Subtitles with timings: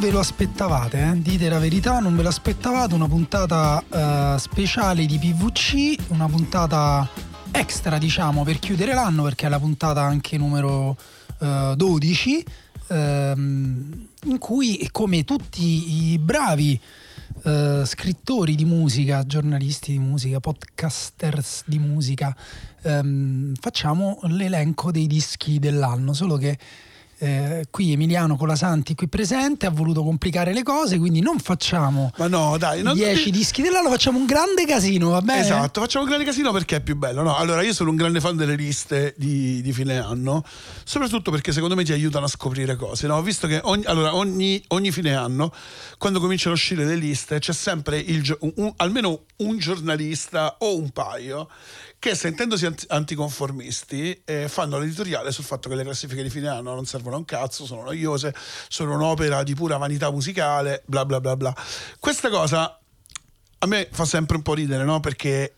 [0.00, 1.20] Ve lo aspettavate, eh?
[1.20, 7.06] dite la verità, non ve lo aspettavate, una puntata eh, speciale di PVC, una puntata
[7.50, 10.96] extra diciamo per chiudere l'anno perché è la puntata anche numero
[11.40, 12.44] eh, 12
[12.88, 16.80] ehm, in cui come tutti i bravi
[17.42, 22.34] eh, scrittori di musica, giornalisti di musica, podcasters di musica,
[22.80, 26.58] ehm, facciamo l'elenco dei dischi dell'anno, solo che
[27.20, 32.56] eh, qui Emiliano Colasanti qui presente ha voluto complicare le cose, quindi non facciamo no,
[32.58, 35.40] dai, non 10 dischi dell'anno, facciamo un grande casino, va bene?
[35.40, 37.22] Esatto, facciamo un grande casino perché è più bello.
[37.22, 37.36] No?
[37.36, 40.42] Allora, io sono un grande fan delle liste di, di fine anno,
[40.84, 43.06] soprattutto perché secondo me ti aiutano a scoprire cose.
[43.06, 43.16] No?
[43.16, 45.52] Ho visto che ogni, allora, ogni, ogni fine anno,
[45.98, 50.76] quando cominciano a uscire le liste, c'è sempre il gio- un- almeno un giornalista o
[50.76, 51.48] un paio
[52.00, 56.74] che sentendosi anti- anticonformisti eh, fanno l'editoriale sul fatto che le classifiche di fine anno
[56.74, 58.34] non servono a un cazzo, sono noiose,
[58.68, 61.54] sono un'opera di pura vanità musicale, bla bla bla bla.
[61.98, 62.80] Questa cosa
[63.58, 65.00] a me fa sempre un po' ridere, no?
[65.00, 65.52] Perché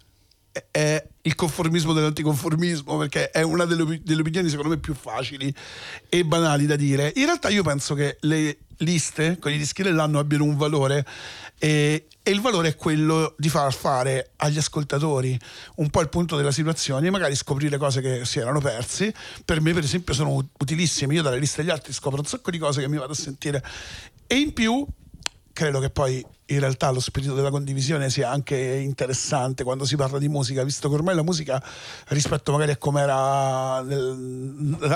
[0.72, 5.54] è- il conformismo dell'anticonformismo, perché è una delle, delle opinioni secondo me più facili
[6.08, 7.12] e banali da dire.
[7.14, 11.06] In realtà io penso che le liste con i dischi dell'anno abbiano un valore
[11.64, 15.38] e, e il valore è quello di far fare agli ascoltatori
[15.76, 19.14] un po' il punto della situazione e magari scoprire cose che si erano persi.
[19.44, 21.14] Per me, per esempio, sono ut- utilissime.
[21.14, 23.62] Io dalle liste degli altri scopro un sacco di cose che mi vado a sentire.
[24.26, 24.84] E in più,
[25.52, 30.18] credo che poi in realtà lo spirito della condivisione sia anche interessante quando si parla
[30.18, 31.62] di musica, visto che ormai la musica
[32.08, 33.84] rispetto magari a come era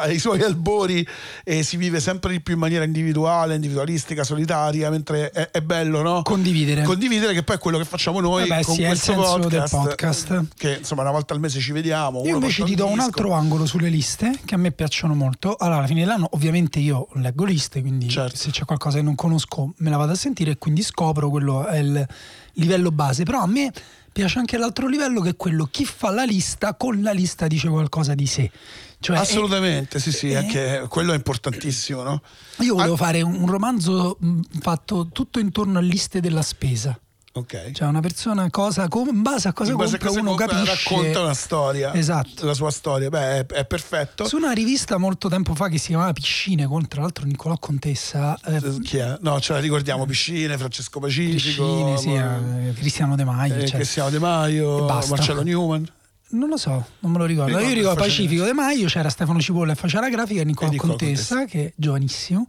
[0.01, 1.07] ai suoi albori
[1.45, 6.03] eh, si vive sempre di più in maniera individuale, individualistica, solitaria, mentre è, è bello,
[6.03, 6.23] no?
[6.23, 6.83] Condividere.
[6.83, 9.75] Condividere che poi è quello che facciamo noi Vabbè, con sì, è il questo podcast,
[9.75, 10.47] podcast.
[10.57, 12.25] che insomma una volta al mese ci vediamo.
[12.25, 15.57] Io invece ti do un altro angolo sulle liste che a me piacciono molto.
[15.57, 18.37] Allora, alla fine dell'anno, ovviamente io leggo liste, quindi Certo.
[18.37, 21.46] se c'è qualcosa che non conosco me la vado a sentire e quindi scopro quello
[21.67, 22.07] è il
[22.55, 23.25] livello base.
[23.25, 23.73] Però a me
[24.13, 27.69] piace anche l'altro livello che è quello chi fa la lista con la lista dice
[27.69, 28.51] qualcosa di sé.
[28.99, 32.23] Cioè, Assolutamente, sì, sì, eh, anche quello è importantissimo, no?
[32.61, 34.19] Io volevo Ah, fare un romanzo
[34.61, 36.99] fatto tutto intorno a liste della spesa.
[37.37, 37.73] Ok.
[37.73, 40.47] Cioè una persona cosa in base a cosa In base a compra cosa uno compra,
[40.47, 41.93] capisce racconta una storia.
[41.95, 42.47] Esatto.
[42.47, 43.09] La sua storia.
[43.11, 44.27] Beh, è, è perfetto.
[44.27, 48.39] Su una rivista molto tempo fa che si chiamava Piscine, con tra l'altro Niccolò Contessa,
[48.45, 49.19] eh, Eh, Chi è?
[49.21, 53.67] No, ce la ricordiamo, Piscine, Francesco Pacifico, Piscine, sì, ma- eh, Cristiano De Maio, eh,
[53.67, 54.87] cioè, Cristiano De Maio.
[54.87, 55.87] Marcello Newman.
[56.29, 57.57] non lo so, non me lo ricordo.
[57.57, 60.43] Ricordo Io che ricordo Pacifico De Maio, c'era Stefano Cipolla e faceva la grafica e
[60.43, 62.47] E Niccolò Contessa, che è giovanissimo.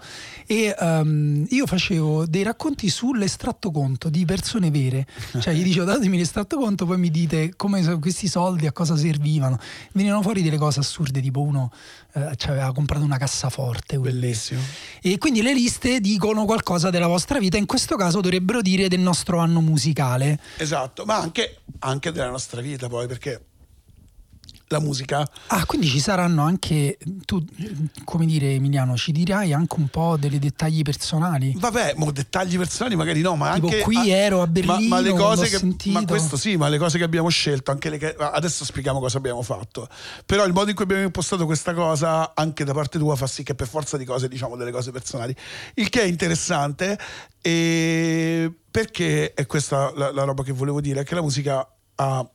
[0.48, 5.06] E ehm, io facevo dei racconti sull'estratto conto di persone vere.
[5.40, 9.60] Cioè gli dicevo datemi l'estratto conto, poi mi dite come questi soldi a cosa servivano.
[9.92, 11.72] Venivano fuori delle cose assurde, tipo uno
[12.14, 14.00] eh, ci aveva comprato una cassaforte.
[14.00, 14.60] Bellissimo.
[15.02, 19.02] E quindi le liste dicono qualcosa della vostra vita, in questo caso dovrebbero dire del
[19.02, 20.40] nostro anno musicale.
[20.58, 23.47] Esatto, ma anche, anche della nostra vita poi, perché
[24.70, 27.44] la musica Ah, quindi ci saranno anche, tu
[28.04, 31.54] come dire Emiliano, ci dirai anche un po' dei dettagli personali.
[31.58, 35.00] Vabbè, mo dettagli personali magari no, ma Tipo, anche qui ero a ma- Berlino, ma,
[35.00, 35.98] le cose che sentito.
[36.00, 39.42] ma questo sì, ma le cose che abbiamo scelto, anche le adesso spieghiamo cosa abbiamo
[39.42, 39.88] fatto.
[40.26, 43.44] Però il modo in cui abbiamo impostato questa cosa anche da parte tua fa sì
[43.44, 45.36] che per forza di cose diciamo delle cose personali.
[45.76, 46.98] Il che è interessante
[47.42, 52.30] e perché è questa la, la roba che volevo dire, che la musica ha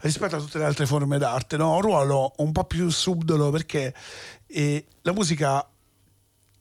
[0.00, 1.74] rispetto a tutte le altre forme d'arte, no?
[1.74, 3.94] un ruolo un po' più subdolo perché
[4.46, 5.66] eh, la musica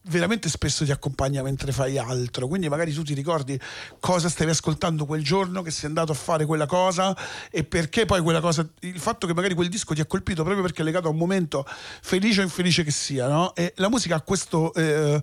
[0.07, 3.59] veramente spesso ti accompagna mentre fai altro, quindi magari tu ti ricordi
[3.99, 7.15] cosa stavi ascoltando quel giorno, che sei andato a fare quella cosa
[7.49, 10.63] e perché poi quella cosa, il fatto che magari quel disco ti ha colpito proprio
[10.63, 11.65] perché è legato a un momento
[12.01, 13.55] felice o infelice che sia, no?
[13.55, 15.21] E la musica ha questo, eh,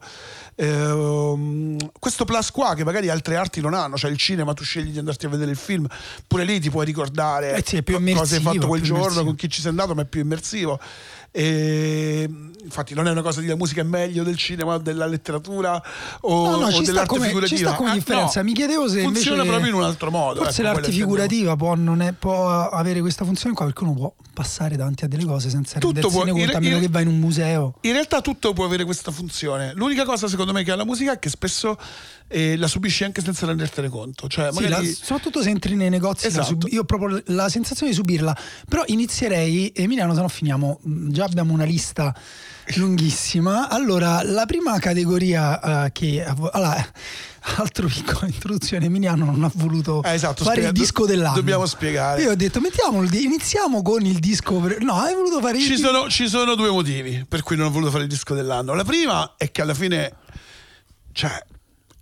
[0.57, 4.91] ehm, questo plus qua che magari altre arti non hanno, cioè il cinema, tu scegli
[4.91, 5.87] di andarti a vedere il film,
[6.27, 9.25] pure lì ti puoi ricordare Eh sì, cosa hai fatto quel giorno, immersivo.
[9.25, 10.81] con chi ci sei andato, ma è più immersivo.
[11.35, 12.29] E,
[12.63, 15.83] infatti non è una cosa di la musica è meglio del cinema della letteratura
[16.21, 18.41] o, No, no, o ci dell'arte come, ci figurativa sta come Ah, differenza.
[18.41, 21.75] no, Mi chiedevo se funziona proprio in un altro modo Forse ecco, l'arte figurativa può,
[21.75, 25.49] non è- può avere questa funzione qua perché uno può passare davanti a delle cose
[25.49, 27.75] senza Tutto rendersene può- conto, a meno in- che vai in un museo.
[27.81, 29.73] In realtà tutto può avere questa funzione.
[29.75, 31.79] L'unica cosa secondo me che ha la musica è che spesso
[32.33, 34.27] eh, la subisci anche senza rendertene conto.
[34.29, 34.87] Cioè, Sì, magari...
[34.89, 36.47] la- soprattutto se entri nei negozi, Esatto.
[36.47, 38.37] sub- io ho proprio la sensazione di subirla.
[38.69, 40.81] Però inizierei, Emiliano, se no finiamo.
[40.83, 42.15] mh, Già abbiamo una lista
[42.77, 43.69] lunghissima.
[43.69, 46.25] Allora, la prima categoria eh, che.
[46.25, 46.85] Allora,
[47.59, 51.35] altro piccola introduzione, Emiliano non ha voluto Eh, esatto, fare spiega- il disco dell'anno.
[51.35, 52.23] dobbiamo spiegare.
[52.23, 54.55] Io ho detto, mettiamo iniziamo con il disco.
[54.61, 57.57] per- No, hai voluto fare il Ci di- sono, ci sono due motivi per cui
[57.57, 58.75] non ho voluto fare il disco dell'anno.
[58.75, 60.13] La prima è che alla fine,
[61.13, 61.43] cioè,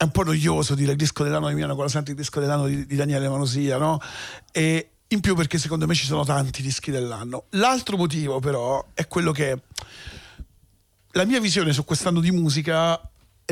[0.01, 2.67] è un po' noioso dire il disco dell'anno di Milano quando senti il disco dell'anno
[2.67, 4.01] di, di Daniele Manosia, no?
[4.51, 7.45] E in più perché secondo me ci sono tanti dischi dell'anno.
[7.51, 9.61] L'altro motivo, però, è quello che
[11.11, 12.99] la mia visione su quest'anno di musica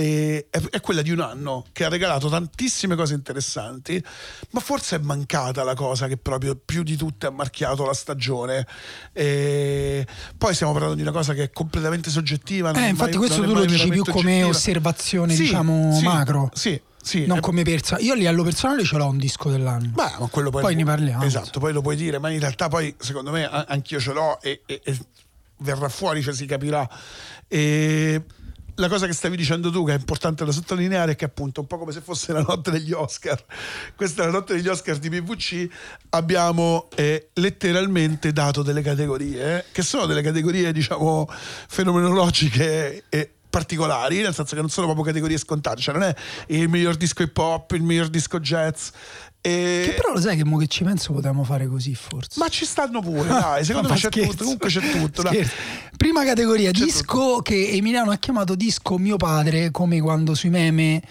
[0.00, 4.02] è, quella di un anno che ha regalato tantissime cose interessanti,
[4.50, 8.66] ma forse è mancata la cosa che proprio più di tutte ha marchiato la stagione.
[9.12, 10.06] E
[10.36, 12.70] poi stiamo parlando di una cosa che è completamente soggettiva.
[12.72, 14.48] Eh, infatti mai- questo tu lo dici più come oggettiva.
[14.48, 16.50] osservazione, Sì, diciamo, sì, macro.
[16.54, 17.26] Sì, sì.
[17.26, 17.98] Non è- come persa.
[17.98, 19.90] Io a livello personale ce l'ho un disco dell'anno.
[19.94, 21.24] Beh, ma quello poi, Poi ne parliamo.
[21.24, 24.62] Esatto, poi lo puoi dire, ma in realtà poi secondo me anch'io ce l'ho e,
[24.66, 24.98] e- e
[25.58, 26.88] verrà fuori, cioè si capirà.
[27.48, 28.22] E
[28.78, 31.66] la cosa che stavi dicendo tu, che è importante da sottolineare, è che appunto un
[31.66, 33.44] po' come se fosse la notte degli Oscar.
[33.96, 35.68] Questa è la notte degli Oscar di PVC.
[36.10, 44.20] Abbiamo eh, letteralmente dato delle categorie, eh, che sono delle categorie, diciamo, fenomenologiche e particolari,
[44.20, 46.14] nel senso che non sono proprio categorie scontate, cioè non è
[46.48, 48.88] il miglior disco hip hop, il miglior disco jazz.
[49.40, 49.82] E...
[49.84, 52.38] Che però lo sai che mo che ci penso potevamo fare così forse.
[52.38, 54.30] Ma ci stanno pure, dai, secondo me c'è scherzo.
[54.30, 55.22] tutto, comunque c'è tutto.
[55.96, 61.02] Prima categoria, C'è disco che Emiliano ha chiamato disco mio padre, come quando sui meme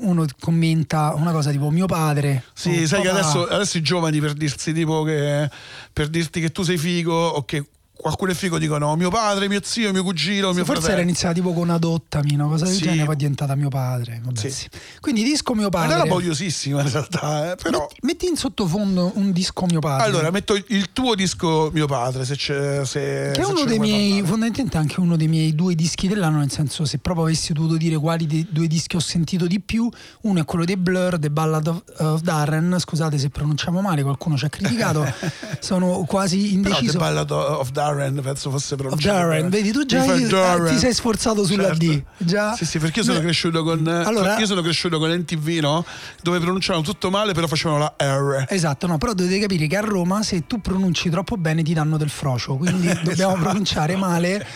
[0.00, 2.44] uno commenta una cosa tipo mio padre.
[2.52, 3.20] Sì, sai che papà.
[3.20, 5.50] adesso, adesso i giovani per dirsi tipo che
[5.92, 7.66] per dirti che tu sei figo o che
[8.00, 11.02] qualcuno è figo dicono mio padre, mio zio, mio cugino, mio Forse era fratello.
[11.02, 12.82] iniziata tipo con adottami, una cosa del Sì.
[12.82, 14.20] genere, poi è diventata mio padre.
[14.24, 14.68] Vabbè, Sì.
[15.00, 15.94] Quindi disco mio padre.
[15.94, 17.80] era boiosissima in realtà, eh, però...
[17.80, 20.04] Metti, metti in sottofondo un disco mio padre.
[20.06, 22.84] Allora, metto il tuo disco mio padre, se c'è...
[22.84, 26.50] Se, che è uno dei miei, fondamentalmente anche uno dei miei due dischi dell'anno, nel
[26.50, 29.88] senso se proprio avessi dovuto dire quali dei due dischi ho sentito di più,
[30.22, 34.36] uno è quello dei Blur, The Ballad of, of Darren, scusate se pronunciamo male, qualcuno
[34.38, 35.04] ci ha criticato,
[35.60, 36.98] sono quasi Però The indeciso.
[36.98, 37.88] Ballad of Darren
[38.22, 39.48] penso fosse pronunciato Darren, bene.
[39.48, 40.66] vedi tu già io- Darren.
[40.66, 41.84] eh, ti sei sforzato sulla Certo.
[41.86, 42.02] D.
[42.18, 42.54] Già.
[42.54, 43.24] Sì, sì, perché io sono No.
[43.24, 45.84] cresciuto con Allora- io sono cresciuto con NTV, no?
[46.22, 48.44] Dove pronunciavano tutto male, però facevano la R.
[48.48, 51.96] Esatto, no, però dovete capire che a Roma se tu pronunci troppo bene ti danno
[51.96, 53.34] del frocio, quindi dobbiamo Esatto.
[53.40, 54.46] pronunciare male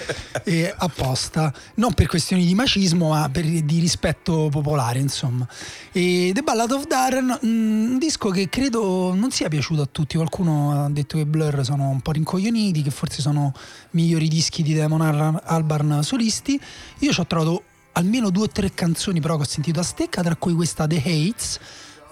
[0.45, 5.47] eh, apposta, non per questioni di macismo, ma per, di rispetto popolare, insomma.
[5.93, 10.17] E The Ballad of Darren, mm, un disco che credo non sia piaciuto a tutti,
[10.17, 13.53] qualcuno ha detto che Blur sono un po' rincoglioniti, che forse sono
[13.91, 16.61] migliori dischi di Damon Albarn- solisti.
[17.01, 17.63] Io ci ho trovato
[17.93, 20.97] almeno due o tre canzoni però che ho sentito a stecca, tra cui questa The
[20.97, 21.59] Hates,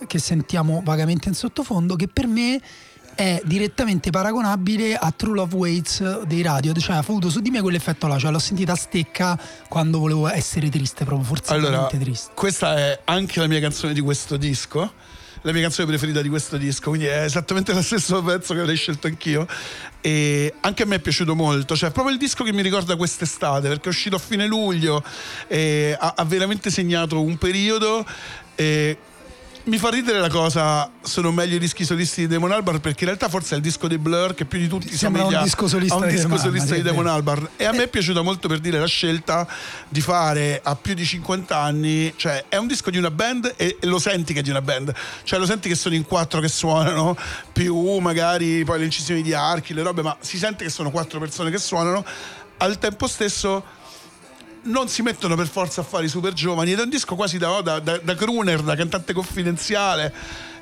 [0.06, 2.60] che sentiamo vagamente in sottofondo, che per me
[3.14, 7.60] è direttamente paragonabile a True Love Waits dei radio, cioè ha avuto su di me
[7.60, 9.38] quell'effetto là, cioè l'ho sentita a stecca
[9.68, 12.32] quando volevo essere triste, proprio Allora, forzatamente triste.
[12.34, 14.92] questa è anche la mia canzone di questo disco.
[15.44, 18.76] La mia canzone preferita di questo disco, quindi è esattamente lo stesso pezzo che avrei
[18.76, 19.46] scelto anch'io.
[20.00, 21.76] E anche a me è piaciuto molto.
[21.76, 25.02] Cioè, è proprio il disco che mi ricorda quest'estate, perché è uscito a fine luglio,
[25.48, 28.06] ha, ha veramente segnato un periodo.
[28.54, 28.96] E
[29.64, 33.10] mi fa ridere la cosa, sono meglio i dischi solisti di Damon Albarn perché in
[33.10, 35.94] realtà forse è il disco dei Blur che più di tutti Sembra un disco solista
[35.94, 37.14] un di disco solista di Damon vero.
[37.14, 37.48] Albarn.
[37.56, 39.46] E a me è piaciuta molto per dire la scelta
[39.88, 43.76] di fare a più di 50 anni, cioè è un disco di una band e,
[43.80, 44.92] e lo senti che è di una band,
[45.22, 47.16] cioè lo senti che sono in quattro che suonano,
[47.52, 51.20] più magari poi le incisioni di archi, le robe, ma si sente che sono quattro
[51.20, 52.04] persone che suonano,
[52.56, 53.80] al tempo stesso
[54.64, 57.38] non si mettono per forza a fare i super giovani ed è un disco quasi
[57.38, 60.12] da, da, da, da crooner, da cantante confidenziale.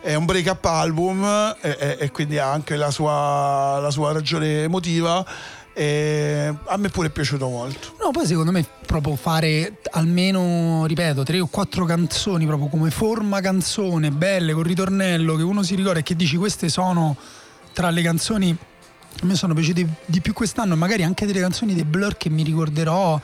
[0.00, 1.24] È un break up album
[1.60, 5.24] e, e- e quindi ha anche la sua, la sua ragione emotiva.
[5.72, 7.94] E a me pure è piaciuto molto.
[8.02, 13.40] No, poi secondo me proprio fare almeno, ripeto, tre o quattro canzoni proprio come forma
[13.40, 17.16] canzone, belle, con ritornello, che uno si ricorda e che dici queste sono
[17.72, 18.56] tra le canzoni
[19.22, 22.42] a me sono piaciute di più quest'anno magari anche delle canzoni dei Blur che mi
[22.42, 23.20] ricorderò.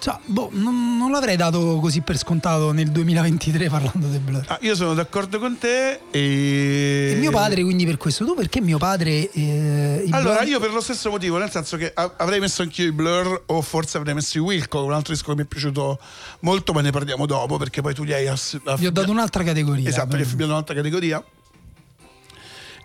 [0.00, 4.44] Cioè, boh, non, non l'avrei dato così per scontato nel 2023 parlando dei Blur.
[4.46, 7.12] Ah, io sono d'accordo con te e...
[7.12, 9.30] E mio padre, quindi per questo, tu perché mio padre...
[9.32, 12.92] eh, Allora, Blur- io per lo stesso motivo, nel senso che avrei messo anch'io i
[12.92, 15.98] Blur o forse avrei messo i Wilco, un altro disco che mi è piaciuto
[16.40, 18.28] molto, ma ne parliamo dopo perché poi tu gli hai...
[18.28, 19.88] ass- Gli ho dato un'altra categoria.
[19.88, 21.22] Esatto, gli hai affibbiato un'altra categoria.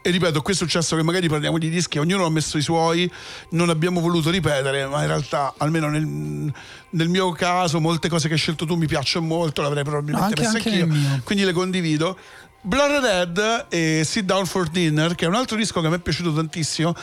[0.06, 3.10] E ripeto, qui è successo che magari parliamo di dischi, ognuno ha messo i suoi,
[3.52, 6.06] non abbiamo voluto ripetere, ma in realtà, almeno nel,
[6.90, 10.42] nel mio caso, molte cose che hai scelto tu mi piacciono molto, l'avrei probabilmente Anche-
[10.42, 12.18] messe anche anch'io, quindi le condivido.
[12.60, 15.96] Blood Red e Sit Down for Dinner, che è un altro disco che a me
[15.96, 16.94] è piaciuto tantissimo.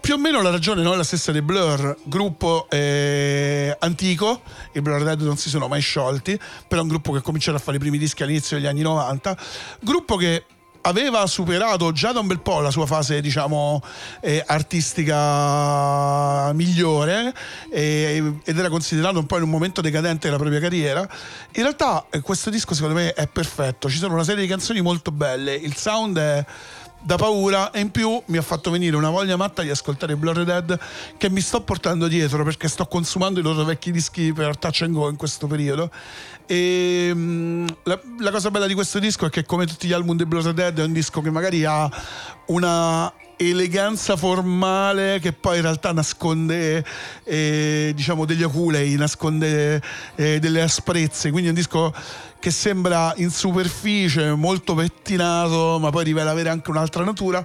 [0.00, 4.80] Più o meno la ragione no, è la stessa dei Blur, gruppo eh, antico, i
[4.80, 7.60] Blur Red non si sono mai sciolti, però è un gruppo che ha cominciato a
[7.60, 9.36] fare i primi dischi all'inizio degli anni 90,
[9.80, 10.44] gruppo che
[10.82, 13.82] aveva superato già da un bel po' la sua fase diciamo
[14.20, 17.34] eh, artistica migliore
[17.70, 21.00] eh, ed era considerato un po' in un momento decadente della propria carriera.
[21.00, 23.88] In realtà eh, questo disco secondo me è perfetto.
[23.88, 25.54] Ci sono una serie di canzoni molto belle.
[25.54, 26.44] Il sound è
[27.02, 30.16] da paura e in più mi ha fatto venire una voglia matta di ascoltare i
[30.16, 30.78] Blurry Dead
[31.16, 34.92] che mi sto portando dietro perché sto consumando i loro vecchi dischi per touch and
[34.92, 35.90] go in questo periodo.
[36.46, 40.16] E mm, la, la cosa bella di questo disco è che come tutti gli album
[40.16, 41.88] dei Blurry Dead è un disco che magari ha
[42.46, 46.84] una eleganza formale che poi in realtà nasconde
[47.24, 49.80] eh, diciamo degli aculei nasconde
[50.16, 51.30] eh, delle asprezze.
[51.30, 51.94] Quindi è un disco
[52.40, 57.44] che sembra in superficie molto pettinato ma poi rivela avere anche un'altra natura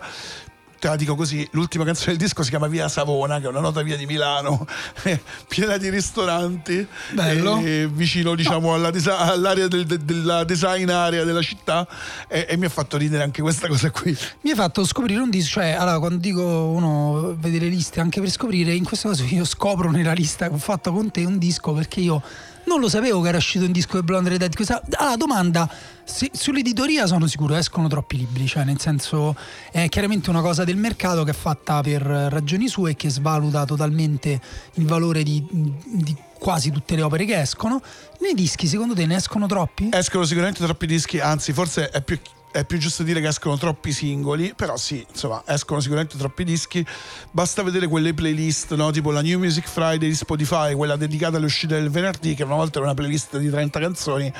[0.77, 3.59] te la dico così l'ultima canzone del disco si chiama Via Savona che è una
[3.61, 4.65] nota via di Milano
[5.47, 7.59] piena di ristoranti Bello.
[7.63, 11.87] eh, vicino diciamo alla desa- all'area del- de- della design area della città
[12.27, 15.29] e, e mi ha fatto ridere anche questa cosa qui Mi hai fatto scoprire un
[15.29, 19.23] disco, cioè allora quando dico uno vede le liste anche per scoprire, in questo caso
[19.23, 22.21] io scopro nella lista che ho fatto con te un disco perché io
[22.65, 24.55] non lo sapevo che era uscito un disco di Blonde Red.
[24.55, 25.69] Questa, allora, domanda,
[26.03, 29.35] se- sull'editoria sono sicuro escono troppi libri, cioè nel senso
[29.71, 33.65] è chiaramente una cosa del mercato che è fatta per ragioni sue e che svaluta
[33.65, 34.39] totalmente
[34.75, 37.81] il valore di, di quasi tutte le opere che escono.
[38.19, 39.89] Nei dischi secondo te ne escono troppi?
[39.91, 42.19] escono sicuramente troppi dischi, anzi forse è più,
[42.55, 46.85] è più giusto dire che escono troppi singoli, però sì, insomma, escono sicuramente troppi dischi.
[47.31, 48.91] Basta vedere quelle playlist, no?
[48.91, 52.55] tipo la New Music Friday di Spotify, quella dedicata alle uscite del venerdì, che una
[52.55, 54.31] volta era una playlist di 30 canzoni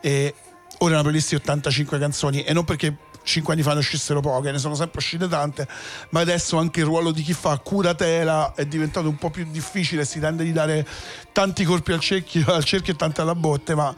[0.00, 0.34] e
[0.78, 4.18] ora è una playlist di 85 canzoni e non perché 5 anni fa ne uscissero
[4.18, 5.68] poche, ne sono sempre uscite tante,
[6.08, 10.04] ma adesso anche il ruolo di chi fa curatela è diventato un po' più difficile,
[10.04, 10.84] si tende di dare
[11.30, 13.94] tanti colpi al cerchio, al cerchio e tante alla botte, ma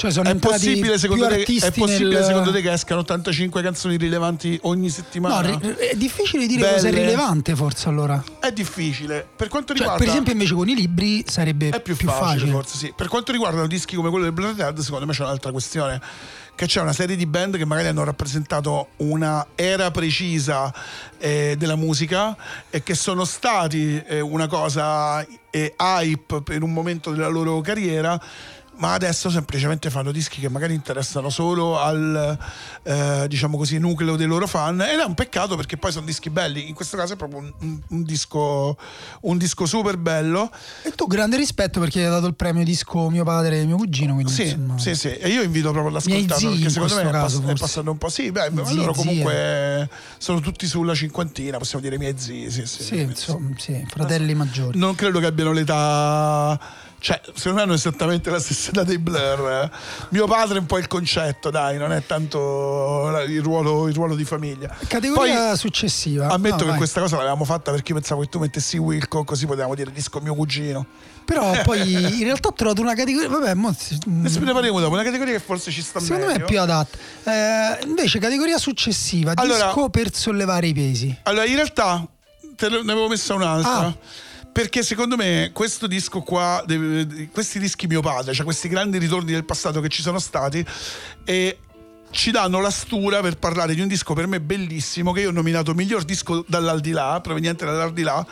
[0.00, 3.60] Cioè sono è possibile, secondo più te, è possibile nel- secondo te che escano 85
[3.60, 5.58] canzoni rilevanti ogni No, settimana?
[5.60, 7.02] ri- è difficile dire cosa è Belle.
[7.04, 8.24] rilevante forse allora.
[8.40, 9.28] È difficile.
[9.36, 12.76] Per quanto Cioè, riguarda per esempio invece con i libri sarebbe è più, facile, forse
[12.78, 12.92] sì.
[12.96, 16.00] Per quanto riguarda dischi come quello del Blood Dead, secondo me c'è un'altra questione.
[16.54, 20.72] Che c'è una serie di band che magari hanno rappresentato una era precisa
[21.18, 22.36] eh, della musica
[22.70, 28.18] e che sono stati eh, una cosa eh, hype per un momento della loro carriera.
[28.80, 32.38] Ma adesso semplicemente fanno dischi che magari interessano solo al
[32.82, 36.30] eh, diciamo così nucleo dei loro fan ed è un peccato perché poi sono dischi
[36.30, 36.66] belli.
[36.66, 38.78] In questo caso è proprio un, un- un disco,
[39.22, 40.50] un disco super bello.
[40.82, 44.14] E tu grande rispetto perché hai dato il premio disco mio padre e mio cugino.
[44.14, 46.94] Quindi, Sì, insomma, sì, sì, e io invito proprio ad Miei ascoltarlo zii perché secondo
[47.04, 48.08] me caso, è passato un po'.
[48.08, 52.50] Sì, beh, ma loro comunque sono tutti sulla cinquantina, possiamo dire miei zii.
[52.50, 54.78] Sì, sì, Sì, insomma, sì, fratelli maggiori.
[54.78, 56.79] Non credo che abbiano l'età.
[57.00, 59.50] Cioè, secondo me hanno esattamente la stessa età dei Blur.
[59.50, 59.70] eh.
[60.10, 64.14] Mio padre è un po' il concetto, dai, non è tanto il ruolo, il ruolo
[64.14, 64.76] di famiglia.
[64.86, 66.28] Categoria Poi, successiva.
[66.28, 66.76] Ammetto No, che vai.
[66.76, 70.20] questa cosa l'avevamo fatta perché io pensavo che tu mettessi Wilco, così potevamo dire disco
[70.20, 70.86] mio cugino.
[71.24, 73.28] Però poi in realtà ho trovato una categoria.
[73.30, 73.74] Vabbè, mo
[74.44, 76.44] ne parliamo dopo, una categoria che forse ci sta secondo me meglio.
[76.44, 76.98] è più adatta.
[77.24, 81.16] Eh, invece, categoria successiva: Allora- disco per sollevare i pesi.
[81.22, 82.06] Allora, in realtà
[82.56, 83.78] te ne ne avevo messa un'altra.
[83.86, 83.96] Ah.
[84.52, 86.64] Perché secondo me questo disco qua,
[87.32, 90.64] questi dischi mio padre, cioè questi grandi ritorni del passato che ci sono stati,
[91.24, 91.58] e
[92.10, 95.32] ci danno la stura per parlare di un disco per me bellissimo che io ho
[95.32, 98.26] nominato miglior disco dall'aldilà, proveniente dall'aldilà,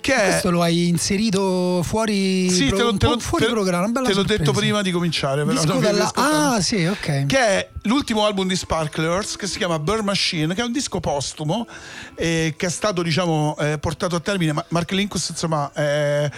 [0.00, 3.50] che è Questo lo hai inserito fuori, Sì, pro- te, lo, te lo- fuori te-
[3.50, 4.02] programma.
[4.02, 5.44] te l'ho detto prima di cominciare.
[5.44, 6.12] Però Disco dalla-.
[6.14, 7.26] Ah, sì, ok.
[7.26, 11.00] Che è l'ultimo album di Sparklers che si chiama Burn Machine, che è un disco
[11.00, 11.66] postumo
[12.14, 14.52] eh, che è stato diciamo eh, portato a termine.
[14.52, 16.30] Ma Mark Linkus insomma eh,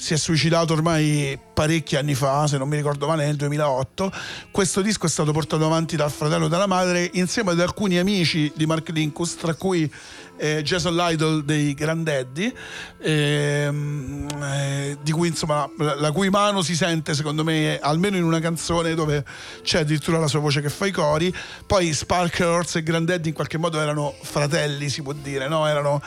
[0.00, 4.10] si è suicidato ormai parecchi anni fa, se non mi ricordo male, nel 2008.
[4.50, 8.50] Questo disco è stato portato avanti dal fratello e dalla madre insieme ad alcuni amici
[8.56, 9.92] di Mark Linkus, tra cui
[10.38, 12.50] eh, Jason Lytle dei Grandaddy,
[12.98, 18.24] ehm, eh, di cui insomma la, la cui mano si sente secondo me almeno in
[18.24, 19.22] una canzone dove
[19.62, 21.30] c'è addirittura la sua voce che fa i cori.
[21.66, 25.66] Poi Sparklers e Grandaddy in qualche modo erano fratelli, si può dire, no?
[25.66, 26.00] erano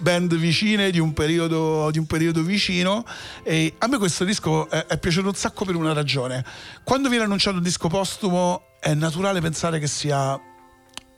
[0.00, 3.04] band vicine di un periodo, di un periodo vicino.
[3.42, 6.44] E a me questo disco è, è piaciuto un sacco per una ragione.
[6.82, 10.38] Quando viene annunciato un disco postumo è naturale pensare che sia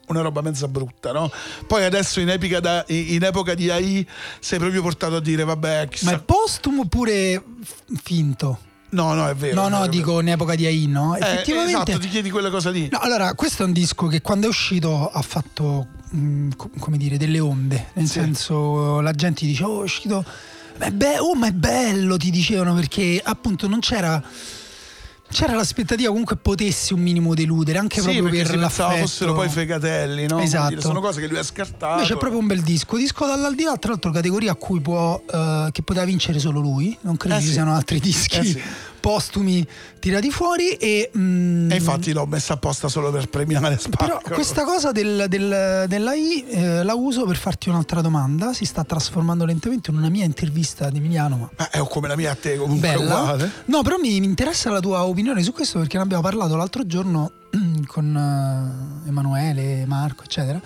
[0.07, 1.31] una roba mezza brutta, no?
[1.65, 4.07] Poi adesso in, da- in epoca di AI
[4.39, 6.11] sei proprio portato a dire vabbè, chissà.
[6.11, 7.41] Ma è postumo oppure
[8.01, 8.71] finto?
[8.93, 9.55] No, no, è vero.
[9.61, 11.11] No, no, vero, dico in epoca di AI, no?
[11.11, 11.25] vero.
[11.25, 11.71] Eh, Effettivamente.
[11.91, 12.87] esatto, ti chiedi quella cosa lì.
[12.91, 16.97] No, allora, questo è un disco che quando è uscito ha fatto, mh, co- come
[16.97, 17.87] dire, delle onde.
[17.93, 18.13] Nel Sì.
[18.19, 20.23] senso, la gente dice, oh, è uscito...
[20.79, 24.21] Ma è be- oh, ma è bello, ti dicevano, perché appunto non c'era...
[25.33, 28.97] C'era l'aspettativa comunque potessi un minimo deludere, anche Sì, proprio per l'affetto.
[28.97, 30.39] fossero poi fegatelli, no?
[30.39, 30.69] Esatto.
[30.69, 31.93] dire, sono cose che lui ha scartato.
[31.95, 32.97] Invece è proprio un bel disco.
[32.97, 36.95] Disco dall'aldilà, tra l'altro, categoria a cui può, eh, che poteva vincere solo lui.
[37.01, 37.51] Non credo Eh ci sì.
[37.53, 38.61] siano altri dischi Eh sì.
[39.03, 39.67] Postumi
[39.99, 40.69] tirati fuori.
[40.75, 44.33] E, mm, E infatti l'ho messa apposta solo per premiare però Sparkle.
[44.35, 48.53] questa cosa del, del- dell'AI eh, la uso per farti un'altra domanda.
[48.53, 51.35] Si sta trasformando lentamente in una mia intervista di Emiliano.
[51.37, 53.19] Ma Ma è come la mia a te comunque bella.
[53.19, 53.51] uguale.
[53.65, 56.85] No, però mi, mi interessa la tua opinione su questo perché ne abbiamo parlato l'altro
[56.85, 57.31] giorno
[57.85, 58.15] con
[59.05, 60.61] eh, Emanuele, Marco, eccetera.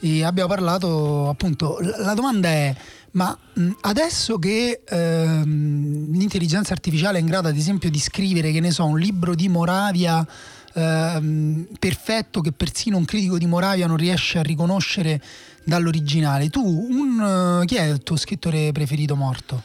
[0.00, 1.78] E abbiamo parlato appunto.
[1.80, 2.74] La, la domanda è:
[3.16, 8.60] ma mh, adesso che ehm, l'intelligenza artificiale è in grado, ad esempio, di scrivere, che
[8.60, 10.26] ne so, un libro di Moravia
[10.74, 15.20] ehm, perfetto che persino un critico di Moravia non riesce a riconoscere
[15.64, 19.62] dall'originale, tu, un, eh, chi è il tuo scrittore preferito morto?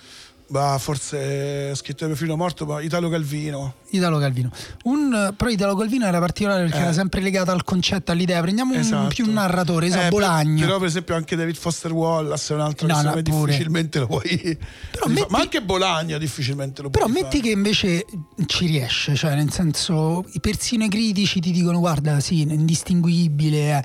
[0.52, 3.76] Ma forse scritto mio figlio morto, ma Italo Calvino.
[3.92, 4.52] Italo Calvino.
[4.84, 6.82] Un, però Italo Calvino era particolare perché Eh.
[6.82, 8.42] era sempre legato al concetto, all'idea.
[8.42, 9.08] Prendiamo un Esatto.
[9.08, 10.66] più un narratore, so, Eh, Bolagna.
[10.66, 14.00] Però, per esempio, anche David Foster Wallace è un altro No, che no, me difficilmente
[14.00, 14.58] lo puoi.
[14.92, 17.48] Però metti- Ma anche Bolagna difficilmente lo Però puoi metti fare.
[17.48, 18.06] che invece
[18.48, 23.78] ci riesce, cioè nel senso, i persino i critici ti dicono guarda, sì, è indistinguibile.
[23.78, 23.84] eh."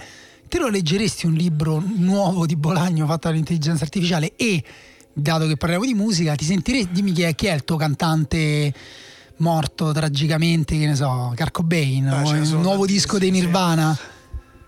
[0.48, 4.62] Te lo leggeresti un libro nuovo di Bolagno fatto dall'intelligenza artificiale e,
[5.18, 8.72] dato che parliamo di musica, ti sentiresti, dimmi chi è, chi è il tuo cantante
[9.38, 13.40] morto tragicamente, che ne so, Carco Bain, Ah, ne il nuovo disco dei sì.
[13.40, 13.96] Nirvana.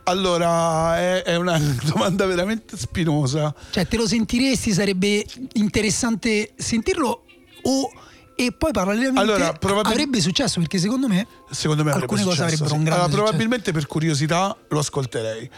[0.04, 3.54] Allora, è, è una domanda veramente spinosa.
[3.70, 4.72] Cioè, te lo sentiresti?
[4.72, 7.24] Sarebbe interessante sentirlo
[7.62, 7.90] o
[8.34, 12.42] e poi parallelamente Allora, probabil- avrebbe successo perché secondo me Secondo me alcune cose successo,
[12.44, 12.74] avrebbero sì.
[12.76, 13.26] un grande Allora, successo.
[13.26, 15.50] probabilmente per curiosità lo ascolterei.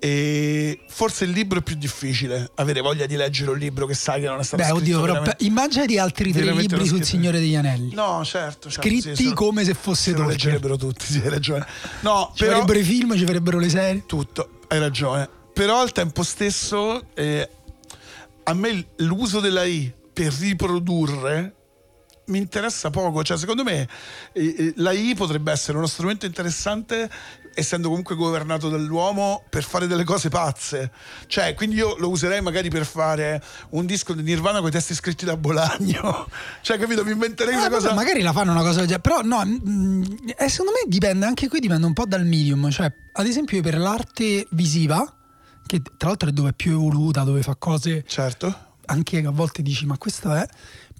[0.00, 4.20] E forse il libro è più difficile, avere voglia di leggere un libro che sai
[4.20, 7.02] che non è stato Beh, scritto oddio, però immaginati altri tre libri sul.
[7.04, 7.94] Signore degli Anelli.
[7.94, 10.36] No, certo, certo Scritti sì, lo- come se fosse se lo Tolkien.
[10.36, 11.66] leggerebbero tutti, sì, hai ragione.
[12.00, 14.02] No, Ci però farebbero i film, ci farebbero le serie.
[14.06, 15.28] tutto, hai ragione.
[15.52, 17.48] Però al tempo stesso eh,
[18.44, 21.54] a me l'uso dell'AI per riprodurre
[22.28, 23.88] mi interessa poco, cioè secondo me
[24.32, 27.10] eh, eh, l'AI potrebbe essere uno strumento interessante
[27.54, 30.92] essendo comunque governato dall'uomo per fare delle cose pazze.
[31.26, 34.94] Cioè, quindi io lo userei magari per fare un disco di Nirvana con i testi
[34.94, 36.28] scritti da Bolagno.
[36.62, 37.04] cioè, capito?
[37.04, 40.02] Mi inventerei Ah, una cosa magari la fanno una cosa del genere, però no, mm,
[40.36, 43.62] eh, secondo me dipende, anche qui dipende un po' dal medium, cioè ad esempio io
[43.64, 45.04] per l'arte visiva,
[45.66, 48.66] che tra l'altro è dove è più evoluta, dove fa cose Certo.
[48.86, 50.46] anche che a volte dici ma questo è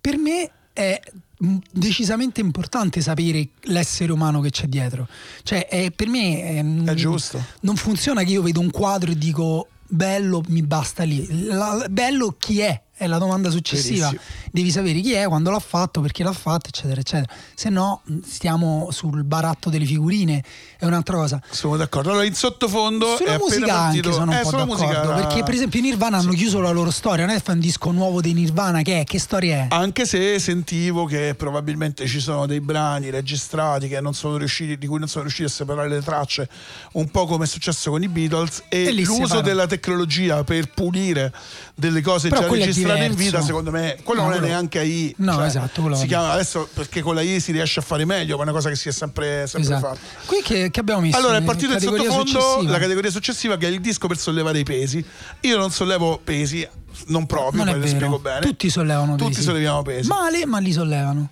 [0.01, 1.01] per me è
[1.45, 5.09] mm, decisamente importante sapere l'essere umano che c'è dietro.
[5.43, 6.43] Cioè è- per me
[6.85, 7.43] è, È giusto.
[7.63, 11.27] non funziona che io vedo un quadro e dico bello mi basta lì.
[11.47, 14.51] La- bello chi è è la domanda successiva Verissimo.
[14.51, 18.19] devi sapere chi è quando l'ha fatto perché l'ha fatto eccetera eccetera se no mh,
[18.27, 20.43] stiamo sul baratto delle figurine
[20.79, 22.11] è un'altra cosa Sono d'accordo.
[22.11, 25.55] Allora, in sottofondo sulla musica partito- anche sono un eh, po' d'accordo musica- perché per
[25.55, 28.83] esempio i Nirvana hanno chiuso la loro storia non è un disco nuovo dei Nirvana
[28.83, 29.67] che è che storia è?
[29.71, 34.87] Anche se sentivo che probabilmente ci sono dei brani registrati che non sono riusciti, di
[34.87, 36.49] cui non sono riusciti a separare le tracce,
[36.93, 41.33] un po' come è successo con i Beatles, e, E l'uso della tecnologia per pulire
[41.79, 44.81] delle cose Però già registrate in vita, secondo me, quello No, non è quello- neanche
[44.81, 45.15] AI.
[45.19, 48.35] No, esatto, quello Si chiama adesso perché con la I si riesce a fare meglio,
[48.35, 49.95] ma è una cosa che si è sempre, sempre Esatto.
[49.95, 50.01] fatta.
[50.27, 51.17] Qui che, che abbiamo messo?
[51.17, 52.73] Allora è in partito il categoria sottofondo, successiva?
[52.73, 55.05] la categoria successiva che è il disco per sollevare i pesi.
[55.43, 56.67] Io non sollevo pesi,
[57.07, 57.95] non proprio, Non poi vero.
[57.97, 58.41] spiego bene.
[58.41, 59.43] Tutti sollevano Tutti pesi.
[59.43, 60.09] solleviamo pesi.
[60.09, 61.31] Male, ma li sollevano.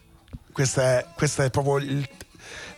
[0.53, 2.09] Questa, è, questa è proprio il-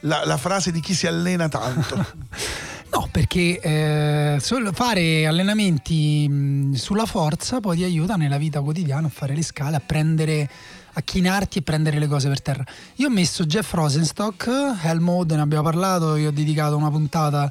[0.02, 2.06] la, la frase di chi si allena tanto.
[2.90, 4.40] No, perché eh,
[4.72, 9.80] fare allenamenti sulla forza poi ti aiuta nella vita quotidiana a fare le scale, a
[9.80, 10.48] prendere,
[10.94, 12.64] a chinarti e prendere le cose per terra.
[12.96, 17.50] Io ho messo Jeff Rosenstock, Hell Mode, ne abbiamo parlato, io ho dedicato una puntata,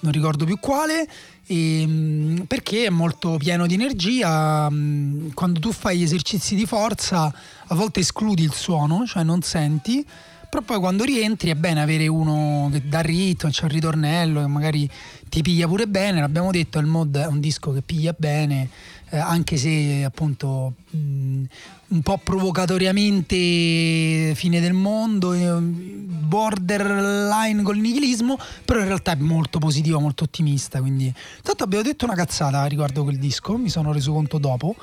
[0.00, 1.08] non ricordo più quale,
[1.46, 4.68] e, perché è molto pieno di energia.
[4.68, 7.32] Quando tu fai esercizi di forza,
[7.66, 10.06] a volte escludi il suono, cioè non senti.
[10.54, 14.46] Però poi quando rientri è bene avere uno che dà ritmo, c'è un ritornello che
[14.46, 14.88] magari
[15.28, 16.20] ti piglia pure bene.
[16.20, 18.68] L'abbiamo detto, il mod è un disco che piglia bene,
[19.10, 21.42] eh, anche se appunto mh,
[21.88, 29.58] un po' provocatoriamente fine del mondo, eh, borderline col nichilismo, però in realtà è molto
[29.58, 30.78] positivo, molto ottimista.
[30.78, 31.12] Quindi,
[31.42, 34.76] tanto abbiamo detto una cazzata riguardo quel disco, mi sono reso conto dopo.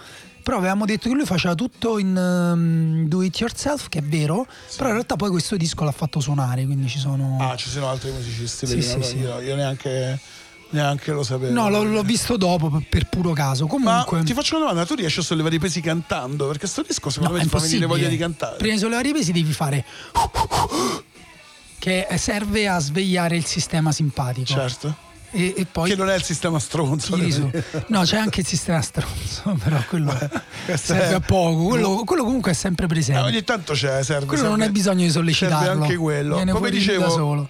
[0.43, 4.47] Però avevamo detto che lui faceva tutto in um, do it yourself, che è vero,
[4.75, 7.38] però in realtà poi questo disco l'ha fatto suonare, quindi ci sono...
[7.39, 9.17] ah, ci sono altri musicisti, Sì, sì, sì.
[9.19, 10.19] Io, io neanche,
[10.69, 11.54] neanche lo sapevo.
[11.54, 13.65] No, l'ho, l'ho visto dopo per, puro caso.
[13.65, 14.23] Ma Comunque...
[14.23, 16.47] ti faccio una domanda, tu riesci a sollevare i pesi cantando?
[16.47, 18.58] Perché sto disco secondo No, me ti fa venire voglia di cantare.
[18.58, 19.86] Prima di sollevare i pesi devi fare...
[21.82, 24.45] che serve a svegliare il sistema simpatico.
[24.45, 25.10] Certo.
[25.32, 25.89] E, e poi...
[25.89, 27.17] Che non è il sistema stronzo.
[27.88, 30.13] No, c'è anche il sistema stronzo, però quello
[30.65, 31.65] questo serve è- a poco.
[31.67, 33.22] Quello, quello comunque è sempre Eh, presente.
[33.22, 34.26] ogni tanto c'è, serve.
[34.26, 35.65] quello non serve- hai bisogno di sollecitarlo.
[35.65, 36.36] Serve anche quello.
[36.36, 37.50] Viene Come fuori da dicevo, solo.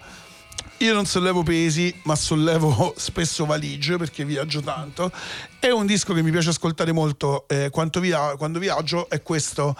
[0.81, 5.11] Io non sollevo pesi, ma sollevo spesso valigie perché viaggio tanto.
[5.59, 9.07] È un disco che mi piace ascoltare molto eh, via- quando viaggio.
[9.07, 9.75] È questo.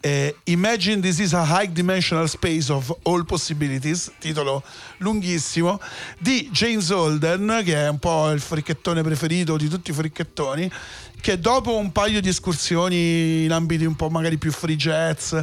[0.00, 4.62] eh, Imagine this is a high dimensional space of all possibilities, titolo
[4.98, 5.78] lunghissimo,
[6.18, 10.72] di James Holden, che è un po' il fricchettone preferito di tutti i fricchettoni,
[11.20, 15.34] che dopo un paio di escursioni in ambiti un po' magari più free jazz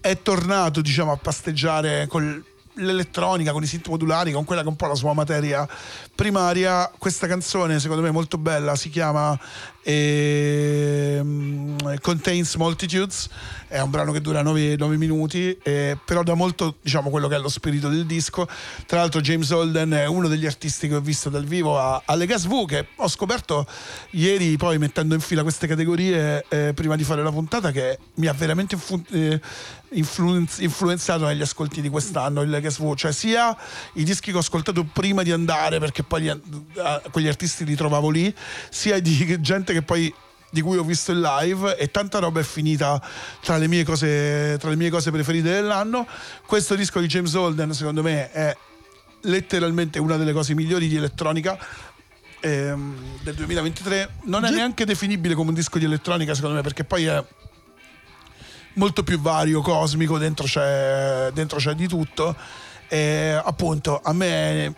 [0.00, 2.44] è tornato diciamo a pasteggiare col
[2.80, 5.68] l'elettronica con i synth modulari con quella che è un po' la sua materia
[6.14, 6.90] primaria.
[6.98, 9.38] Questa canzone secondo me è molto bella si chiama
[9.82, 13.28] ehm, Contains Multitudes
[13.70, 17.38] è un brano che dura 9, minuti eh, però dà molto diciamo quello che è
[17.38, 18.48] lo spirito del disco.
[18.84, 22.26] Tra l'altro James Holden è uno degli artisti che ho visto dal vivo a, alle
[22.26, 23.64] Gas V che ho scoperto
[24.10, 28.26] ieri poi mettendo in fila queste categorie eh, prima di fare la puntata che mi
[28.26, 29.40] ha veramente infu- eh,
[29.90, 33.56] influenz- influenzato negli ascolti di quest'anno il Gas V cioè sia
[33.94, 37.76] i dischi che ho ascoltato prima di andare perché poi li- eh, quegli artisti li
[37.76, 38.34] trovavo lì
[38.68, 40.12] sia di gente che poi
[40.50, 43.00] di cui ho visto il live e tanta roba è finita
[43.40, 46.06] tra le mie cose, tra le mie cose preferite dell'anno.
[46.44, 48.56] Questo disco di James Holden, secondo me, è
[49.22, 51.58] letteralmente una delle cose migliori di elettronica
[52.40, 54.16] ehm, del 2023.
[54.24, 57.24] Non è neanche definibile come un disco di elettronica, secondo me, perché poi è
[58.74, 62.36] molto più vario, cosmico, dentro c'è, dentro c'è di tutto.
[62.88, 64.74] E appunto, a me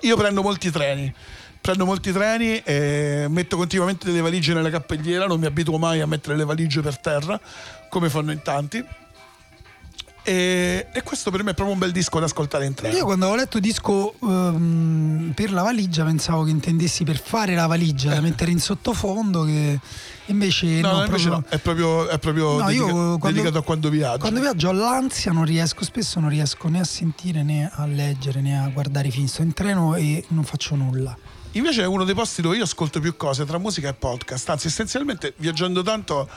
[0.00, 1.12] io prendo molti treni.
[1.62, 6.06] Prendo molti treni e metto continuamente delle valigie nella cappelliera, non mi abituo mai a
[6.06, 7.40] mettere le valigie per terra,
[7.88, 8.84] come fanno in tanti.
[10.24, 12.96] E, e questo per me è proprio un bel disco da ascoltare in treno.
[12.96, 17.66] Io quando ho letto disco ehm, per la valigia pensavo che intendessi per fare la
[17.66, 19.78] valigia da mettere in sottofondo che
[20.26, 23.62] invece No, no, invece proprio- no, è proprio, è proprio No, dedica- quando- dedicato a
[23.62, 24.18] quando viaggio.
[24.18, 28.40] Quando viaggio ho l'ansia, non riesco, spesso non riesco né a sentire né a leggere
[28.40, 29.26] né a guardare film.
[29.26, 31.16] Sto in treno e non faccio nulla.
[31.52, 34.48] Invece è uno dei posti dove io ascolto più cose tra musica e podcast.
[34.48, 36.28] Anzi, essenzialmente viaggiando tanto,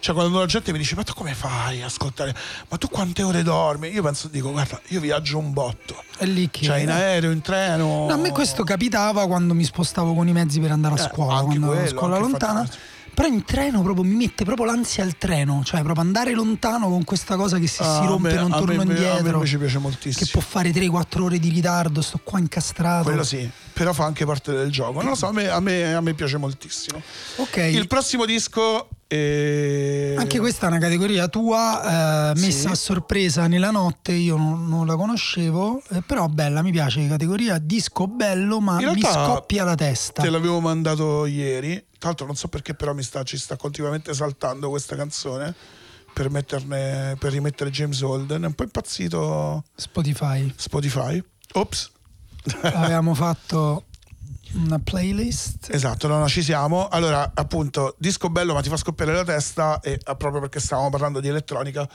[0.00, 2.34] cioè quando la gente mi dice: Ma tu come fai a ascoltare?
[2.68, 3.88] Ma tu quante ore dormi?
[3.88, 6.02] Io penso, dico, guarda, io viaggio un botto.
[6.16, 6.64] È lì che.
[6.64, 8.06] Cioè in aereo, in treno.
[8.06, 11.08] No, a me questo capitava quando mi spostavo con i mezzi per andare a Eh,
[11.12, 12.60] scuola, anche quando quello, scuola anche lontana.
[12.60, 12.78] infatti-
[13.14, 17.04] Però in treno proprio mi mette proprio l'ansia al treno, cioè proprio andare lontano con
[17.04, 19.00] questa cosa che se Ah, si rompe me- non a me torno inve- a me
[19.18, 19.34] indietro.
[19.36, 20.24] invece piace moltissimo.
[20.24, 23.04] Che può fare 3-4 ore di ritardo, sto qua incastrato.
[23.04, 25.00] Quello sì, però fa anche parte del gioco.
[25.00, 27.02] Non lo so, a me, a me- a me piace moltissimo.
[27.36, 27.56] Ok.
[27.56, 28.88] Il prossimo disco.
[29.12, 30.14] È...
[30.16, 32.72] Anche questa è una categoria tua, eh, messa Sì.
[32.72, 37.58] a sorpresa nella notte, io non, non la conoscevo, eh, però bella, mi piace, categoria
[37.58, 40.22] disco bello ma mi scoppia la testa.
[40.22, 41.74] Te l'avevo mandato ieri.
[41.98, 45.54] Tra l'altro, non so perché, però mi sta, ci sta continuamente saltando questa canzone
[46.14, 48.42] per, metterne, per rimettere James Holden.
[48.42, 50.50] È un po' impazzito Spotify.
[50.56, 51.22] Spotify.
[51.52, 51.90] Ops.
[52.62, 53.84] Avevamo fatto
[54.54, 55.68] una playlist.
[55.70, 56.88] Esatto, no, no, ci siamo.
[56.88, 59.80] Allora, appunto, disco bello, ma ti fa scoppiare la testa.
[59.80, 61.88] E ah, proprio perché stavamo parlando di elettronica,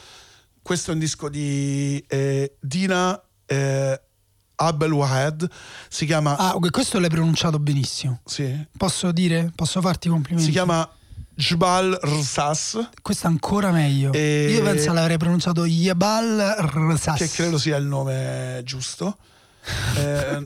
[0.61, 4.01] questo è un disco di eh, Dina eh,
[4.55, 5.49] Abel Wahed.
[5.87, 6.35] Si chiama.
[6.37, 8.21] Ah, ok, questo l'hai pronunciato benissimo.
[8.25, 9.51] sì, Posso dire?
[9.55, 10.45] Posso farti i complimenti?
[10.49, 10.87] si chiama
[11.35, 14.11] Jbal Rsas, Questo è ancora meglio.
[14.11, 17.17] E- Io penso l'avrei pronunciato Yabal Rsas.
[17.19, 19.17] che credo sia il nome giusto.
[19.97, 20.45] Eh,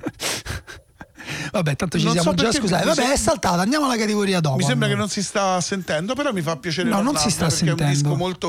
[1.52, 2.86] Vabbè, tanto ci Non siamo so già scusati.
[2.86, 3.62] Vabbè, è saltata.
[3.62, 4.58] Andiamo alla categoria dopo.
[4.58, 5.08] mi sembra che allora.
[5.08, 7.78] non si sta sentendo, però mi fa piacere No, non si sta perché è un
[7.78, 7.94] sentendo.
[7.94, 8.48] disco molto,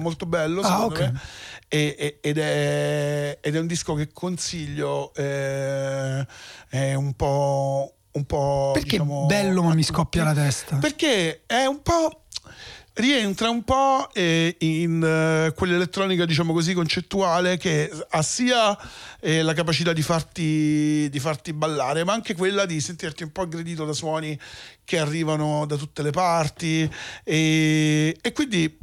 [0.00, 0.98] molto bello, Ah, ok.
[1.00, 1.20] me.
[1.68, 5.12] Ed, è, ed è un disco che consiglio.
[5.14, 6.26] eh,
[6.68, 7.94] è un po'.
[8.14, 10.76] Un po' Perché diciamo, bello, ma mi scoppia la testa.
[10.76, 12.21] Perché è un po'.
[12.94, 18.76] Rientra un po' eh, in eh, quell'elettronica, diciamo così, concettuale che ha sia
[19.18, 23.42] eh, la capacità di farti, di farti ballare, ma anche quella di sentirti un po'
[23.42, 24.38] aggredito da suoni
[24.84, 26.86] che arrivano da tutte le parti.
[27.24, 28.78] E, e quindi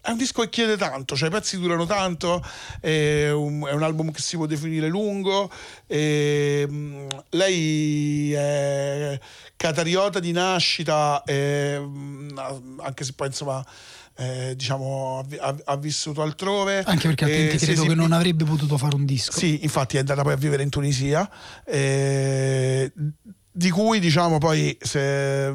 [0.00, 2.44] è un disco che chiede tanto, cioè i pezzi durano tanto,
[2.80, 5.48] è un, è un album che si può definire lungo.
[5.86, 9.20] e, mh, lei è
[9.56, 13.64] catariota di nascita, e, mh, anche se poi insomma.
[14.16, 18.44] eh, diciamo ha, ha- vissuto altrove Anche perché altrimenti Eh, credo che esibi- non avrebbe
[18.44, 19.36] potuto fare un disco.
[19.36, 21.28] sì, infatti è andata poi a vivere in Tunisia,
[21.64, 22.92] eh,
[23.50, 25.52] di cui diciamo poi se,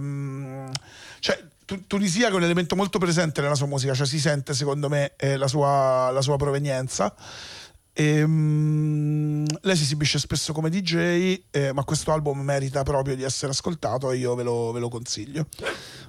[1.19, 4.53] cioè, Tu- Tunisia che è un elemento molto presente nella sua musica, cioè si sente
[4.55, 7.13] secondo me eh, la, sua, la sua provenienza.
[7.99, 13.23] E, mm, lei si esibisce spesso come DJ, eh, ma questo album merita proprio di
[13.23, 15.47] essere ascoltato e io ve lo, ve lo consiglio.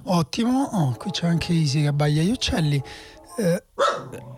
[0.03, 0.69] Ottimo.
[0.71, 2.81] Oh, qui c'è anche Easy che abbaglia gli uccelli.
[3.37, 3.63] Eh,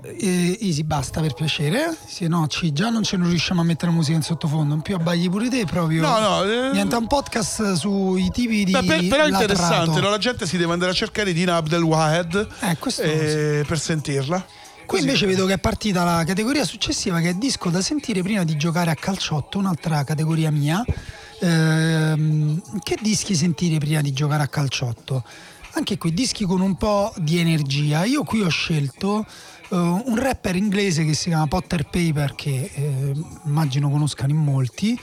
[0.03, 1.95] eh, Easy, basta per piacere.
[2.07, 4.73] Se no, ci, già non ce ne riusciamo a mettere musica in sottofondo.
[4.73, 6.01] In più abbagli pure te proprio.
[6.01, 8.71] No, no, eh, Diventa un podcast sui tipi di.
[8.71, 10.09] Beh, per- però è interessante, no?
[10.09, 14.43] la gente si deve andare a cercare Dina Abdel Wahed Eh, questo eh, per sentirla.
[14.85, 18.43] Qui invece vedo che è partita la categoria successiva che è disco da sentire prima
[18.43, 20.83] di giocare a calciotto, un'altra categoria mia.
[21.39, 25.23] Ehm, che dischi sentire prima di giocare a calciotto?
[25.71, 28.03] Anche qui dischi con un po' di energia.
[28.05, 29.25] Io qui ho scelto
[29.69, 33.13] eh, un rapper inglese che si chiama Potter Paper che eh,
[33.45, 34.99] immagino conoscano in molti.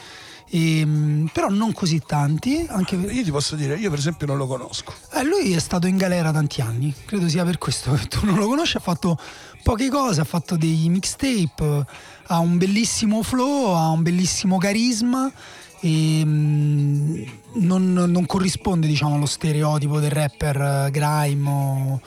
[0.51, 4.37] Ehm, però non così tanti, anche per- Io ti posso dire, io per esempio non
[4.37, 4.93] lo conosco.
[5.15, 8.37] eh, lui è stato in galera tanti anni, credo sia per questo che tu non
[8.39, 9.19] lo conosci, ha fatto
[9.63, 11.85] poche cose, ha fatto dei mixtape,
[12.27, 15.31] ha un bellissimo flow, ha un bellissimo carisma
[15.81, 17.23] e mm,
[17.55, 22.01] non, non corrisponde diciamo allo stereotipo del rapper eh, grime o,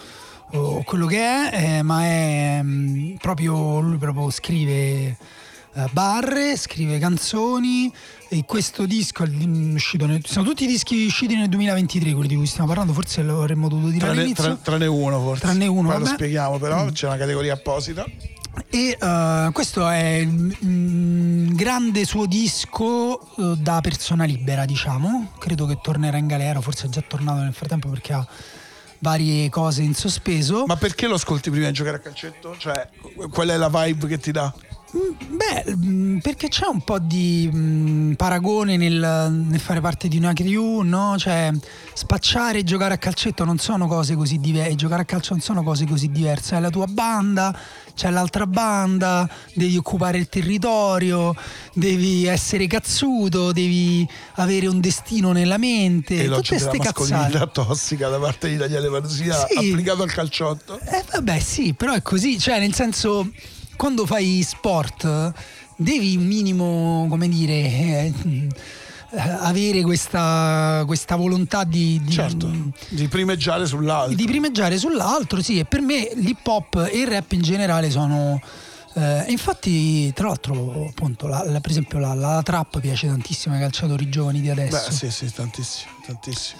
[0.51, 5.17] o quello che è, eh, ma è mm, proprio lui proprio scrive eh,
[5.91, 7.91] barre, scrive canzoni
[8.29, 9.29] e questo disco è
[9.73, 13.39] uscito nel- sono tutti dischi usciti nel 2023 quelli di cui stiamo parlando forse lo
[13.41, 15.41] avremmo dovuto dire Tranne, all'inizio tra- tranne uno forse.
[15.41, 16.05] Tranne uno, Poi lo.
[16.05, 16.13] Mm.
[16.13, 18.05] spieghiamo però, c'è una categoria apposita.
[18.69, 25.65] e eh, questo è il mm, grande suo disco eh, da persona libera diciamo credo
[25.65, 28.27] che tornerà in galera forse è già tornato nel frattempo perché ha
[28.99, 32.55] varie cose in sospeso Ma perché lo ascolti prima di giocare a calcetto?
[32.57, 32.87] Cioè,
[33.31, 34.53] qual è la vibe che ti dà?
[34.95, 40.17] Mm, Beh, mm, perché c'è un po' di mm, paragone nel, nel fare parte di
[40.17, 41.15] una crew, no?
[41.17, 41.49] Cioè,
[41.93, 45.63] spacciare e giocare a calcetto non sono cose così diverse, giocare a calcio non sono
[45.63, 46.53] cose così diverse.
[46.55, 47.57] Hai la tua banda,
[47.95, 51.35] c'è l'altra banda, devi occupare il territorio,
[51.73, 56.13] devi essere cazzuto, devi avere un destino nella mente.
[56.13, 57.51] E tutte l'oggi della ste mascolinità cazzate.
[57.51, 59.57] tossica da parte di Daniele Marzia Sì.
[59.71, 60.79] applicato al calciotto.
[60.79, 63.31] Eh vabbè sì, però è così, cioè nel senso
[63.75, 65.33] quando fai sport
[65.75, 68.13] devi un minimo, come dire, eh,
[69.41, 72.49] avere questa, questa volontà di, di- Certo,
[72.89, 74.15] di primeggiare sull'altro.
[74.15, 78.41] di primeggiare sull'altro, sì, e per me l'hip hop e il rap in generale sono...
[78.95, 83.61] eh, infatti, tra l'altro, appunto, la- la- per esempio la, la trap piace tantissimo ai
[83.61, 84.87] calciatori giovani di adesso.
[84.89, 86.59] Beh, sì, sì, tantissimo, tantissimo.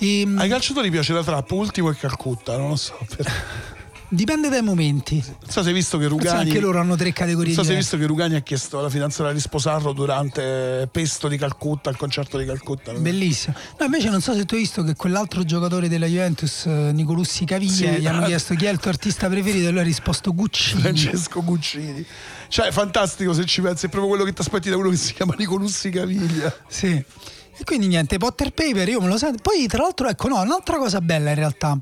[0.00, 2.98] E, mm, Ai calciatori piace la trap, ultimo è Calcutta, non lo so.
[3.16, 3.32] per-
[4.08, 5.22] dipende dai momenti.
[5.26, 6.48] Non so se hai visto che Forse Rugani.
[6.48, 8.90] anche loro hanno tre categorie Non so se hai visto che Rugani ha chiesto alla
[8.90, 12.92] fidanzata di sposarlo durante Pesto di Calcutta, il concerto di Calcutta.
[12.92, 13.54] Bellissimo.
[13.78, 17.44] No, invece non so se tu hai visto che quell'altro giocatore della Juventus, eh, Nicolussi
[17.44, 18.26] Caviglia, Sì, gli hanno ah.
[18.26, 20.80] chiesto chi è il tuo artista preferito e lui ha risposto Guccini.
[20.80, 22.04] Francesco Guccini.
[22.48, 24.96] Cioè, è fantastico se ci pensi, è proprio quello che ti aspetti da uno che
[24.96, 26.54] si chiama Nicolussi Caviglia.
[26.66, 27.04] Sì.
[27.60, 29.42] E quindi niente, Potter Paper, io me lo sento.
[29.42, 31.76] Poi tra l'altro, ecco, no, un'altra cosa bella in realtà.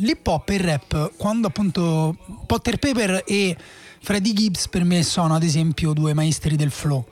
[0.00, 3.56] L'hip hop e il rap, quando appunto Potter Paper e
[4.02, 7.04] Freddie Gibbs per me sono ad esempio due maestri del flow.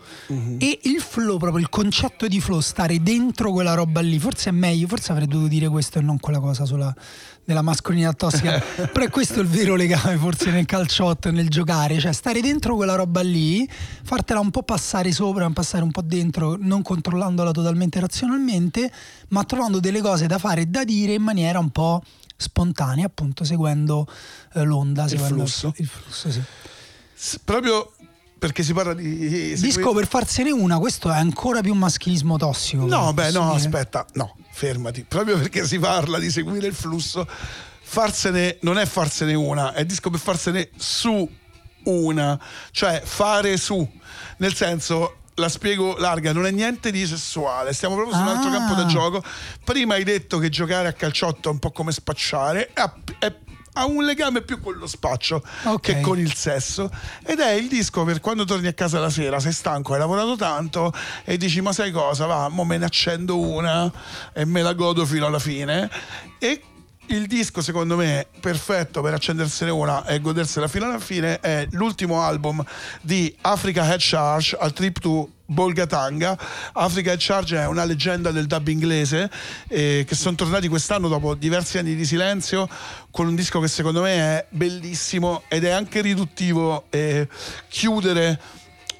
[0.59, 4.53] E il flow, proprio il concetto di flow, stare dentro quella roba lì, forse è
[4.53, 6.95] meglio, forse avrei dovuto dire questo e non quella cosa sulla
[7.49, 8.59] della mascolinità tossica.
[8.93, 12.95] Però è questo il vero legame forse nel calciotto nel giocare, cioè stare dentro quella
[12.95, 13.67] roba lì,
[14.03, 18.93] fartela un po' passare sopra, passare un po' dentro, non controllandola totalmente razionalmente,
[19.29, 22.03] ma trovando delle cose da fare e da dire in maniera un po'
[22.41, 24.07] spontanea, appunto seguendo
[24.55, 25.75] eh, l'onda, seguendo flusso.
[25.77, 26.41] il flusso, sì.
[27.15, 27.93] S- proprio
[28.39, 29.57] perché si parla di...
[29.57, 32.87] Disco per farsene una, questo è ancora più maschilismo tossico.
[32.87, 33.57] No, beh, no, dire.
[33.57, 35.03] aspetta, no, fermati.
[35.03, 37.27] Proprio perché si parla di seguire il flusso,
[37.81, 41.29] farsene non è farsene una, è disco per farsene su
[41.85, 43.87] una, cioè fare su.
[44.37, 48.49] Nel senso, la spiego larga, non è niente di sessuale, stiamo proprio su un altro
[48.51, 48.53] Ah.
[48.53, 49.23] campo da gioco.
[49.65, 53.35] Prima hai detto che giocare a calciotto è un po' come spacciare, è- è-
[53.75, 55.81] ha un legame più con lo spaccio Ok.
[55.81, 56.91] che con il sesso
[57.25, 60.35] ed è il disco per quando torni a casa la sera, sei stanco, hai lavorato
[60.35, 60.93] tanto
[61.25, 63.89] e dici ma sai cosa, va, mo me ne accendo una
[64.33, 65.89] e me la godo fino alla fine
[66.41, 66.61] e
[67.09, 72.23] il disco secondo me perfetto per accendersene una e godersela fino alla fine è l'ultimo
[72.23, 72.63] album
[73.01, 76.37] di Africa Head Charge al trip to Bolgatanga.
[76.75, 79.31] Africa Head Charge è una leggenda del dub inglese
[79.69, 82.69] eh, che sono tornati quest'anno dopo diversi anni di silenzio
[83.11, 87.27] con un disco che secondo me è bellissimo ed è anche riduttivo eh,
[87.69, 88.39] chiudere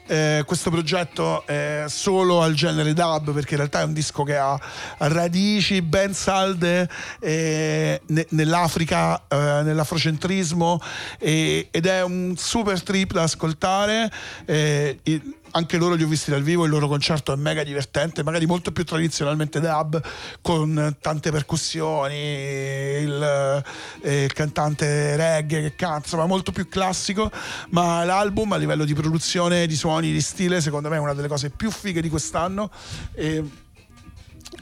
[0.09, 4.37] eh, questo progetto eh, solo al genere dub perché in realtà è un disco che
[4.37, 4.59] ha
[4.99, 6.89] radici ben salde
[7.21, 10.81] eh, ne- nell'Africa, eh, nell'afrocentrismo
[11.19, 14.11] ed è un super trip da ascoltare.
[14.47, 18.23] eh, i- anche loro li ho visti dal vivo, il loro concerto è mega divertente,
[18.23, 20.01] magari molto più tradizionalmente dub,
[20.41, 23.65] con tante percussioni, il,
[24.03, 27.31] eh, il cantante reggae che cazzo, ma molto più classico,
[27.71, 31.29] ma l'album a livello di produzione, di suoni, di stile, secondo me è una delle
[31.29, 32.71] cose più fighe di quest'anno.
[33.13, 33.45] E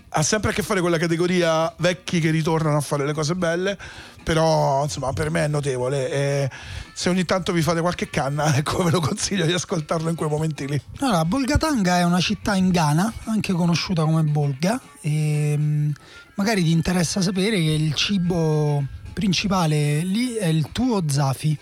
[0.08, 3.34] ha sempre a che fare con la categoria vecchi che ritornano a fare le cose
[3.34, 3.76] belle,
[4.22, 6.10] però insomma per me è notevole.
[6.10, 6.50] E
[6.98, 10.30] se ogni tanto vi fate qualche canna, ecco, ve lo consiglio di ascoltarlo in quei
[10.30, 10.80] momenti lì.
[11.00, 15.90] Allora, Bolgatanga è una città in Ghana, anche conosciuta come Bolga, e mm,
[16.36, 18.82] magari ti interessa sapere che il cibo
[19.12, 21.58] principale lì è il tuo zafi.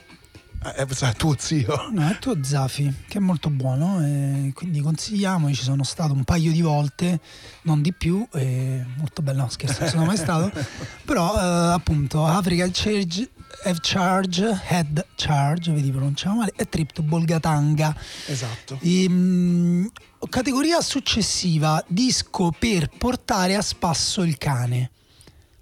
[0.76, 1.88] Eh, sai, tuo zio.
[1.90, 5.82] No, è il tuo zafi, che è molto buono, e quindi consigliamo, io ci sono
[5.82, 7.18] stato un paio di volte,
[7.62, 10.52] non di più, e molto bello, no scherzo, non sono mai stato,
[11.04, 13.30] però eh, appunto Africa Charge,
[13.62, 17.94] Have Charge, Head Charge, vedi pronunciamo male, e Trip to Bolgatanga.
[18.26, 18.78] Esatto.
[18.82, 19.90] Ehm,
[20.28, 24.90] categoria successiva, disco per portare a spasso il cane,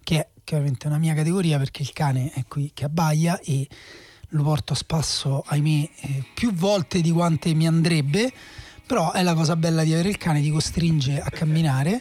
[0.03, 3.69] che è chiaramente una mia categoria perché il cane è qui che abbaia e
[4.29, 8.33] lo porto a spasso, ahimè, eh, più volte di quante mi andrebbe,
[8.87, 12.01] però è la cosa bella di avere il cane, ti costringe a camminare.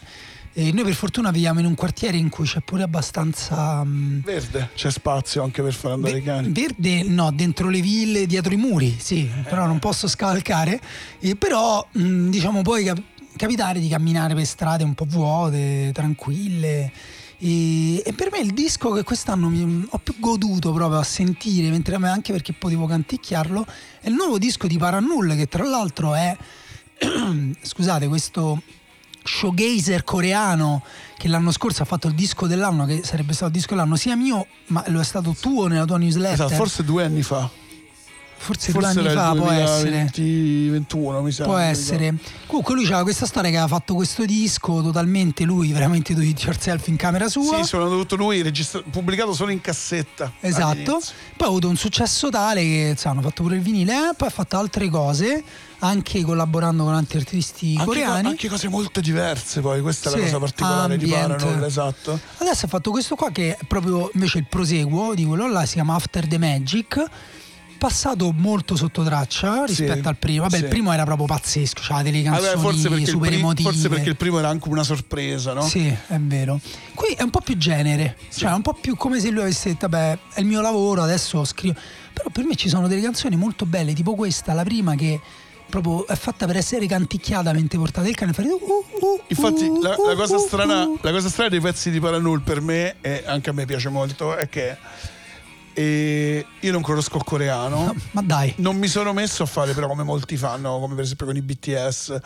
[0.53, 3.83] E noi per fortuna viviamo in un quartiere in cui c'è pure abbastanza...
[3.85, 6.51] mm, Verde, c'è spazio anche per far andare Ve- i cani.
[6.51, 10.81] Verde no, dentro le ville, dietro i muri, sì, però non posso scavalcare.
[11.19, 13.01] E però mh, diciamo puoi cap-
[13.37, 16.91] capitare di camminare per strade un po' vuote, tranquille.
[17.37, 21.69] E, e per me il disco che quest'anno mi, ho più goduto proprio a sentire,
[21.69, 23.65] mentre anche perché potevo canticchiarlo,
[24.01, 26.35] è il nuovo disco di Paranull, che tra l'altro è,
[27.61, 28.61] scusate, questo
[29.23, 30.84] showgazer coreano
[31.17, 34.15] che l'anno scorso ha fatto il disco dell'anno, che sarebbe stato il disco dell'anno sia
[34.15, 36.34] mio, ma lo è stato tuo nella tua newsletter.
[36.34, 37.49] Esatto, forse due anni fa.
[38.41, 40.10] Forse, Forse due anni fa il può essere.
[40.15, 41.43] 2021, mi sa.
[41.43, 42.15] Può essere.
[42.47, 46.41] Comunque lui aveva questa storia che aveva fatto questo disco totalmente lui, veramente do it
[46.41, 47.58] yourself in camera sua.
[47.58, 50.32] Sì, sono dovuto lui, registra- pubblicato solo in cassetta.
[50.39, 50.99] Esatto.
[51.38, 54.27] Poi ha avuto un successo tale che insomma, hanno fatto pure il vinile, eh, poi
[54.27, 55.43] ha fatto altre cose,
[55.80, 58.21] anche collaborando con altri artisti Anche, coreani.
[58.23, 61.27] co- anche cose molto diverse, poi questa è Sì, la cosa particolare di ambient.
[61.38, 62.19] Paranormal, esatto.
[62.38, 65.73] Adesso ha fatto questo qua che è proprio invece il proseguo di quello là, si
[65.75, 67.04] chiama After the Magic.
[67.82, 70.44] Passato molto sotto traccia rispetto Sì, al primo.
[70.44, 70.62] Vabbè, sì.
[70.62, 73.70] il primo era proprio pazzesco, c'aveva delle Vabbè, canzoni forse, perché il super pri- emotive.
[73.72, 75.63] forse perché il primo era anche una sorpresa, no?
[75.63, 76.60] Sì, è vero.
[76.94, 79.70] Qui è un po' più genere, cioè è un po' più come se lui avesse
[79.70, 81.74] detto, vabbè, è il mio lavoro, adesso scrivo.
[82.13, 85.20] Però per me ci sono delle canzoni molto belle, tipo questa, la prima che
[85.67, 89.22] proprio è fatta per essere canticchiata mentre portate il cane e fare uh, uh, uh,
[89.28, 91.00] Infatti, la, la cosa uh, strana, uh.
[91.02, 94.36] la cosa strana dei pezzi di Paranull per me, e anche a me piace molto,
[94.36, 94.78] è che
[95.73, 97.95] E io non conosco il coreano.
[98.12, 98.53] Ma dai.
[98.57, 101.41] Non mi sono messo a fare però come molti fanno, come per esempio con i
[101.41, 102.17] BTS.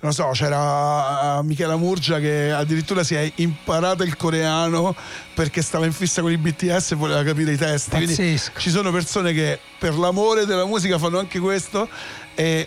[0.00, 4.94] Non so, c'era eh, Michela Murgia che addirittura si è imparato il coreano
[5.34, 7.90] perché stava in fissa con i BTS e voleva capire i testi.
[7.90, 8.58] Quindi Pazzesco.
[8.60, 11.88] ci sono persone che per l'amore della musica fanno anche questo
[12.34, 12.66] e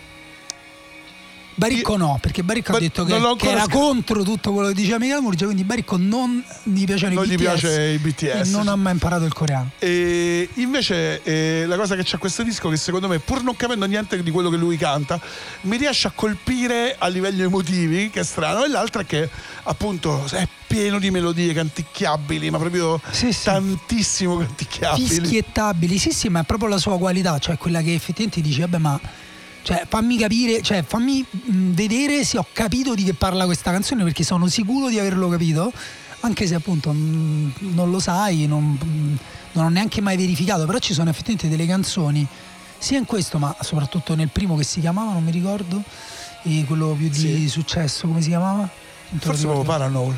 [1.58, 4.98] Baricco no, perché Baricco ha detto che, che era scr- contro tutto quello che diceva
[5.00, 7.42] Michela Murgia, quindi Baricco non gli piacciono Non i gli BTS.
[7.42, 8.48] piace i BTS.
[8.48, 9.72] E non ha mai imparato il coreano.
[9.80, 13.86] E invece eh, la cosa che c'è questo disco che secondo me pur non capendo
[13.86, 15.20] niente di quello che lui canta
[15.62, 19.30] mi riesce a colpire a livelli emotivi che è strano e l'altra è che
[19.64, 23.44] appunto è pieno di melodie canticchiabili ma proprio Sì, sì.
[23.46, 28.42] tantissimo canticchiabili Fischiettabili, sì, sì, ma è proprio la sua qualità, cioè quella che effettivamente
[28.42, 29.00] dici, vabbè, ma
[29.66, 34.04] cioè, fammi capire, cioè fammi mh, vedere se ho capito di che parla questa canzone,
[34.04, 35.72] perché sono sicuro di averlo capito,
[36.20, 39.18] anche se appunto mh, non lo sai, non, mh,
[39.54, 42.26] non ho neanche mai verificato, però ci sono effettivamente delle canzoni,
[42.78, 45.82] sia in questo, ma soprattutto nel primo che si chiamava, non mi ricordo,
[46.44, 47.50] e quello più di Sì.
[47.50, 48.70] successo, come si chiamava?
[49.18, 50.16] Forse proprio Paranol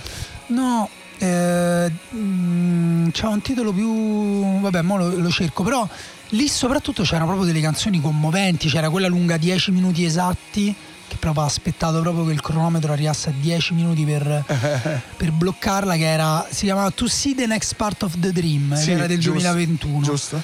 [0.47, 0.89] No,
[1.19, 4.59] eh, mm, c'ha un titolo più.
[4.59, 5.87] Vabbè, mo lo, lo cerco, però
[6.30, 10.73] lì soprattutto c'erano proprio delle canzoni commoventi, c'era quella lunga 10 minuti esatti,
[11.07, 14.43] che proprio ha aspettato proprio che il cronometro arrivasse a 10 minuti per,
[15.15, 16.45] per bloccarla, che era.
[16.49, 19.39] si chiamava To See the Next Part of the Dream, Sì, che era del giusto,
[19.39, 20.01] 2021.
[20.01, 20.41] giusto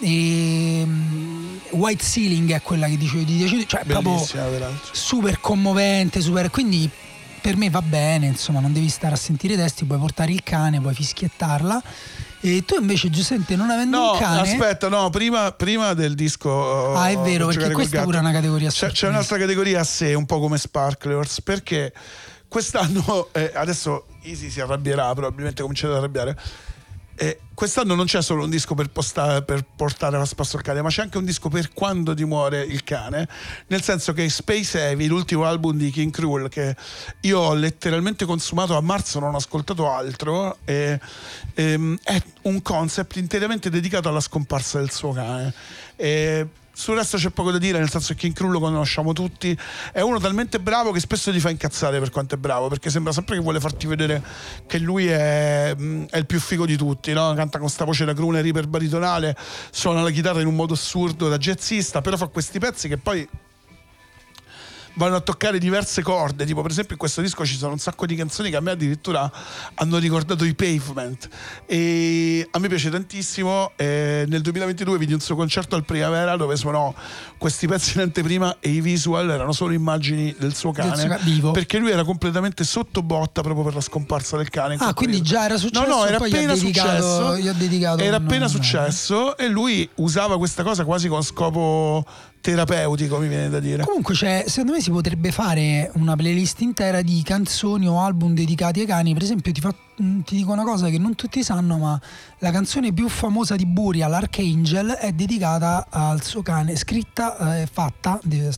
[0.00, 4.16] E mm, White Ceiling è quella che dicevo di 10 minuti, cioè proprio
[4.92, 6.50] super commovente, super.
[6.50, 6.88] Quindi
[7.40, 10.42] per me va bene, insomma, non devi stare a sentire i testi, puoi portare il
[10.42, 11.82] cane, puoi fischiettarla.
[12.40, 14.40] E tu invece, Giuseppe, non avendo No, un cane.
[14.40, 16.94] aspetta, no, prima, prima del disco.
[16.94, 19.84] Ah, è vero, perché questa è pure una categoria a C'è, c'è un'altra categoria a
[19.84, 21.92] sé, un po' come Sparklers, perché
[22.48, 26.36] quest'anno, eh, adesso Easy si arrabbierà, probabilmente comincerà ad arrabbiare.
[27.16, 30.82] Eh, quest'anno non c'è solo un disco per, posta- per portare a spasso il cane,
[30.82, 33.26] ma c'è anche un disco per quando ti muore il cane.
[33.68, 36.76] Nel senso che Space Heavy, l'ultimo album di King Cruel, che
[37.22, 41.00] io ho letteralmente consumato a marzo, non ho ascoltato altro, e,
[41.54, 45.54] ehm, è un concept interamente dedicato alla scomparsa del suo cane.
[45.96, 46.46] E
[46.78, 49.58] sul resto c'è poco da dire, nel senso che Cruel lo conosciamo tutti.
[49.90, 53.12] È uno talmente bravo che spesso ti fa incazzare per quanto è bravo, perché sembra
[53.12, 54.22] sempre che vuole farti vedere
[54.66, 57.32] che lui è, mm, è il più figo di tutti, no?
[57.32, 59.34] Canta con sta voce da crooner iperbaritonale,
[59.70, 63.26] suona la chitarra in un modo assurdo da jazzista, però fa questi pezzi che poi
[64.96, 68.06] vanno a toccare diverse corde, tipo per esempio in questo disco ci sono un sacco
[68.06, 69.30] di canzoni che a me addirittura
[69.74, 71.28] hanno ricordato i Pavement
[71.66, 73.72] e a me piace tantissimo.
[73.76, 76.92] eh, nel 2022 vidi un suo concerto al Primavera dove suonò
[77.38, 81.50] questi pezzi in anteprima e i visual erano solo immagini del suo cane vivo.
[81.50, 84.76] perché lui era completamente sotto botta proprio per la scomparsa del cane.
[84.78, 85.34] Ah, quindi periodo.
[85.38, 87.02] già era successo, No, no, era appena dedicato-
[87.36, 87.98] successo.
[88.02, 92.04] era appena successo e lui usava questa cosa quasi con scopo
[92.50, 93.82] terapeutico, mi viene da dire.
[93.84, 98.80] Comunque, c'è, secondo me si potrebbe fare una playlist intera di canzoni o album dedicati
[98.80, 99.12] ai cani.
[99.14, 102.00] Per esempio, ti, fa- mm, ti dico una cosa che non tutti sanno, ma
[102.38, 108.18] la canzone più famosa di Buria, l'Archangel, è dedicata al suo cane, scritta e fatta.
[108.22, 108.48] di-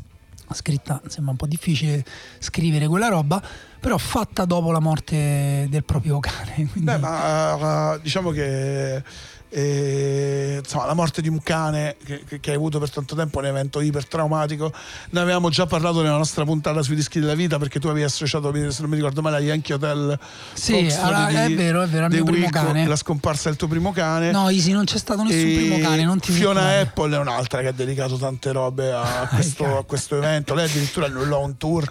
[0.50, 2.02] Scritta, sembra un po' difficile
[2.38, 3.38] scrivere quella roba,
[3.78, 6.54] però fatta dopo la morte del proprio cane.
[6.72, 9.02] Quindi- Beh, ma eh, diciamo che
[9.50, 13.42] eh, insomma, la morte di un cane che, che- hai avuto per tanto tempo è
[13.42, 14.72] un evento ipertraumatico.
[15.10, 18.52] Ne avevamo già parlato nella nostra puntata sui dischi della vita perché tu avevi associato,
[18.70, 20.18] se non mi ricordo male, a Yankee Hotel.
[20.52, 22.86] Sì, allora, è vero, è vero, è il mio primo cane.
[22.86, 24.30] La scomparsa del tuo primo cane.
[24.30, 26.80] No, Easy, non c'è stato nessun E primo cane, non ti Fiona preoccupare.
[26.80, 30.54] Apple è un'altra che ha dedicato tante robe a questo, a questo evento.
[30.54, 31.90] Lei addirittura annullò un tour.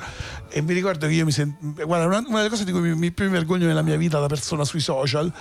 [0.49, 1.57] E mi ricordo che io mi sento.
[1.85, 4.19] Guarda, una, una delle cose di cui mi, mi più mi vergogno nella mia vita
[4.19, 5.31] da persona sui social,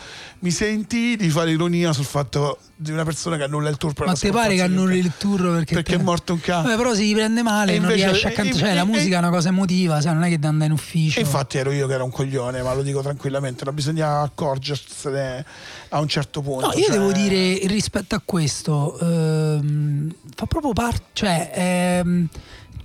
[0.40, 4.06] mi senti di fare ironia sul fatto di una persona che annulla il tour per
[4.06, 6.62] Ma te pare che annulli il tour perché, Perché te- è morto un cane.
[6.68, 8.58] Vabbè, però gli prende male E non invece- riesce a cantare.
[8.58, 10.72] Cioè, e- la musica è una cosa emotiva, sai, non è che devi andare in
[10.76, 11.20] ufficio.
[11.20, 15.44] Infatti ero io che ero un coglione, ma lo dico tranquillamente, non bisogna accorgersene
[15.90, 16.66] a un certo punto.
[16.66, 22.28] No, io cioè- devo dire rispetto a questo, ehm, fa proprio parte, cioè, ehm,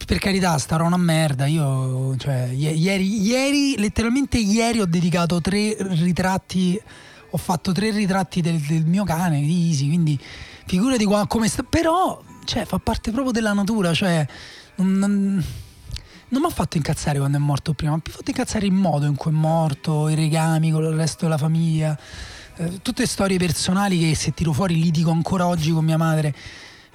[0.06, 1.46] per carità, starò una merda.
[1.46, 6.80] Io, cioè, ieri, ieri, letteralmente ieri ho dedicato tre ritratti,
[7.32, 10.20] ho fatto tre ritratti del, del mio cane, di Easy, quindi
[10.66, 11.64] figurati qua- come sta.
[11.64, 14.26] Però, cioè, fa parte proprio della natura, cioè,
[14.76, 15.44] non- non-
[16.30, 19.06] non mi ha fatto incazzare quando è morto prima, mi ha fatto incazzare il modo
[19.06, 21.98] in cui è morto, i legami con il resto della famiglia,
[22.58, 26.34] eh, tutte storie personali che se tiro fuori litigo ancora oggi con mia madre.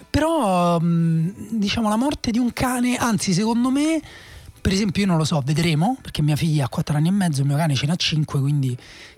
[0.09, 4.01] Però, mh, diciamo, la morte di un cane, anzi, secondo me,
[4.61, 7.43] per esempio io non lo so, vedremo, perché mia figlia ha 4 anni e mezzo,
[7.43, 8.77] il mio cane ce n'ha 5, quindi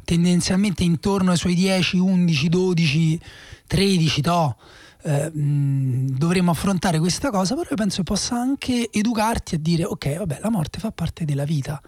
[0.09, 3.21] tendenzialmente intorno ai suoi 10, 11, 12,
[3.67, 4.57] 13, to,
[5.03, 9.85] eh, mh, dovremo affrontare questa cosa, però io penso che possa anche educarti a dire
[9.85, 11.79] ok, vabbè, la morte fa parte della vita.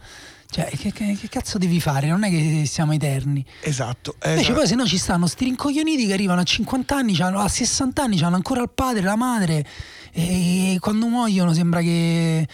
[0.50, 2.08] Cioè, che, che- che cazzo devi fare?
[2.08, 3.42] Non è che siamo eterni.
[3.62, 4.16] Esatto.
[4.24, 4.58] Invece esatto.
[4.58, 8.20] poi se no ci stanno sti rincoglioniti che arrivano a 50 anni, a 60 anni,
[8.20, 9.64] hanno ancora il padre, la madre
[10.12, 12.46] e quando muoiono sembra che...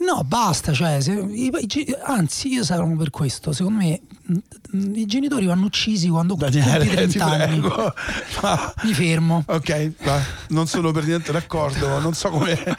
[0.00, 1.26] No, basta, cioè, se-
[2.04, 4.17] anzi io sarò per questo, secondo me mm,
[4.72, 7.60] i genitori vanno uccisi quando compi Daniele, ti 30 anni.
[7.60, 7.94] prego.
[8.42, 9.42] Ma- Mi fermo.
[9.46, 12.76] Ok, va, non sono per niente d'accordo, non so come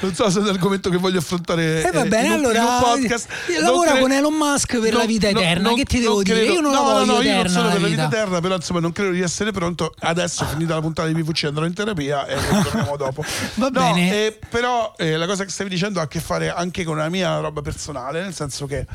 [0.00, 2.38] non so se è un argomento che voglio affrontare E va eh, bene, in un,
[2.38, 3.28] allora podcast.
[3.60, 5.68] lavora cre- con Elon Musk per la non- vita no, eterna.
[5.68, 6.38] non- che ti devo dire?
[6.38, 7.86] credo- Io non la no, voglio no, no, io non eterna sono la per la
[7.88, 8.16] vita vita.
[8.16, 9.94] eterna, però insomma non credo di essere pronto.
[9.98, 13.22] Adesso finita la puntata di PVC andrò in terapia e torniamo dopo.
[13.56, 14.26] Va No, bene.
[14.26, 17.08] eh, però eh, la cosa che stavi dicendo ha a che fare anche con una
[17.10, 18.86] mia roba personale, nel senso che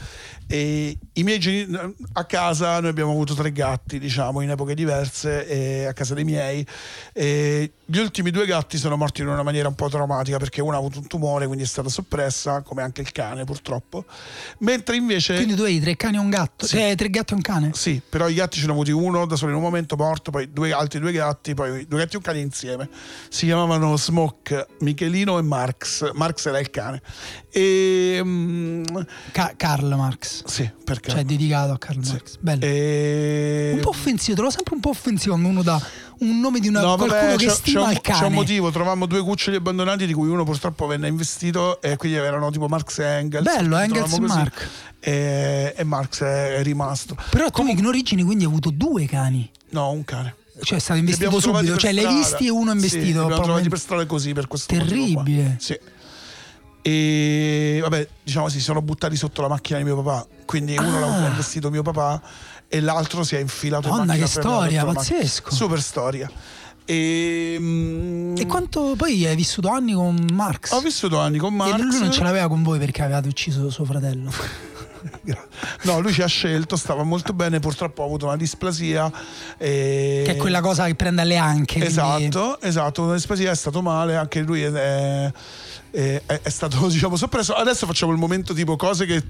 [0.48, 1.78] eh, i miei geni-
[2.14, 6.66] a casa noi abbiamo avuto tre gatti, diciamo, in epoche diverse, a casa dei miei.
[7.14, 10.76] E gli ultimi due gatti sono morti in una maniera un po' traumatica perché una
[10.76, 14.06] ha avuto un tumore, quindi è stata soppressa, come anche il cane purtroppo.
[14.60, 15.36] Mentre invece...
[15.36, 16.66] Quindi tu hai tre cani e un gatto?
[16.66, 17.72] Cioè, tre gatti e un cane?
[17.74, 20.32] Sì, però i gatti ce ne ho avuti uno da solo in un momento morto,
[20.32, 22.90] poi due, altri due gatti, poi due gatti e un cane insieme.
[23.30, 26.12] Si chiamavano Smoke, Michelino e Marx.
[26.14, 27.02] Marx era il cane.
[27.52, 28.20] E...
[28.24, 28.84] mm,
[29.32, 30.37] Ca- Karl Marx.
[30.46, 31.10] Sì, perché...
[31.12, 32.38] Cioè, dedicato a Karl Marx.
[32.40, 32.64] Bello.
[32.64, 33.72] E...
[33.76, 35.82] Un po' offensivo, trovo sempre un po' offensivo quando uno dà
[36.20, 38.20] un nome di una, No, qualcuno vabbè, che stima c'è un, il cane.
[38.20, 42.18] c'è un motivo, trovammo due cuccioli abbandonati di cui uno purtroppo venne investito e quindi
[42.18, 43.44] erano tipo Marx e Engels.
[43.44, 44.20] Bello, Engels e.
[44.20, 44.68] Marx.
[45.00, 47.16] E, e Marx è, rimasto.
[47.30, 49.50] Però tu in origini quindi hai avuto due cani.
[49.70, 50.36] No, un cane.
[50.60, 53.20] Cioè è stato investito subito, cioè l'hai visti e uno è Sì, investito.
[53.20, 54.74] li abbiamo trovati per strada così per questo.
[54.76, 55.58] Terribile.
[55.60, 55.78] Sì.
[56.90, 60.26] E vabbè, diciamo si sono buttati sotto la macchina di mio papà.
[60.46, 61.20] Quindi uno Ah.
[61.22, 62.22] l'ha investito mio papà
[62.70, 64.28] e l'altro si è infilato Madonna, in macchina.
[64.28, 65.52] che per andare storia, pazzesco.
[65.54, 66.32] Super storia.
[66.86, 70.72] E, mm, E quanto poi hai vissuto anni con Marx?
[70.72, 71.74] Ho vissuto anni con Marx.
[71.78, 74.32] E lui non ce l'aveva con voi perché avevate ucciso suo fratello.
[75.84, 79.10] No, lui ci ha scelto, stava molto bene, purtroppo ha avuto una displasia.
[79.58, 81.74] e- Che è quella cosa che prende alle anche.
[81.80, 85.32] quindi- Esatto, esatto, una displasia è stato male, anche lui è, è-
[85.92, 87.54] è- è stato diciamo soppresso.
[87.54, 89.24] Adesso facciamo il momento tipo cose che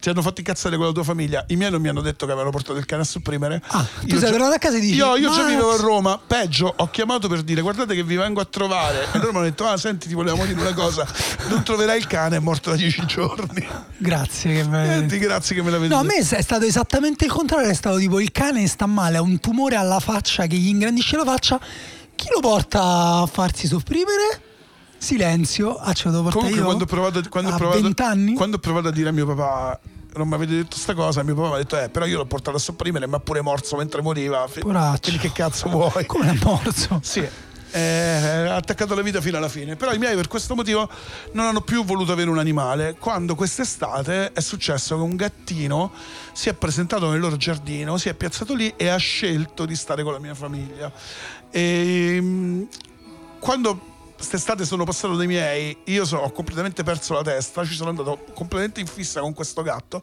[0.00, 1.44] ti hanno fatto incazzare con la tua famiglia.
[1.48, 3.60] I miei non mi hanno detto che avevano portato il cane a sopprimere.
[3.68, 6.72] Ah, tu sei tornato a casa e dici, Io, io già vivevo a Roma, peggio,
[6.76, 9.06] ho chiamato per dire guardate che vi vengo a trovare.
[9.12, 11.06] E loro mi hanno detto, ah senti ti volevamo dire una cosa,
[11.48, 13.66] non troverai il cane, è morto da dieci giorni.
[13.98, 14.62] Grazie.
[14.62, 16.14] Che me- Niente, grazie che me l'avete No, a detto.
[16.14, 19.40] me è stato esattamente il contrario, è stato tipo il cane sta male, ha un
[19.40, 21.58] tumore alla faccia che gli ingrandisce la faccia,
[22.14, 22.80] chi lo porta
[23.22, 24.52] a farsi sopprimere?
[25.04, 28.02] Silenzio, ah ce lo devo portare Comunque quando ho provato, quando ho a provato- 20
[28.02, 28.34] anni?
[28.34, 29.78] quando ho provato a dire a mio papà
[30.16, 32.24] non mi avete detto sta cosa, mio papà mi ha detto eh però io l'ho
[32.26, 34.46] portato a sopprimere ma pure morso mentre moriva.
[34.60, 35.16] Poraccio.
[35.18, 36.06] Che cazzo vuoi?
[36.06, 37.00] Come è morso?
[37.02, 37.28] Sì.
[37.72, 39.74] eh, ha attaccato la vita fino alla fine.
[39.74, 40.88] Però i miei per questo motivo
[41.32, 42.94] non hanno più voluto avere un animale.
[42.98, 45.90] Quando quest'estate è successo che un gattino
[46.32, 50.04] si è presentato nel loro giardino, si è piazzato lì e ha scelto di stare
[50.04, 50.92] con la mia famiglia.
[51.50, 52.62] E, mm,
[53.40, 53.92] quando
[54.24, 58.24] quest'estate sono passato dai miei, io so- ho completamente perso la testa, ci sono andato
[58.32, 60.02] completamente in fissa con questo gatto,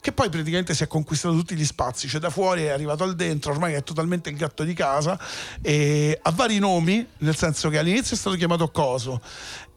[0.00, 3.14] che poi praticamente si è conquistato tutti gli spazi, cioè da fuori è arrivato al
[3.14, 5.16] dentro, ormai è totalmente il gatto di casa,
[5.62, 9.20] e ha vari nomi, nel senso che all'inizio è stato chiamato Coso,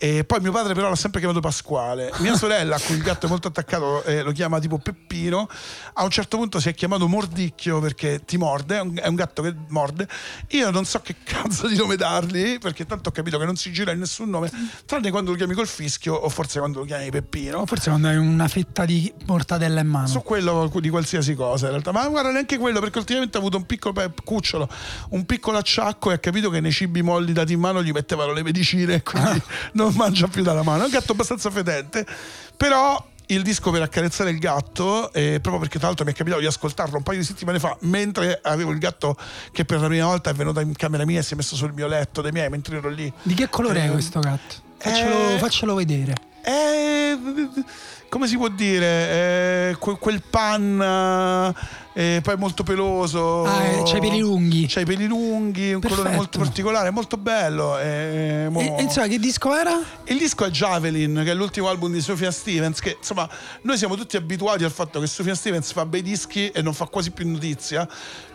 [0.04, 3.26] e poi mio padre però l'ha sempre chiamato Pasquale, mia sorella a cui il gatto
[3.26, 5.47] è molto attaccato eh, lo chiama tipo Peppino,
[5.93, 9.16] a un certo punto si è chiamato Mordicchio perché ti morde, è un, è un
[9.16, 10.06] gatto che morde,
[10.49, 13.72] io non so che cazzo di nome dargli, perché tanto ho capito che non si
[13.72, 14.51] gira in nessun nome,
[14.86, 17.60] tranne quando lo chiami col fischio o forse quando lo chiami Peppino.
[17.60, 20.08] O forse quando hai una fetta di mortadella in mano.
[20.08, 23.56] Su quello di qualsiasi cosa in realtà, ma guarda neanche quello perché ultimamente ha avuto
[23.56, 24.68] un piccolo pe- cucciolo,
[25.12, 28.34] un piccolo acciacco e ha capito che nei cibi molli dati in mano gli mettevano
[28.34, 29.41] le medicine quindi
[29.72, 30.84] non mangia più dalla mano.
[30.84, 32.06] È un gatto abbastanza fedente,
[32.58, 36.41] però il disco per accarezzare il gatto, eh, proprio perché tra l'altro mi è capitato
[36.41, 39.16] di ascoltarlo un paio di settimane fa, mentre avevo il gatto
[39.52, 41.74] che per la prima volta è venuto in camera mia e si è messo sul
[41.74, 43.12] mio letto dei miei mentre ero lì.
[43.22, 44.56] Di che colore è Eh, questo gatto?
[44.78, 46.14] Faccelo, eh, faccelo vedere.
[46.44, 47.18] Eh,
[48.14, 49.70] come si può dire?
[49.72, 51.51] Eh, que- quel panna,
[51.93, 53.43] eh, poi molto peloso.
[53.43, 54.68] Ah, eh, c'ha i peli lunghi.
[54.70, 56.16] C'ha i peli lunghi, un colore Perfetto.
[56.22, 57.80] molto particolare, molto bello.
[57.80, 59.80] eh, mo- E, e insomma, che disco era?
[60.05, 63.28] il disco è Javelin, che è l'ultimo album di Sofia Stevens, che insomma
[63.64, 66.86] noi siamo tutti abituati al fatto che Sofia Stevens fa bei dischi e non fa
[66.86, 67.88] quasi più notizia,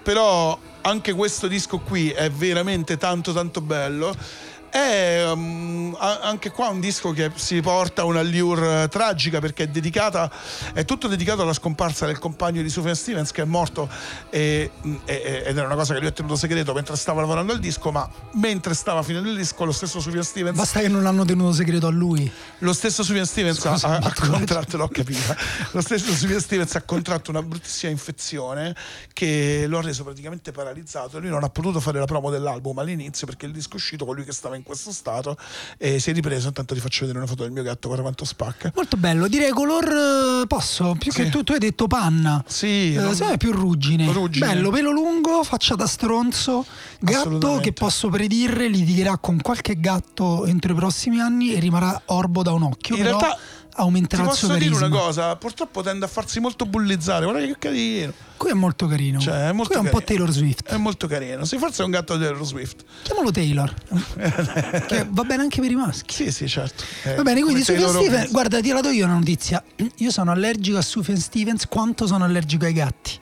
[0.03, 4.12] però anche questo disco qui è veramente tanto tanto bello.
[4.71, 9.66] È um, anche qua un disco che si porta una allure eh, tragica perché è
[9.69, 10.31] dedicata,
[10.75, 13.89] è tutto dedicato alla scomparsa del compagno di Sufjan Stevens che è morto
[14.31, 14.71] e-
[15.05, 17.91] e- ed era una cosa che lui ha tenuto segreto mentre stava lavorando al disco,
[17.91, 21.53] ma mentre stava finendo il disco lo stesso Sufjan Stevens Basta che non l'hanno tenuto
[21.53, 22.31] segreto a lui.
[22.59, 24.29] lo stesso Sufjan Stevens ha, Scusa, ha battuta.
[24.29, 25.37] contratto, l'ho capita.
[25.73, 28.75] Lo stesso Sufjan Stevens ha contratto una bruttissima infezione
[29.12, 32.79] che lo ha reso praticamente paralizzato e lui non ha potuto fare la promo dell'album
[32.79, 35.37] all'inizio perché il disco è uscito con lui che stava in questo stato
[35.77, 36.49] e si è ripreso.
[36.49, 38.73] Intanto ti faccio vedere una foto del mio gatto, guarda quanto spacca.
[38.75, 41.23] Molto bello, direi color eh, posso, più Sì.
[41.23, 42.43] che tu, tu hai detto panna.
[42.47, 44.11] Sì, Eh, non- più ruggine.
[44.13, 44.47] Ruggine.
[44.47, 46.65] Bello, pelo lungo, faccia da stronzo,
[47.01, 52.43] gatto che posso predire litigherà con qualche gatto entro i prossimi anni e rimarrà orbo
[52.43, 52.97] da un occhio.
[52.97, 53.39] In però realtà
[53.79, 54.87] ti aumenterà il suo posso dire carisma.
[54.87, 58.12] una cosa, purtroppo tende a farsi molto bullizzare, guarda che carino.
[58.37, 59.18] Qui è molto carino.
[59.18, 60.24] Cioè, è molto Qui è un po' carino.
[60.24, 60.68] Taylor Swift.
[60.68, 61.45] È molto carino.
[61.45, 62.85] Sì, forse è un gatto di Taylor Swift.
[63.03, 63.74] Chiamalo Taylor.
[64.87, 66.14] che va bene anche per i maschi.
[66.14, 66.85] Sì, sì, certo.
[67.05, 69.62] Eh, Va bene, quindi Sufjan Stevens, guarda, ti la do io una notizia.
[69.97, 73.18] Io sono allergico a Sufjan Stevens quanto sono allergico ai gatti.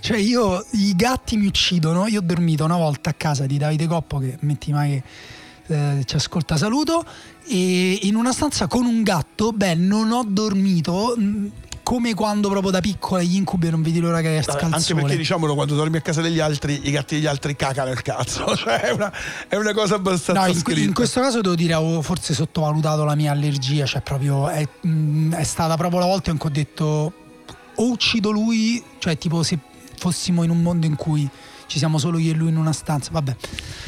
[0.00, 2.06] Cioè io, i gatti mi uccidono.
[2.06, 5.02] Io ho dormito una volta a casa di Davide Coppo, che metti mai che
[5.70, 7.04] eh, ci ascolta, saluto,
[7.46, 11.50] e in una stanza con un gatto, beh, non ho dormito mh,
[11.82, 15.16] come quando proprio da piccola gli incubi non vedi l'ora che esca il anche perché
[15.16, 18.80] diciamolo quando dormi a casa degli altri i gatti degli altri cacano il cazzo cioè
[18.80, 19.12] è una,
[19.48, 23.14] è una cosa abbastanza No, in, in questo caso devo dire, avevo forse sottovalutato la
[23.14, 27.12] mia allergia, cioè proprio è, mh, è stata proprio la volta in cui ho detto
[27.74, 29.58] o uccido lui, cioè tipo se
[29.96, 31.28] fossimo in un mondo in cui
[31.70, 33.36] ci siamo solo io e lui in una stanza, vabbè.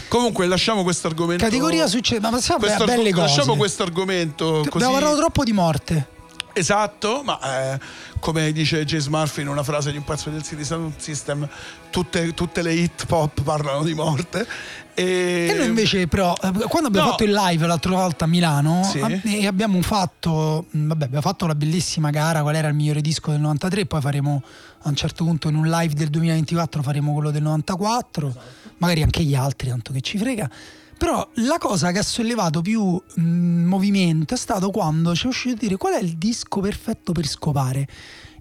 [0.07, 3.27] comunque lasciamo questo argomento Categoria succede, ma passiamo a belle cose.
[3.27, 6.07] lasciamo questo argomento così Abbiamo parlato troppo di morte.
[6.53, 7.81] esatto ma eh,
[8.21, 11.49] come dice James Murphy in una frase di un pezzo del City Sound System
[11.91, 14.47] tutte, tutte le hit pop parlano di morte
[14.95, 16.35] e, E noi invece però,
[16.69, 17.11] quando abbiamo No.
[17.13, 18.99] fatto il live l'altra volta a Milano Sì.
[19.25, 23.41] e abbiamo fatto, vabbè, abbiamo fatto la bellissima gara, qual era il migliore disco del
[23.41, 24.43] 93, poi faremo
[24.85, 28.35] a un certo punto in un live del 2024 faremo quello del 94,
[28.79, 30.51] magari anche gli altri, tanto che ci frega.
[30.99, 35.55] Però la cosa che ha sollevato più mh, movimento è stato quando ci è uscito
[35.55, 37.89] a dire qual è il disco perfetto per scopare.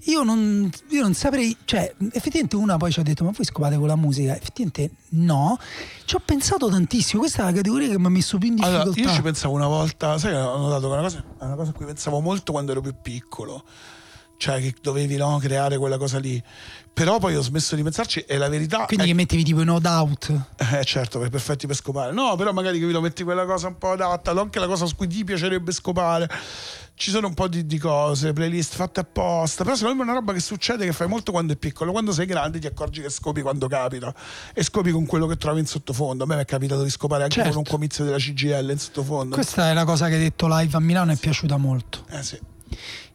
[0.06, 3.78] Io non, io non saprei, cioè, effettivamente una poi ci ha detto: Ma voi scopate
[3.78, 4.36] con la musica?
[4.36, 5.60] Effettivamente no.
[6.06, 7.22] Ci ho pensato tantissimo.
[7.22, 8.82] Questa è la categoria che mi ha messo più in difficoltà.
[8.82, 11.56] Allora, io ci pensavo una volta, sai ho notato che è una cosa, è una
[11.56, 13.64] cosa a cui pensavo molto quando ero più piccolo,
[14.42, 16.42] cioè che dovevi no, creare quella cosa lì.
[16.92, 19.80] Però poi ho smesso di pensarci e la verità Quindi è che mettevi tipo no
[19.80, 20.34] doubt.
[20.58, 22.12] Eh certo, per perfetti per scopare.
[22.12, 24.96] No, però magari che lo metti quella cosa un po' adatta, anche la cosa su
[24.96, 26.28] cui ti piacerebbe scopare.
[26.96, 29.64] Ci sono un po' di, di cose, playlist fatte apposta.
[29.64, 31.92] Però secondo me è una roba che succede che fai molto quando è piccolo.
[31.92, 34.12] Quando sei grande ti accorgi che scopi quando capita.
[34.54, 36.24] E scopi con quello che trovi in sottofondo.
[36.24, 37.50] A me mi è capitato di scopare anche Certo.
[37.52, 39.36] con un comizio della CGL in sottofondo.
[39.36, 42.06] Questa è la cosa che hai detto live a Milano, è piaciuta molto.
[42.10, 42.40] Eh sì.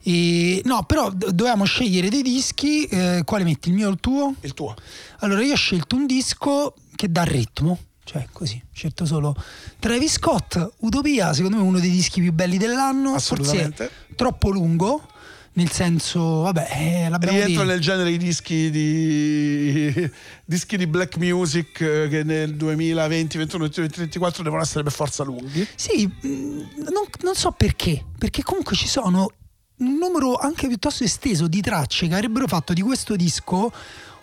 [0.09, 2.85] E, no, però dovevamo scegliere dei dischi.
[2.85, 4.35] eh, quale metti, il mio o il tuo?
[4.43, 4.73] Il tuo.
[5.19, 7.77] Allora, io ho scelto un disco che dà ritmo.
[8.05, 9.35] Cioè, così, ho scelto solo
[9.81, 13.15] Travis Scott, Utopia, secondo me uno dei dischi più belli dell'anno.
[13.15, 13.89] Assolutamente.
[13.89, 15.09] Forse troppo lungo,
[15.55, 20.09] nel senso, vabbè, eh, l'abbiamo Rientra nel genere i dischi di
[20.47, 25.67] dischi di black music eh, che nel 2020, 21, 2024 devono essere per forza lunghi.
[25.75, 29.33] Sì, mh, non, non so perché, perché comunque ci sono
[29.79, 33.70] un numero anche piuttosto esteso di tracce che avrebbero fatto di questo disco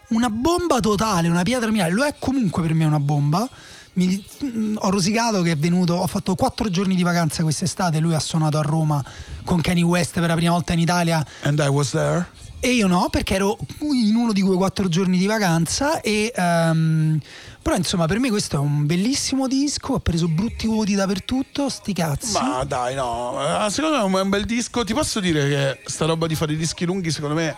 [0.10, 1.88] una bomba totale, una pietra mia.
[1.90, 3.48] Lo è comunque per me una bomba.
[3.94, 8.16] Mi- mh, ho rosicato che è venuto, ho fatto quattro giorni di vacanza quest'estate, lui
[8.16, 9.04] ha suonato a Roma
[9.44, 12.26] con Kanye West per la prima volta in Italia And I was there.
[12.66, 16.00] E io no, perché ero in uno di quei quattro giorni di vacanza.
[16.00, 17.20] E, ehm,
[17.62, 19.96] però, insomma, per me questo è un bellissimo disco.
[19.96, 21.68] Ha preso brutti voti dappertutto.
[21.68, 22.32] Sti cazzi.
[22.32, 24.86] Ma dai, no, eh, secondo me è un- bel disco.
[24.86, 27.54] Ti posso dire che sta roba di fare i dischi lunghi, secondo me.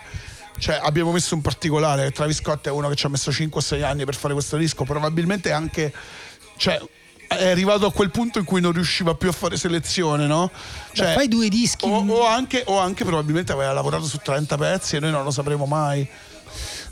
[0.58, 2.10] Cioè, abbiamo messo un particolare.
[2.10, 4.56] Travis Scott è uno che ci ha messo 5 o 6 anni per fare questo
[4.56, 4.82] disco.
[4.82, 5.92] Probabilmente anche.
[6.56, 6.80] Cioè,
[7.28, 10.50] è arrivato a quel punto in cui non riusciva più a fare selezione, no?
[10.92, 11.84] Cioè, Beh, fai due dischi.
[11.88, 15.30] O, o anche, o anche probabilmente aveva lavorato su 30 pezzi e noi non lo
[15.30, 16.06] sapremo mai.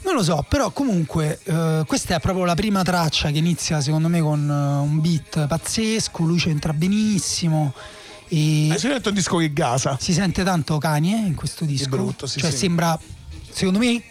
[0.03, 4.09] Non lo so, però comunque eh, questa è proprio la prima traccia che inizia secondo
[4.09, 4.53] me con eh,
[4.87, 7.73] un beat pazzesco, lui c'entra benissimo
[8.29, 9.97] e Eh, sicuramente è un disco che gasa.
[9.99, 11.89] si sente tanto Kanye in questo disco.
[11.89, 12.57] brutto, sì, cioè sì.
[12.59, 12.99] sembra,
[13.51, 14.03] secondo me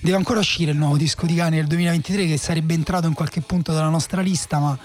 [0.00, 3.40] deve ancora uscire il nuovo disco di Kanye del 2023 che sarebbe entrato in qualche
[3.40, 4.76] punto della nostra lista, ma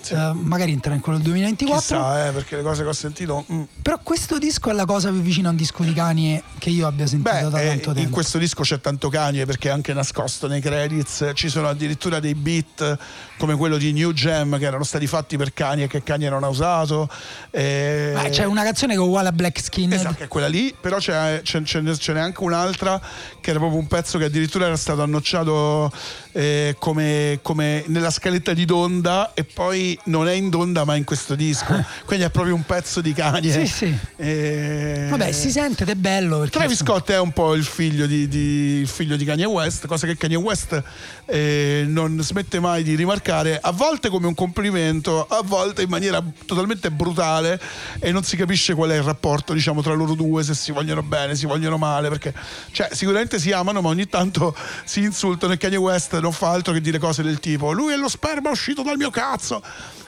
[0.00, 0.14] Sì.
[0.14, 1.78] Eh, magari entra in quello del 2024.
[1.80, 3.44] Chissà, eh, perché le cose che ho sentito.
[3.52, 3.62] mm.
[3.82, 6.86] Però questo disco è la cosa più vicina a un disco di Kanye che io
[6.86, 8.00] abbia sentito Beh, da eh, tanto tempo.
[8.00, 12.20] in questo disco c'è tanto Kanye perché è anche nascosto nei credits ci sono addirittura
[12.20, 12.98] dei beat
[13.38, 16.44] come quello di New Jam che erano stati fatti per Kanye e che Kanye non
[16.44, 17.08] ha usato.
[17.50, 19.92] eh, Beh, c'è una canzone che è uguale a Black Skin.
[19.92, 23.00] Esatto, che è quella lì, però c'è, c'è- ce n'è- ce n'è anche un'altra
[23.40, 25.90] che era proprio un pezzo che addirittura era stato annocciato
[26.32, 31.04] eh, come, come nella scaletta di Donda e poi non è in Donda ma in
[31.04, 31.84] questo disco.
[32.04, 33.52] Quindi è proprio un pezzo di Kanye.
[33.52, 33.98] Sì, sì.
[34.16, 38.28] Eh, Vabbè, si sente ed è bello Travis Scott è un po' il figlio di,
[38.28, 40.82] di- il figlio di Kanye West, cosa che Kanye West
[41.26, 46.22] eh, non smette mai di rimarcare, a volte come un complimento, a volte in maniera
[46.46, 47.60] totalmente brutale
[47.98, 51.02] e non si capisce qual è il rapporto diciamo, tra loro due, se si vogliono
[51.02, 52.34] bene, si vogliono male, perché
[52.72, 54.54] cioè, sicuramente si amano ma ogni tanto
[54.84, 57.96] si insultano e Kanye West non fa altro che dire cose del tipo lui è
[57.96, 59.62] lo sperma uscito dal mio cazzo.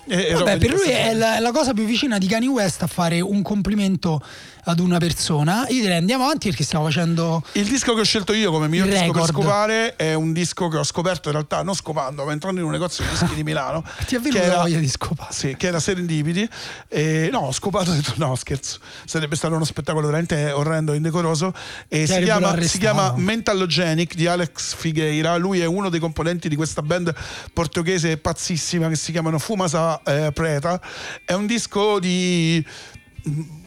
[0.05, 2.48] E- e robe Vabbè, per lui è la, è la cosa più vicina di Kanye
[2.48, 4.20] West a fare un complimento
[4.64, 5.66] ad una persona.
[5.68, 7.42] Io direi andiamo avanti perché stiamo facendo.
[7.53, 10.68] Il disco che ho scelto io come mio Il disco per scopare è un disco
[10.68, 13.42] che ho scoperto in realtà non scopando, ma entrando in un negozio di dischi di
[13.42, 13.84] Milano.
[14.07, 15.32] Ti è venuta era- voglia di scopare.
[15.32, 16.48] Sì, che era Serendipity.
[16.88, 18.78] E, no, ho scopato ho detto no, scherzo.
[19.05, 21.53] Sarebbe stato uno spettacolo veramente orrendo e indecoroso.
[21.88, 25.36] E si chiama, si chiama Mentalogenic di Alex Figueira.
[25.36, 27.12] Lui è uno dei componenti di questa band
[27.53, 30.80] portoghese pazzissima che si chiamano Fumasa eh, Preta.
[31.24, 32.64] È un disco di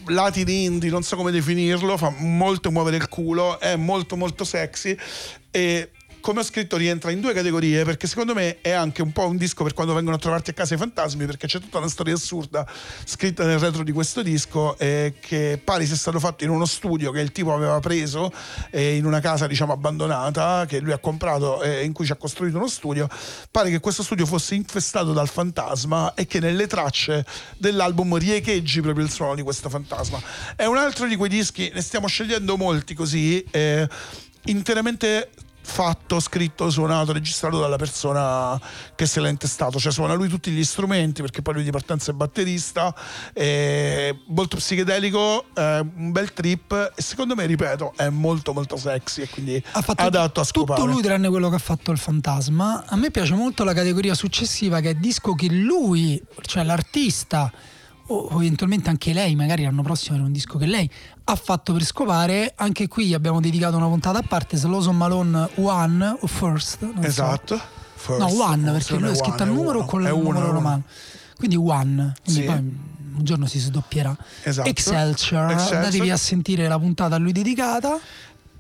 [0.08, 4.96] latin indie, non so come definirlo, fa molto muovere il culo, è molto molto sexy
[5.52, 5.92] e
[6.26, 9.38] come ho scritto rientra in due categorie perché secondo me è anche un po' un
[9.38, 12.16] disco per quando vengono a trovarti a casa i fantasmi perché c'è tutta una storia
[12.16, 12.68] assurda
[13.04, 17.12] scritta nel retro di questo disco eh, che pare sia stato fatto in uno studio
[17.12, 18.34] che il tipo aveva preso
[18.72, 22.16] eh, in una casa diciamo abbandonata che lui ha comprato e in cui ci ha
[22.16, 23.08] costruito uno studio.
[23.52, 27.24] Pare che questo studio fosse infestato dal fantasma e che nelle tracce
[27.56, 30.20] dell'album riecheggi proprio il suono di questo fantasma.
[30.56, 33.88] È un altro di quei dischi ne stiamo scegliendo molti così eh,
[34.46, 35.30] interamente
[35.66, 38.60] fatto, scritto, suonato, registrato dalla persona
[38.96, 42.12] che se l'ha intestato, cioè suona lui tutti gli strumenti perché poi lui di partenza
[42.12, 42.96] è batterista,
[43.34, 49.24] è molto psichedelico, è un bel trip e secondo me, ripeto, è molto molto sexy
[49.24, 50.80] e quindi Ha fatto adatto a scopare.
[50.80, 52.84] tutto lui tranne quello che ha fatto il fantasma.
[52.86, 57.52] A me piace molto la categoria successiva che è disco che lui, cioè l'artista
[58.08, 60.90] o eventualmente anche lei, magari l'anno prossimo era un disco che lei
[61.24, 62.54] ha fatto per scopare.
[62.56, 66.82] Anche qui abbiamo dedicato una puntata a parte, Slow Malone One o First.
[66.82, 67.08] non so.
[67.08, 67.60] Esatto.
[67.96, 70.52] First, No, One, perché lui è scritto al numero uno, con il numero uno.
[70.52, 70.84] romano.
[71.38, 72.46] Quindi One, quindi Sì.
[72.48, 74.16] poi un giorno si sdoppierà.
[74.44, 74.70] Esatto.
[74.70, 75.78] Excelsior, Excelsior.
[75.78, 77.98] andatevi a sentire la puntata a lui dedicata.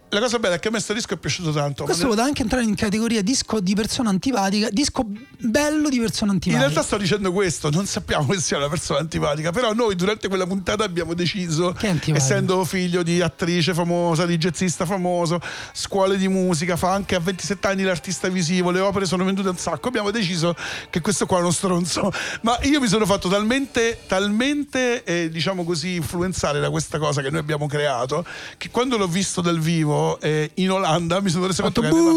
[0.09, 1.83] La cosa bella è che a me questo disco è piaciuto tanto.
[1.83, 6.37] Questo poteva anche entrare in categoria disco di persona antipatica, disco bello di persona In
[6.37, 6.61] antipatica.
[6.61, 10.45] realtà sto dicendo questo, non sappiamo che sia una persona antipatica, però noi durante quella
[10.45, 11.75] puntata abbiamo deciso,
[12.13, 15.41] essendo figlio di attrice famosa, di jazzista famoso,
[15.73, 19.57] scuole di musica, fa anche a 27 anni l'artista visivo, le opere sono vendute un
[19.57, 20.55] sacco, abbiamo deciso
[20.89, 22.11] che questo qua è uno stronzo.
[22.41, 27.29] Ma io mi sono fatto talmente, talmente, eh, diciamo così, influenzare da questa cosa che
[27.29, 28.23] noi abbiamo creato,
[28.57, 32.11] che quando l'ho visto dal vivo eh, in Olanda mi sono reso conto che aveva,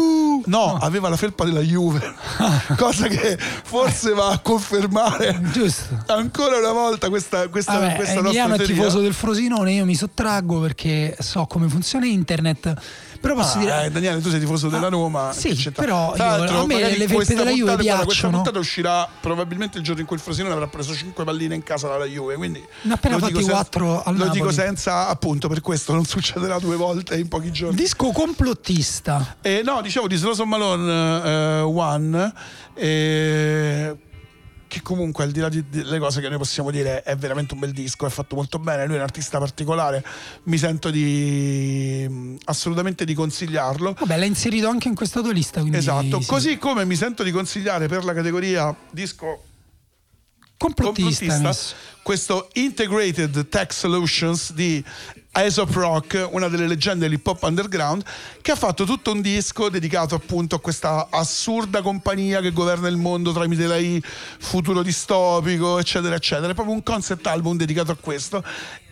[0.45, 2.13] no, aveva la felpa della Juve,
[2.77, 6.03] cosa che forse va a confermare Giusto.
[6.07, 9.95] ancora una volta questa, questa, Vabbè, questa nostra Emiliano è tifoso del Frosinone, io mi
[9.95, 12.73] sottraggo perché so come funziona internet.
[13.19, 13.85] Però posso Ah, dire.
[13.85, 15.31] eh, Daniele, tu sei tifoso della Roma.
[15.33, 18.35] sì, però io- a me le felpe della Juve puntata- guarda, Questa piacciono.
[18.35, 21.87] puntata uscirà probabilmente il giorno in cui il Frosinone avrà preso 5 palline in casa
[21.89, 22.35] dalla Juve.
[22.35, 24.39] Quindi Ne appena fatti dico senza- quattro al Lo Napoli.
[24.39, 27.75] dico senza, appunto, per questo non succederà due volte in pochi giorni.
[27.75, 29.35] Disco complottista.
[29.41, 32.33] Eh, no, dicevo di Slow Malone eh, One,
[32.75, 33.95] eh,
[34.69, 37.71] che comunque al di là delle cose che noi possiamo dire è veramente un bel
[37.71, 40.05] disco, è fatto molto bene, lui è un artista particolare,
[40.43, 43.95] mi sento di mh, assolutamente di consigliarlo.
[43.99, 45.59] Vabbè, l'ha inserito anche in questa tua lista.
[45.59, 46.27] Quindi Esatto, sì.
[46.27, 49.45] così come mi sento di consigliare per la categoria disco
[50.59, 51.25] Complottista.
[51.25, 54.83] complottista questo Integrated Tech Solutions di
[55.31, 58.03] Aesop Rock, una delle leggende dell'hip hop underground,
[58.41, 62.97] che ha fatto tutto un disco dedicato appunto a questa assurda compagnia che governa il
[62.97, 64.01] mondo tramite l'AI,
[64.39, 66.51] futuro distopico, eccetera, eccetera.
[66.51, 68.43] È proprio un concept album dedicato a questo.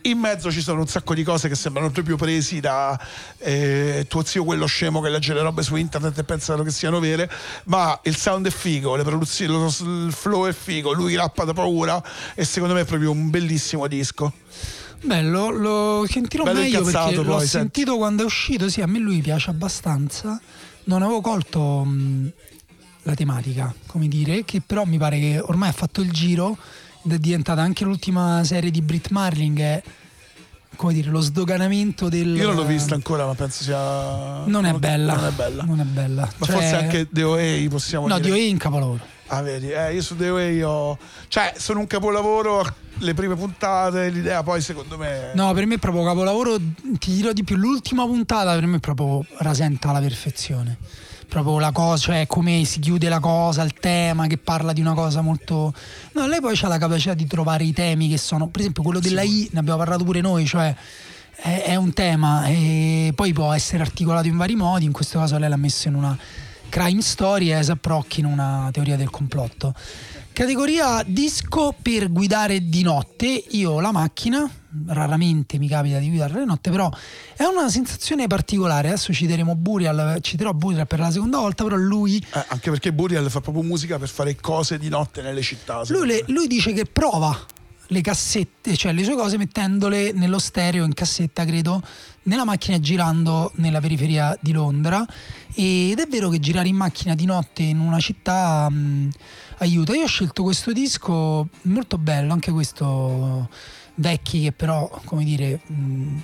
[0.08, 2.98] In mezzo ci sono un sacco di cose che sembrano proprio presi da
[3.40, 7.00] eh, tuo zio quello scemo che legge le robe su internet e pensano che siano
[7.02, 7.30] vere,
[7.66, 9.66] ma il sound è figo, le produzioni, lo-
[10.06, 12.02] il flow è figo, lui rappa da paura
[12.36, 14.32] e secondo me è proprio un bellissimo disco.
[15.04, 17.48] Bello, lo sentirò Bello meglio perché l'ho poi, senti.
[17.50, 18.70] sentito quando è uscito.
[18.70, 20.40] Sì, a me lui piace abbastanza.
[20.86, 22.32] Non avevo colto mh,
[23.04, 26.58] la tematica, come dire, che però mi pare che ormai ha fatto il giro
[27.16, 29.84] è diventata anche l'ultima serie di Brit Marling, è
[30.76, 32.36] come dire, lo sdoganamento del...
[32.36, 34.46] Io non l'ho vista ancora, ma penso sia.
[34.46, 35.16] Non è bella.
[35.16, 35.64] Non è bella.
[35.64, 36.30] Non è bella.
[36.38, 38.30] Ma Cioè- forse anche The OA possiamo No, dire.
[38.30, 39.16] DOA è in capolavoro.
[39.30, 40.98] Ah, vedi, eh, io su The Way ho.
[41.28, 42.66] Cioè, sono un capolavoro
[43.00, 45.32] le prime puntate, l'idea poi secondo me.
[45.34, 46.58] No, per me è proprio capolavoro,
[46.98, 50.78] ti dirò di più, l'ultima puntata per me è proprio rasenta alla perfezione.
[51.28, 54.94] Proprio la cosa, cioè come si chiude la cosa, il tema che parla di una
[54.94, 55.74] cosa molto...
[56.14, 59.00] No, lei poi ha la capacità di trovare i temi che sono, per esempio quello
[59.00, 60.74] della I, ne abbiamo parlato pure noi, cioè
[61.36, 65.38] è, è un tema e poi può essere articolato in vari modi, in questo caso
[65.38, 66.18] lei l'ha messo in una
[66.70, 69.74] crime story e Asap Rock in una teoria del complotto.
[70.38, 73.26] Categoria disco per guidare di notte.
[73.54, 74.48] Io ho la macchina,
[74.86, 76.92] raramente mi capita di guidare di notte, però
[77.36, 78.90] è una sensazione particolare.
[78.90, 83.28] Adesso citeremo Burial, citerò Burial per la seconda volta, però lui, Eh, anche perché Burial
[83.32, 85.82] fa proprio musica per fare cose di notte nelle città.
[85.88, 87.36] lui, le- lui dice che prova
[87.88, 91.82] le cassette, cioè le sue cose mettendole nello stereo in cassetta, credo,
[92.24, 95.04] nella macchina girando nella periferia di Londra.
[95.56, 99.10] Ed è vero che girare in macchina di notte in una città mh,
[99.58, 99.96] aiuta.
[99.96, 103.50] Io ho scelto questo disco molto bello, anche questo
[103.96, 106.18] vecchi che però, come dire, mh,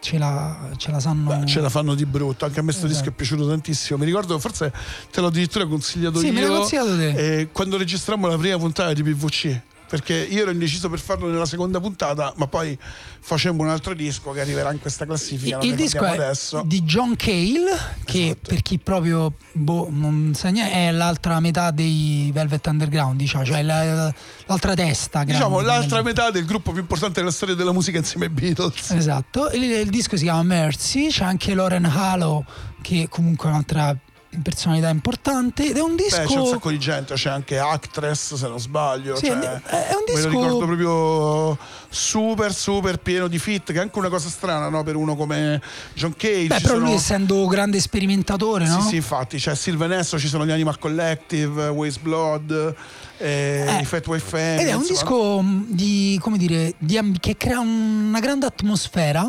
[0.00, 1.36] ce, la, ce la sanno.
[1.38, 2.44] Beh, ce la fanno di brutto.
[2.44, 3.00] Anche a me questo Esatto.
[3.04, 3.98] disco è piaciuto tantissimo.
[3.98, 4.72] Mi ricordo, forse
[5.10, 6.32] te l'ho addirittura consigliato Sì, io.
[6.32, 7.38] me l'hai consigliato te.
[7.40, 9.60] eh, quando registrammo la prima puntata di PVC.
[9.90, 12.78] Perché io ero indeciso per farlo nella seconda puntata, ma poi
[13.20, 15.58] facemmo un altro disco che arriverà in questa classifica.
[15.62, 16.62] il disco è adesso.
[16.64, 18.48] di John Cale, che Esatto.
[18.50, 23.62] per chi proprio boh, non sa niente, è l'altra metà dei Velvet Underground, diciamo, cioè
[23.62, 24.14] la-
[24.46, 25.24] l'altra testa.
[25.24, 25.66] Diciamo grande.
[25.80, 28.90] l'altra metà del gruppo più importante della storia della musica insieme ai Beatles.
[28.92, 32.44] Esatto, il, il disco si chiama Mercy, c'è anche Lauren Halo,
[32.80, 33.96] che comunque è un'altra
[34.42, 36.20] personalità importante, ed è un disco...
[36.20, 39.16] Beh, c'è un sacco di gente, c'è anche Actress se non sbaglio.
[39.16, 41.58] Sì, cioè, è un Me disco- lo ricordo proprio
[41.88, 44.82] super, super pieno di fit, che è anche una cosa strana no?
[44.84, 45.60] per uno come
[45.94, 46.46] John Cage.
[46.46, 48.80] Beh, però sono- lui essendo grande sperimentatore, no?
[48.82, 52.74] Sì, sì, infatti, c'è Sylvan Esso, ci sono gli Animal Collective, Waste Blood,
[53.18, 54.62] eh, Eh, i Fatway Family.
[54.62, 54.98] Ed è un insomma.
[55.00, 59.28] disco mh, di, come dire, di che crea un- una grande atmosfera,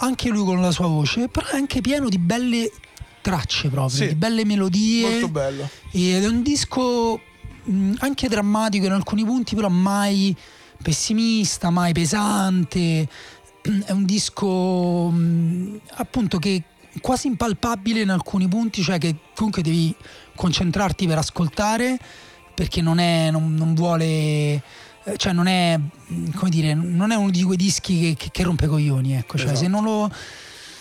[0.00, 2.70] anche lui con la sua voce, però è anche pieno di belle
[3.30, 4.08] tracce proprio, Sì.
[4.08, 5.08] di belle melodie.
[5.10, 5.68] molto bello.
[5.90, 7.20] Ed è un disco
[7.98, 10.34] anche drammatico in alcuni punti, però mai
[10.80, 13.08] pessimista, mai pesante.
[13.84, 15.12] È un disco
[15.94, 16.62] appunto che
[16.92, 19.94] è quasi impalpabile in alcuni punti, cioè che comunque devi
[20.36, 21.98] concentrarti per ascoltare
[22.54, 24.62] perché non è non, non vuole eh,
[25.16, 25.78] cioè non è
[26.48, 29.64] dire non è uno di quei dischi che, che- che rompe coglioni ecco cioè se
[29.64, 29.68] Esatto.
[29.70, 30.10] non lo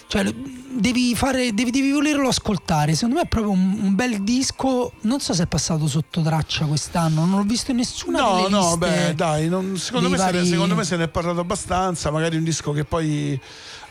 [0.07, 2.93] cioè, devi, fare, devi, devi volerlo ascoltare.
[2.93, 4.93] Secondo me è proprio un, un bel disco.
[5.01, 8.77] Non so se è passato sotto traccia quest'anno, non l'ho visto in nessuna No, no,
[8.77, 12.11] beh, dai, non- secondo, me se ne, vari- secondo me se ne è parlato abbastanza.
[12.11, 13.39] Magari un disco che poi,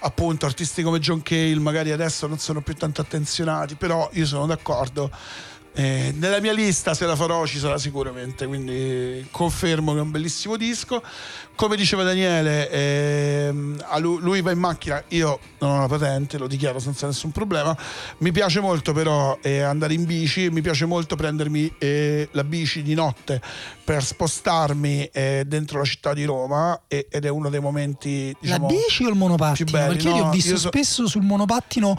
[0.01, 4.47] appunto, artisti come John Cale, magari adesso non sono più tanto attenzionati, però io sono
[4.47, 5.11] d'accordo.
[5.77, 8.47] Eh, nella mia lista, se la farò, ci sarà sicuramente.
[8.47, 11.03] Quindi confermo che è un bellissimo disco.
[11.57, 16.47] Come diceva Daniele, ehm, lui, lui va in macchina, io non ho la patente, lo
[16.49, 17.77] dichiaro senza nessun problema.
[18.19, 22.83] Mi piace molto però eh, andare in bici, mi piace molto prendermi eh, la bici
[22.83, 23.41] di notte
[23.85, 28.67] per spostarmi eh, dentro la città di Roma e- ed è uno dei momenti diciamo,
[28.69, 29.71] la bici o il monopattino?
[29.71, 31.97] belli, Perché io ti no, ho visto io so- spesso sul monopattino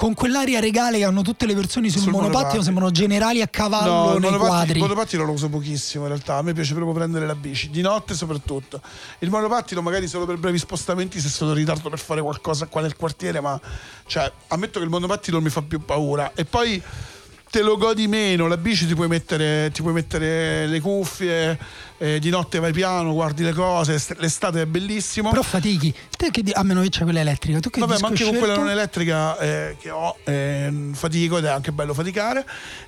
[0.00, 2.62] con quell'aria regale che hanno tutte le persone sul, Sul monopattino, monopattino.
[2.62, 4.72] sembrano generali a cavallo il nei monopattino, quadri.
[4.72, 7.82] il monopattino lo uso pochissimo in realtà, a me piace proprio prendere la bici, di
[7.82, 8.80] notte soprattutto.
[9.18, 12.80] Il monopattino magari solo per brevi spostamenti se sono in ritardo per fare qualcosa qua
[12.80, 13.60] nel quartiere, ma
[14.06, 16.32] cioè, ammetto che il monopattino non mi fa più paura.
[16.34, 16.82] E poi
[17.50, 21.58] te lo godi meno, la bici ti puoi mettere, ti puoi mettere le cuffie,
[22.02, 25.28] eh, di notte vai piano, guardi le cose, est- l'estate è bellissimo.
[25.30, 25.94] Però fatichi.
[26.16, 27.60] Te che di- a meno che c'è quella elettrica.
[27.60, 28.68] Tu che Vabbè, ma anche hai con quella scelto?
[28.68, 32.46] non elettrica eh, che ho, eh, fatico ed è anche bello faticare.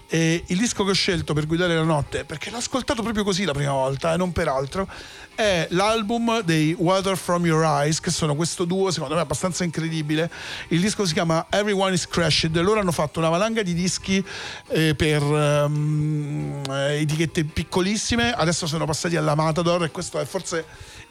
[0.08, 3.44] E il disco che ho scelto per guidare la notte, perché l'ho ascoltato proprio così
[3.44, 4.86] la prima volta e non per altro,
[5.34, 10.30] è l'album dei Water From Your Eyes, che sono questo duo, secondo me, abbastanza incredibile.
[10.68, 12.54] Il disco si chiama Everyone Is Crashed.
[12.60, 14.22] Loro hanno fatto una valanga di dischi
[14.68, 20.64] eh, per eh, etichette piccolissime, adesso sono passati alla Matador e questo è forse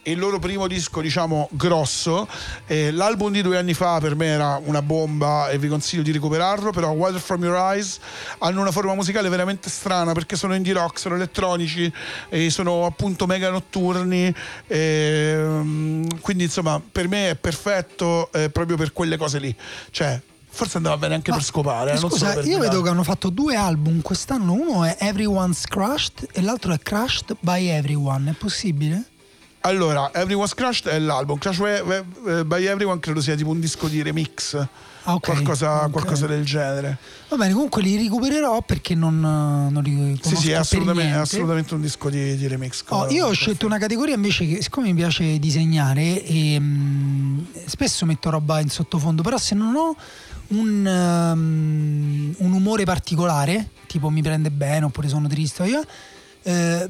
[0.04, 2.28] il loro primo disco, diciamo, grosso.
[2.66, 6.12] Eh, l'album di due anni fa per me era una bomba e vi consiglio di
[6.12, 6.72] recuperarlo.
[6.72, 8.00] Però Water From Your Eyes
[8.40, 11.92] hanno una forma musicale veramente strana perché sono indie rock, sono elettronici,
[12.30, 14.34] e sono appunto mega notturni.
[14.68, 19.56] ehm, quindi insomma per me è perfetto eh, proprio per quelle cose lì.
[19.92, 20.20] Cioè
[20.54, 21.92] Forse andava bene anche Ma, per scopare.
[21.92, 22.68] eh, non Scusa, per io guidare.
[22.70, 27.38] vedo che hanno fatto due album quest'anno, uno è Everyone's Crushed e l'altro è Crushed
[27.40, 29.06] by Everyone, è possibile?
[29.62, 31.38] Allora, Everyone's Crushed è l'album.
[31.38, 34.58] Crash by- by Everyone credo sia tipo un disco di remix.
[35.04, 35.26] Ah, ok.
[35.26, 35.92] Qualcosa, Ok.
[35.92, 36.98] qualcosa del genere.
[37.30, 41.74] Va bene, comunque li recupererò perché non, non li Sì, sì, è assolutamente, è assolutamente
[41.74, 42.84] un disco di, di remix.
[42.90, 48.06] Oh, io ho scelto una categoria invece che siccome mi piace disegnare e mm, spesso
[48.06, 49.96] metto roba in sottofondo, però se non ho
[50.50, 55.84] un, um, un umore particolare, tipo mi prende bene oppure sono triste, io,
[56.44, 56.90] eh,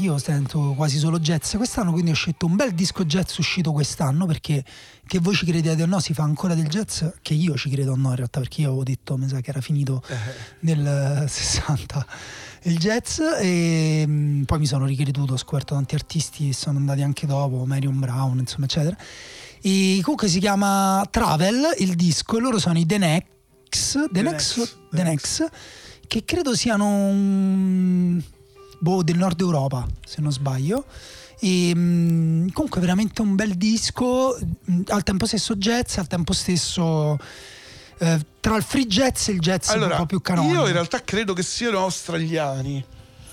[0.00, 1.56] io sento quasi solo jazz.
[1.56, 4.64] Quest'anno, quindi ho scelto un bel disco jazz uscito quest'anno perché
[5.06, 7.92] che voi ci crediate o no si fa ancora del jazz, che io ci credo
[7.92, 10.02] o no in realtà perché io avevo detto, mi sa che era finito
[10.60, 12.06] nel 60
[12.64, 17.02] il jazz e mm, poi mi sono ricreduto, ho scoperto tanti artisti che sono andati
[17.02, 18.96] anche dopo, Marion Brown, insomma, eccetera.
[19.60, 23.24] E comunque si chiama Travel il disco e loro sono i The Nex,
[23.92, 25.46] The, The Nex, Nex, The The Nex,
[26.06, 28.22] che credo siano un-
[28.82, 30.84] boh, del nord Europa, se non sbaglio.
[31.38, 34.36] E, mm, comunque veramente un bel disco,
[34.70, 37.16] mm, al tempo stesso jazz, al tempo stesso
[37.98, 40.54] eh, tra il free jazz e il jazz Allora, un po' più canonico.
[40.54, 42.84] io in realtà credo che siano australiani.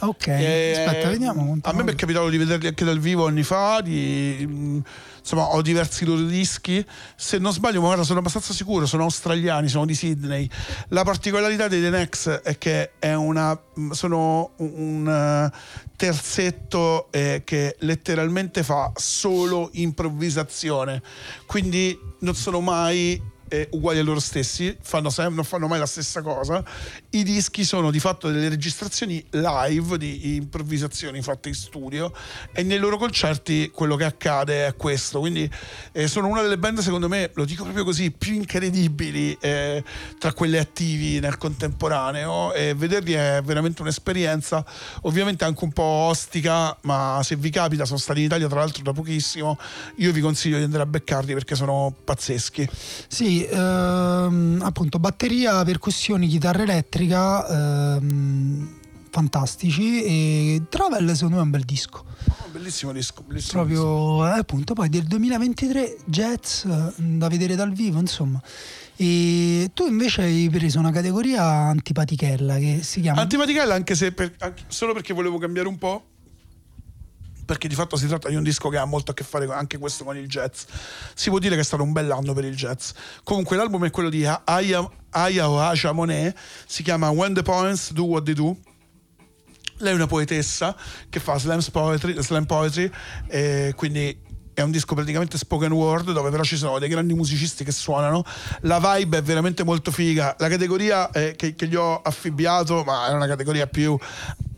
[0.01, 1.57] Ok, Eh, aspetta, vediamo.
[1.61, 3.81] A me mi è capitato di vederli anche dal vivo anni fa.
[3.81, 4.83] Di, mh,
[5.30, 6.84] insomma, ho diversi loro dischi.
[7.15, 8.88] Se non sbaglio, guarda, sono abbastanza sicuro.
[8.88, 10.49] Sono australiani, sono di Sydney.
[10.89, 13.59] La particolarità dei The Nex è che è una,
[13.91, 15.57] sono un, un, eh,
[15.95, 21.01] terzetto eh, che letteralmente fa solo improvvisazione.
[21.45, 25.85] Quindi non sono mai eh, uguali a loro stessi, fanno sem- non fanno mai la
[25.85, 26.63] stessa cosa.
[27.09, 32.13] I dischi sono di fatto delle registrazioni live di improvvisazioni fatte in studio
[32.53, 35.19] e nei loro concerti quello che accade è questo.
[35.19, 35.49] Quindi
[35.91, 39.83] eh, sono una delle band, secondo me, lo dico proprio così, più incredibili eh,
[40.17, 44.63] tra quelle attivi nel contemporaneo e vederli è veramente un'esperienza,
[45.01, 48.83] ovviamente anche un po' ostica, ma se vi capita, sono stati in Italia tra l'altro
[48.83, 49.57] da pochissimo,
[49.95, 52.67] io vi consiglio di andare a beccarli perché sono pazzeschi.
[53.07, 58.77] Sì, ehm, appunto, batteria, percussioni, chitarra elettrica, ehm,
[59.09, 60.03] fantastici.
[60.03, 62.05] E Travel, secondo me, è un bel disco.
[62.51, 63.81] Bellissimo disco, bellissimo disco.
[63.81, 68.41] Proprio, eh, appunto, poi del 2023 jazz eh, da vedere dal vivo, insomma.
[68.95, 74.35] E tu invece hai preso una categoria antipatichella che si chiama Antimatichella anche se per-
[74.39, 76.03] anche- solo perché volevo cambiare un po'
[77.49, 79.79] perché di fatto si tratta di un disco che ha molto a che fare anche
[79.79, 80.65] questo con il jazz.
[81.15, 82.91] Si può dire che è stato un bell'anno per il jazz.
[83.23, 86.37] Comunque l'album è quello di Aya, Aya o Aja Monet
[86.67, 88.55] si chiama When the Poems Do What They Do.
[89.77, 90.77] Lei è una poetessa
[91.09, 92.91] che fa slam poetry, slam poetry
[93.27, 94.15] e quindi
[94.62, 98.24] è un disco praticamente spoken word dove però ci sono dei grandi musicisti che suonano.
[98.62, 100.36] La vibe è veramente molto figa.
[100.39, 103.97] La categoria eh, che, che gli ho affibbiato ma è una categoria più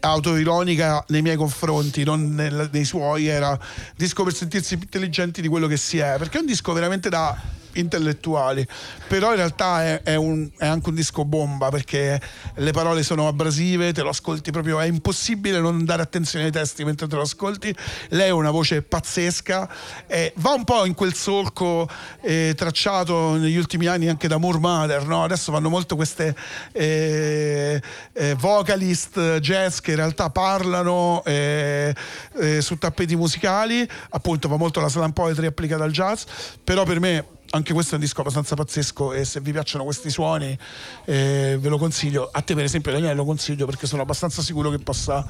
[0.02, 3.58] autoironica nei miei confronti non nel- nei suoi era
[3.96, 6.16] disco per sentirsi più intelligenti di quello che si è.
[6.18, 8.66] Perché è un disco veramente da intellettuali.
[9.08, 12.20] Però in realtà è, è un- è anche un disco bomba perché
[12.56, 16.84] le parole sono abrasive te lo ascolti proprio è impossibile non dare attenzione ai testi
[16.84, 17.76] mentre te lo ascolti.
[18.10, 19.70] Lei ha una voce pazzesca
[20.08, 21.88] eh, va un po' in quel solco
[22.22, 25.24] eh, tracciato negli ultimi anni anche da Moore Mother no?
[25.24, 26.36] adesso vanno molto queste
[26.72, 27.82] eh,
[28.14, 31.94] eh, vocalist jazz che in realtà parlano eh,
[32.40, 33.88] eh, su tappeti musicali.
[34.10, 36.24] Appunto va molto la slam poetry applicata al jazz.
[36.64, 40.10] Però per me anche questo è un disco abbastanza pazzesco e se vi piacciono questi
[40.10, 40.58] suoni
[41.06, 44.70] eh, ve lo consiglio a te per esempio Daniele lo consiglio perché sono abbastanza sicuro
[44.70, 45.26] che possa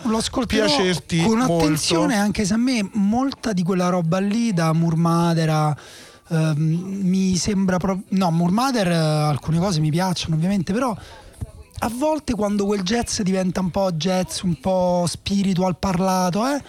[0.45, 5.75] piacerti con molto attenzione, anche se a me molta di quella roba lì da Murmadera
[6.29, 8.05] ehm, mi sembra proprio.
[8.09, 10.95] No, Murmader eh, alcune cose mi piacciono ovviamente, però
[11.83, 16.61] a volte quando quel jazz diventa un po' jazz, un po' spiritual parlato, eh,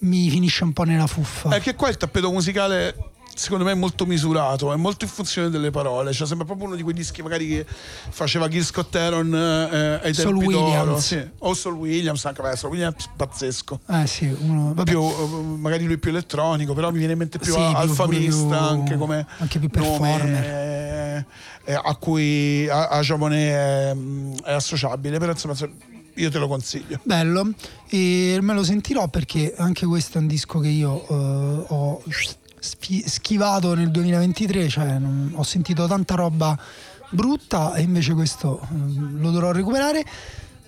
[0.00, 1.50] mi finisce un po' nella fuffa.
[1.54, 5.50] è che qua il tappeto musicale secondo me è molto misurato è molto in funzione
[5.50, 9.34] delle parole cioè sembra proprio uno di quei dischi magari che faceva Gil Scott Heron
[9.34, 11.06] eh, ai Sol tempi Williams.
[11.06, 11.28] sì.
[11.38, 15.26] o Sol Williams anche beh, Sol Williams pazzesco Eh sì, uno, più, eh,
[15.58, 19.58] magari lui più elettronico, però mi viene in mente più Sì, alfamista anche come anche
[19.58, 20.44] più nome, performer.
[20.44, 21.26] eh,
[21.64, 23.96] eh, a cui a, a Giamone è,
[24.44, 25.54] è associabile, però insomma
[26.14, 26.98] io te lo consiglio.
[27.02, 27.50] Bello,
[27.88, 32.02] e me lo sentirò perché anche questo è un disco che io eh, ho
[32.66, 36.58] schivato nel 2023, cioè non- ho sentito tanta roba
[37.10, 38.66] brutta e invece questo eh,
[39.18, 40.04] lo dovrò recuperare.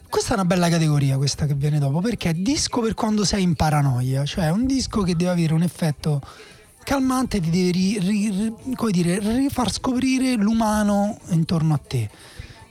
[0.09, 3.43] Questa è una bella categoria, questa che viene dopo, perché è disco per quando sei
[3.43, 6.23] in paranoia, cioè è un disco che deve avere un effetto
[6.83, 12.09] calmante, ti deve ri- ri- ri- dire, rifar scoprire l'umano intorno a te.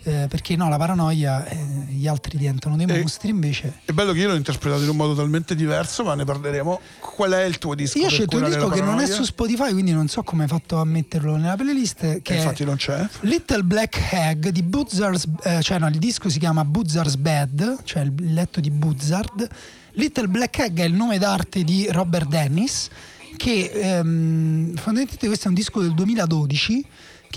[0.07, 1.57] Eh, perché no, la paranoia, eh,
[1.89, 4.95] gli altri diventano dei E- mostri, invece È bello che io l'ho interpretato in un
[4.95, 6.79] modo talmente diverso, ma ne parleremo.
[6.99, 7.97] Qual è il tuo disco?
[7.99, 10.49] Io ho scelto un disco che non è su Spotify, quindi non so come hai
[10.49, 12.21] fatto a metterlo nella playlist.
[12.21, 13.05] Che Eh, è infatti non c'è.
[13.21, 18.03] Little Black Hag di Buzzard's, eh, cioè no, il disco si chiama Buzzard's Bed, cioè
[18.03, 19.45] il letto di Buzzard.
[19.93, 22.87] Little Black Hag è il nome d'arte di Robert Dennis,
[23.35, 26.85] che ehm, fondamentalmente questo è un disco del 2012,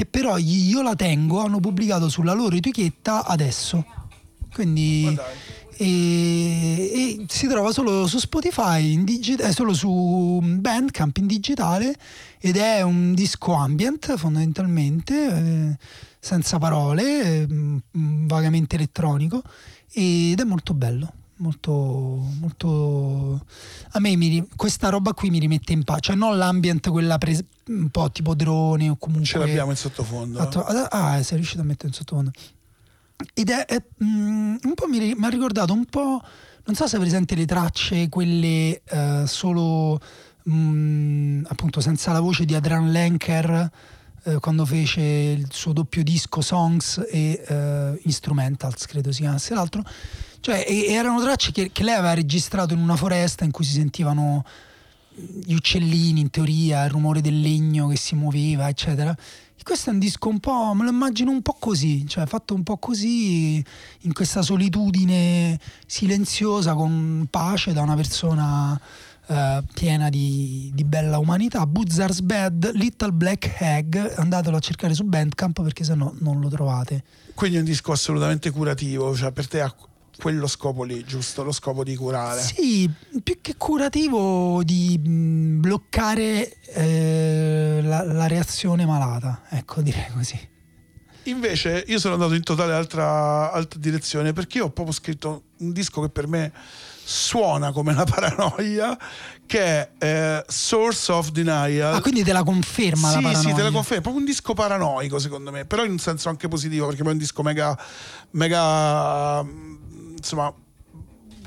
[0.01, 3.85] che però gli Io la tengo hanno pubblicato sulla loro etichetta adesso.
[4.51, 5.15] Quindi
[5.77, 11.95] e, e si trova solo su Spotify, in digi- eh, solo su Bandcamp in digitale
[12.39, 15.77] ed è un disco ambient fondamentalmente, eh,
[16.19, 17.47] senza parole, eh,
[17.91, 19.43] vagamente elettronico
[19.93, 21.13] ed è molto bello.
[21.41, 21.73] Molto,
[22.39, 23.45] molto
[23.93, 27.45] a me mi questa roba qui mi rimette in pace, cioè non l'ambient, quella pres-
[27.69, 30.39] un po' tipo drone o comunque Ce l'abbiamo in sottofondo.
[30.39, 32.31] Fatto- ah, sei riuscito a mettere in sottofondo.
[33.33, 36.23] Ed è, è, mm, un po' mi, mi ha ricordato un po',
[36.65, 39.99] non so se è presente le tracce, quelle eh, solo
[40.49, 43.71] mm, appunto senza la voce di Adrian Lenker
[44.25, 49.83] eh, quando fece il suo doppio disco Songs e eh, Instrumentals, credo si chiamasse l'altro.
[50.41, 54.45] Cioè, erano tracce che, che lei aveva registrato in una foresta in cui si sentivano
[55.15, 59.15] gli uccellini in teoria, il rumore del legno che si muoveva, eccetera.
[59.57, 62.55] E questo è un disco un po', me lo immagino un po' così, cioè fatto
[62.55, 63.63] un po' così,
[64.01, 68.81] in questa solitudine silenziosa, con pace da una persona
[69.27, 71.67] eh, piena di, di bella umanità.
[71.67, 77.05] Buzzard's Bed, Little Black Hag, andatelo a cercare su Bandcamp perché sennò non lo trovate.
[77.35, 79.61] Quindi è un disco assolutamente curativo, cioè per te
[80.21, 81.43] quello scopo lì, giusto?
[81.43, 82.41] Lo scopo di curare.
[82.41, 82.89] Sì,
[83.23, 90.49] più che curativo di mh, bloccare eh, la, la reazione malata, ecco direi così.
[91.25, 95.73] Invece io sono andato in totale altra, altra direzione perché io ho proprio scritto un
[95.73, 96.53] disco che per me
[97.05, 98.97] suona come una paranoia
[99.47, 101.95] che è eh, Source of Denial.
[101.95, 103.49] Ah, quindi te la conferma sì, la paranoia?
[103.49, 104.03] Sì, te la confermo.
[104.03, 107.15] Proprio un disco paranoico, secondo me, però in un senso anche positivo, perché poi è
[107.15, 107.77] un disco mega,
[108.31, 109.75] mega, mm,
[110.21, 110.53] insomma,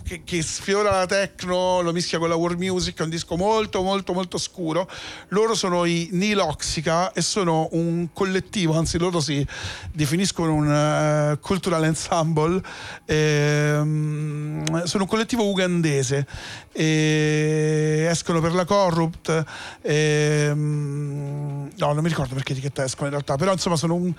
[0.03, 3.81] che, che sfiora la techno, lo mischia con la world music, è un disco molto,
[3.81, 4.89] molto, molto scuro.
[5.29, 9.45] Loro sono i Niloxica e sono un collettivo, anzi loro si
[9.91, 12.61] definiscono un eh, cultural ensemble,
[13.05, 16.27] ehm, sono un collettivo ugandese,
[16.71, 19.43] e escono per la Corrupt,
[19.81, 24.13] ehm, no non mi ricordo perché etichetta escono in realtà, però insomma un,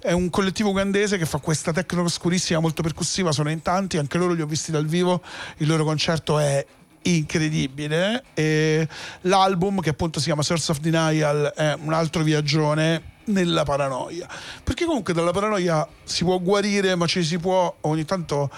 [0.00, 4.18] è un collettivo ugandese che fa questa techno scurissima molto percussiva, sono in tanti, anche
[4.18, 5.22] loro li ho visti dal vivo,
[5.58, 6.66] il loro concerto è
[7.04, 8.88] incredibile e
[9.22, 14.26] l'album che appunto si chiama Source of Denial è un altro viaggione nella paranoia
[14.62, 18.50] perché comunque dalla paranoia si può guarire ma ci si può ogni tanto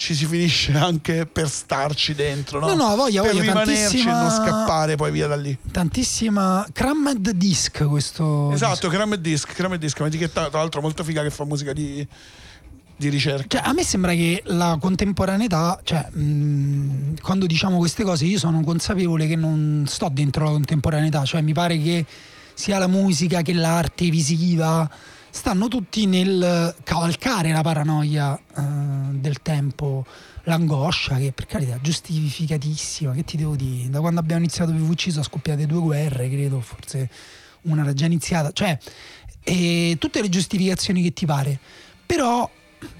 [0.00, 4.04] ci si finisce anche per starci dentro no, No, no, voglia, per voglia, rimanerci e
[4.04, 5.56] non scappare poi via da lì.
[5.70, 11.04] Tantissima Crammed Disc questo esatto Cram e Disc Cram e Disc un'etichetta tra l'altro molto
[11.04, 12.06] figa che fa musica di,
[12.96, 13.58] di ricerca.
[13.58, 18.62] Cioè, a me sembra che la contemporaneità, cioè, mh, quando diciamo queste cose, io sono
[18.62, 22.06] consapevole che non sto dentro la contemporaneità, cioè mi pare che
[22.54, 24.90] sia la musica che l'arte visiva
[25.30, 28.62] stanno tutti nel cavalcare la paranoia eh,
[29.12, 30.04] del tempo,
[30.44, 35.10] l'angoscia, che per carità è giustificatissima, che ti devo dire, da quando abbiamo iniziato PVC
[35.10, 37.08] sono scoppiate due guerre, credo, forse
[37.62, 38.76] una era già iniziata, cioè,
[39.42, 41.58] e tutte le giustificazioni che ti pare,
[42.04, 42.48] però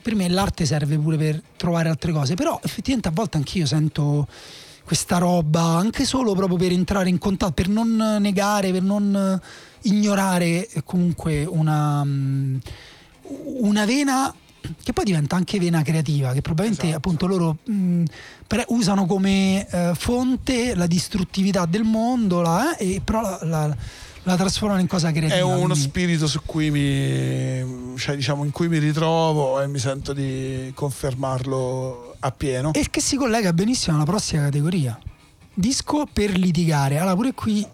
[0.02, 4.26] per me l'arte serve pure per trovare altre cose, però effettivamente a volte anch'io sento
[4.84, 9.40] questa roba, anche solo proprio per entrare in contatto, per non negare, per non
[9.82, 12.56] ignorare comunque una, mm,
[13.60, 14.34] una vena
[14.82, 16.98] che poi diventa anche vena creativa, che probabilmente Esatto.
[16.98, 18.04] appunto loro mh,
[18.46, 23.76] pre- usano come eh, fonte la distruttività del mondo, la- eh, e però la, la-
[24.24, 25.38] la trasformano in cosa creativa.
[25.38, 29.78] È uno quindi- spirito su cui mi, cioè, diciamo, in cui mi ritrovo e mi
[29.78, 32.72] sento di confermarlo appieno.
[32.74, 34.98] E che si collega benissimo alla prossima categoria.
[35.54, 36.98] Disco per litigare.
[36.98, 37.66] Allora, pure qui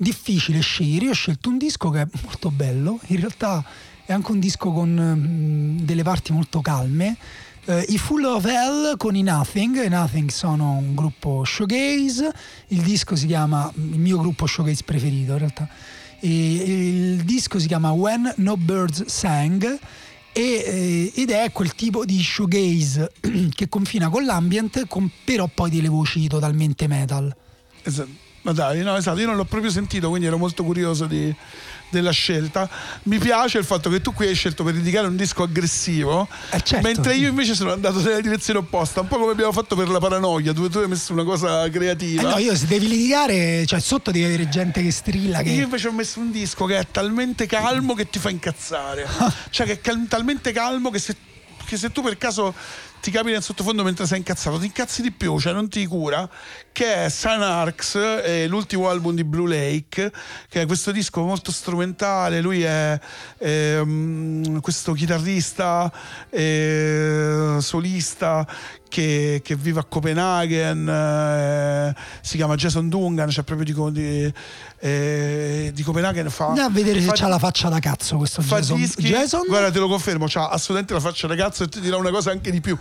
[0.00, 1.04] difficile scegliere.
[1.04, 2.98] Io ho scelto un disco che è molto bello.
[3.08, 3.62] In realtà
[4.06, 7.16] è anche un disco con mm, delle parti molto calme.
[7.66, 9.84] Eh, I Full of Hell con i Nothing.
[9.84, 12.32] I Nothing sono un gruppo showgaze.
[12.68, 15.68] Il disco si chiama, il mio gruppo showgaze preferito in realtà.
[16.18, 19.78] E il disco si chiama When No Birds Sang
[20.32, 23.12] e, eh, ed è quel tipo di shoegaze
[23.54, 27.34] che confina con l'ambient con però poi delle voci totalmente metal
[27.82, 28.04] Es-
[28.42, 31.34] Ma dai, no, esatto, io non l'ho proprio sentito, quindi ero molto curioso di-
[31.90, 32.70] della scelta.
[33.02, 36.60] Mi piace il fatto che tu qui hai scelto per indicare un disco aggressivo, Eh,
[36.62, 36.86] certo.
[36.86, 39.98] mentre io invece sono andato nella direzione opposta, un po' come abbiamo fatto per la
[39.98, 42.30] paranoia, dove tu hai messo una cosa Eh creativa.
[42.30, 45.42] no, io se devi litigare, cioè sotto devi avere gente che strilla.
[45.42, 45.50] Che...
[45.50, 49.06] Io invece ho messo un disco che è talmente calmo che ti fa incazzare.
[49.50, 51.14] cioè che è cal- talmente calmo che se,
[51.66, 52.54] che se tu per caso
[53.00, 56.28] ti capita in sottofondo mentre sei incazzato, ti incazzi di più, cioè non ti cura.
[56.72, 60.12] Che è Sun Arcs, è l'ultimo album di Blue Lake,
[60.48, 62.40] che è questo disco molto strumentale.
[62.40, 62.98] Lui è
[63.38, 65.90] ehm, questo chitarrista,
[66.28, 68.46] eh, solista
[68.90, 74.34] che, che vive a Copenaghen, eh, si chiama Jason Dungan, cioè proprio di, di,
[74.80, 76.48] eh, di Copenaghen fa...
[76.48, 78.76] Andiamo a vedere se fa- c'ha la faccia da cazzo questo fa Jason.
[78.76, 79.44] dischi, Jason?
[79.46, 82.32] guarda te lo confermo, c'ha assolutamente la faccia da cazzo e ti dirà una cosa
[82.32, 82.76] anche di più.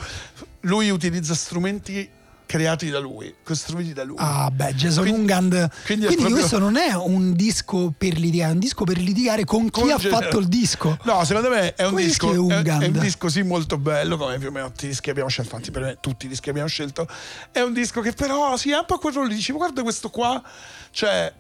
[0.62, 2.10] Lui utilizza strumenti
[2.50, 4.16] creati da lui, costruiti da lui.
[4.18, 5.70] Ah, beh, Jason Quindi- Ungand.
[5.86, 9.46] quindi Quindi, proprio- questo non è un disco per litigare, è un disco per litigare
[9.46, 10.98] con chi Con ha fatto il disco.
[11.04, 14.40] No, secondo me è un, disco, dischi è, è un disco sì molto bello, come
[14.40, 16.46] più o meno tutti i dischi che abbiamo scelto, anzi per me tutti i dischi
[16.46, 17.08] che abbiamo scelto.
[17.52, 20.42] È un disco che però sì, è un po' quello lì, dici, guarda questo qua,
[20.90, 21.32] cioè...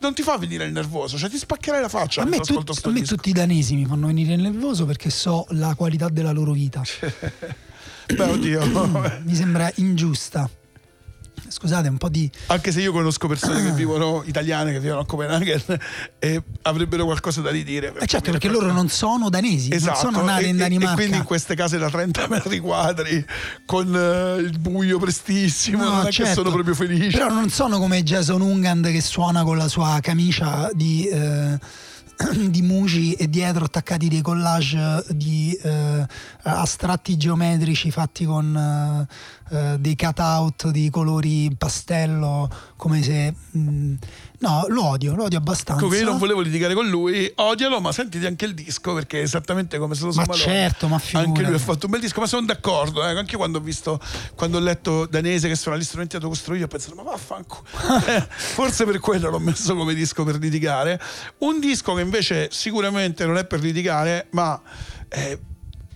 [0.00, 2.90] non ti fa venire il nervoso, cioè ti spaccherai la faccia A me, sto a
[2.90, 3.14] me disco.
[3.14, 6.82] tutti i danesi mi fanno venire nervoso perché so la qualità della loro vita.
[8.14, 9.20] Beh, oddio.
[9.24, 10.48] Mi sembra ingiusta.
[11.48, 12.28] Scusate, un po' di.
[12.46, 15.62] Anche se io conosco persone che vivono italiane che vivono a Copenaghen
[16.18, 17.94] e avrebbero qualcosa da ridire.
[18.00, 20.92] Eh certo, perché loro non sono danesi, non sono nati Esatto, e, in Danimarca.
[20.92, 23.24] e quindi in queste case da 30 metri quadri
[23.64, 26.32] con eh, il buio prestissimo, No, non certo.
[26.34, 27.16] sono proprio felici.
[27.16, 31.58] Però non sono come Jason Ungand che suona con la sua camicia di, eh,
[32.48, 36.06] di Muji e dietro attaccati dei collage di eh,
[36.42, 39.06] astratti geometrici fatti con
[39.50, 43.32] eh, dei cutout di colori pastello, come se...
[43.50, 43.94] mh,
[44.40, 45.82] no, lo odio, lo odio abbastanza.
[45.82, 49.20] Ecco che io non volevo litigare con lui, odialo, ma sentiti anche il disco perché
[49.20, 50.38] è esattamente come se lo Ma Malone.
[50.42, 51.42] certo, ma Anche figurati.
[51.44, 53.02] lui ha fatto un bel disco, ma sono d'accordo.
[53.06, 54.00] eh, Anche quando ho visto,
[54.34, 57.64] quando ho letto danese che suona gli strumenti autocostruiti, ho pensato, ma vaffanculo.
[58.06, 61.00] Eh, Forse per quello l'ho messo come disco per litigare.
[61.38, 64.60] Un disco che invece sicuramente non è per litigare, ma
[65.08, 65.38] eh,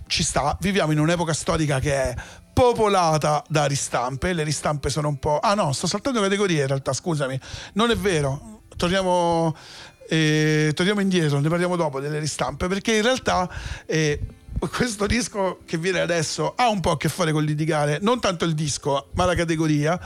[0.07, 0.57] ci sta.
[0.59, 2.15] Viviamo in un'epoca storica che è
[2.61, 4.33] popolata da ristampe.
[4.33, 5.39] Le ristampe sono un po'.
[5.39, 7.39] Ah no, sto saltando categorie in realtà, scusami.
[7.73, 8.61] Non è vero.
[8.77, 9.55] Torniamo,
[10.07, 13.49] eh, torniamo indietro, ne parliamo dopo delle ristampe, perché in realtà.
[13.87, 14.19] eh,
[14.69, 18.45] questo disco che viene adesso ha un po' a che fare con litigare, non tanto
[18.45, 19.99] il disco, ma la categoria,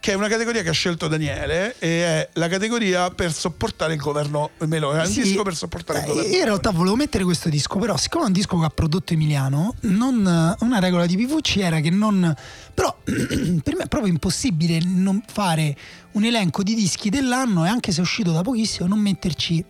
[0.00, 3.98] che è una categoria che ha scelto Daniele e è la categoria per sopportare il
[3.98, 4.98] governo Meloni.
[4.98, 6.30] È un Sì, disco per sopportare il eh, governo.
[6.30, 9.12] Io in realtà volevo mettere questo disco, però siccome è un disco che ha prodotto
[9.12, 12.34] Emiliano, non- una regola di PVC era che non...
[12.74, 15.76] Però per me è proprio impossibile non fare
[16.12, 19.64] un elenco di dischi dell'anno e anche se è uscito da pochissimo non metterci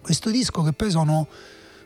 [0.00, 1.28] questo disco che poi sono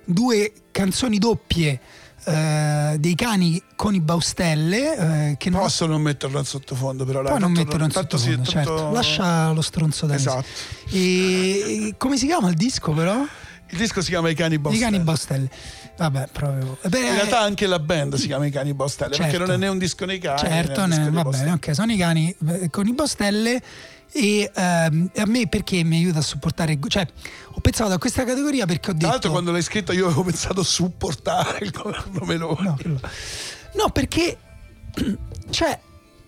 [0.05, 1.81] due canzoni doppie
[2.25, 7.23] eh, dei cani con i baustelle eh, che non Posso non metterlo in sottofondo, però
[7.23, 8.91] Poi non metterlo in sì, sottofondo, tanto- certo.
[8.93, 10.47] Lascia lo stronzo da Esatto.
[10.91, 13.25] E come si chiama il disco però?
[13.71, 14.85] Il disco si chiama I cani I Bostelle.
[14.85, 15.51] cani baustelle.
[15.97, 16.79] Vabbè, proprio.
[16.87, 19.39] Beh, In realtà anche la band si chiama I cani perché Certo.
[19.39, 20.39] non è né un disco nei cani.
[20.39, 23.61] certo, né va bene, ok, sono i cani eh, con i baustelle
[24.13, 27.07] e ehm, a me perché mi aiuta a supportare, cioè
[27.55, 30.25] ho pensato a questa categoria perché ho Tra detto l'altro quando l'hai scritto io avevo
[30.25, 32.63] pensato a supportare il governo Meloni.
[32.63, 32.77] No,
[33.75, 34.37] no, perché
[35.51, 35.79] cioè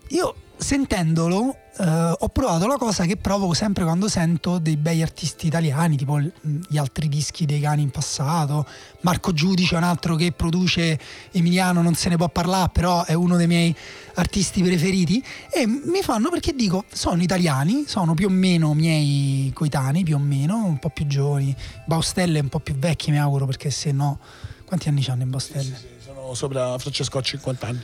[0.09, 5.47] io sentendolo eh, ho provato la cosa che provo sempre quando sento dei bei artisti
[5.47, 8.67] italiani, tipo gli altri dischi dei cani in passato.
[9.01, 10.99] Marco Giudice è un altro che produce
[11.33, 13.75] Emiliano, non se ne può parlare, però è uno dei miei
[14.15, 15.25] artisti preferiti.
[15.51, 20.21] E mi fanno perché dico, sono italiani, sono più o meno miei coetanei, più o
[20.21, 21.55] meno, un po' più giovani.
[21.87, 24.19] Baustelle un po' più vecchi, mi auguro, perché se no.
[24.65, 25.77] Quanti anni hanno in Baustelle?
[25.77, 27.83] Sì, sono sopra Francesco a 50 anni.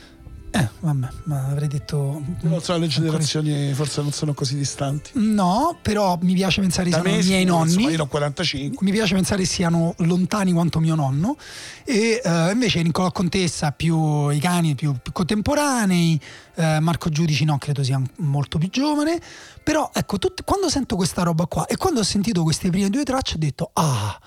[0.53, 2.21] Eh, vabbè, ma avrei detto.
[2.41, 5.11] Non so, le generazioni forse non sono così distanti.
[5.13, 7.95] No, però mi piace pensare Da siano me i miei sicuro, insomma, nonni.
[7.95, 8.85] io ho 45.
[8.85, 11.37] Mi piace pensare siano lontani quanto mio nonno.
[11.85, 16.19] E eh, invece Niccolò Contessa più i cani più, più contemporanei,
[16.55, 19.21] eh, Marco Giudici no, credo sia molto più giovane.
[19.63, 23.03] Però ecco, tut- quando sento questa roba qua e quando ho sentito queste prime due
[23.03, 24.19] tracce ho detto ah.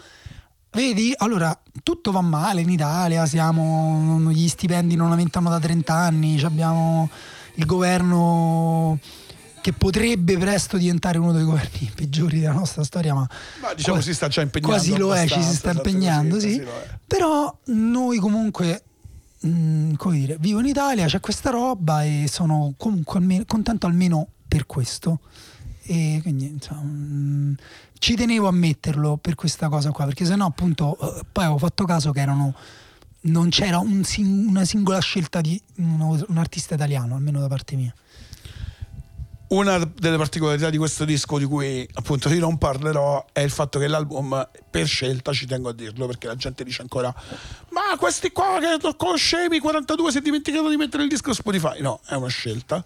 [0.75, 6.41] Vedi, allora tutto va male in Italia, siamo, gli stipendi non aumentano da 30 anni,
[6.43, 7.09] abbiamo
[7.55, 8.99] il governo
[9.61, 13.27] che potrebbe presto diventare uno dei governi peggiori della nostra storia, ma,
[13.63, 16.35] Ma diciamo quasi- si sta già impegnando Quasi lo è, ci si sta esatto, impegnando,
[16.35, 16.67] così, sì.
[17.07, 18.83] Però noi comunque,
[19.41, 24.27] mh, come dire, vivo in Italia, c'è questa roba e sono comunque almeno- contento almeno
[24.49, 25.21] per questo.
[25.87, 27.55] E quindi insomma, mm,
[27.99, 31.85] ci tenevo a metterlo per questa cosa qua, perché sennò appunto eh, poi avevo fatto
[31.85, 32.55] caso che erano
[33.25, 37.95] non c'era un una singola scelta di uno- un artista italiano, almeno da parte mia.
[39.47, 43.79] Una delle particolarità di questo disco di cui appunto io non parlerò è il fatto
[43.79, 47.15] che l'album per scelta ci tengo a dirlo perché la gente dice ancora
[47.69, 52.01] ma questi qua che conoscevi 42 si è dimenticato di mettere il disco Spotify no
[52.07, 52.85] è una scelta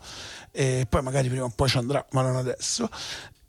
[0.51, 2.89] e poi magari prima o poi ci andrà ma non adesso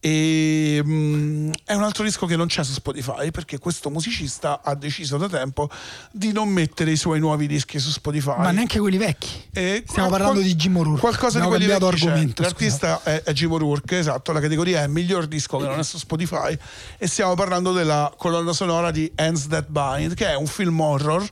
[0.02, 4.74] e mm, è un altro disco che non c'è su Spotify perché questo musicista ha
[4.74, 5.70] deciso da tempo
[6.12, 9.28] di non mettere i suoi nuovi dischi su Spotify Ma neanche quelli vecchi.
[9.52, 11.02] e Stiamo qual- parlando di Jim O'Rourke.
[11.02, 14.32] Qualcosa Abbiamo di quelli vecchi argomento, L'artista è, è Jim O'Rourke, esatto.
[14.32, 16.58] La categoria è miglior disco che non è su Spotify.
[16.98, 21.30] E stiamo parlando della colonna sonora di Hands That Bind, che è un film horror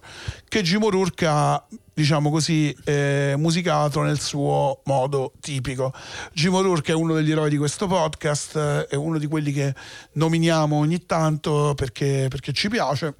[0.47, 1.65] che Jim O'Rourke ha
[1.97, 5.91] diciamo così, eh, musicato nel suo modo tipico.
[6.31, 9.73] Jim O'Rourke è uno degli eroi di questo podcast, eh, è uno di quelli che
[10.11, 13.15] nominiamo ogni tanto perché, perché ci piace.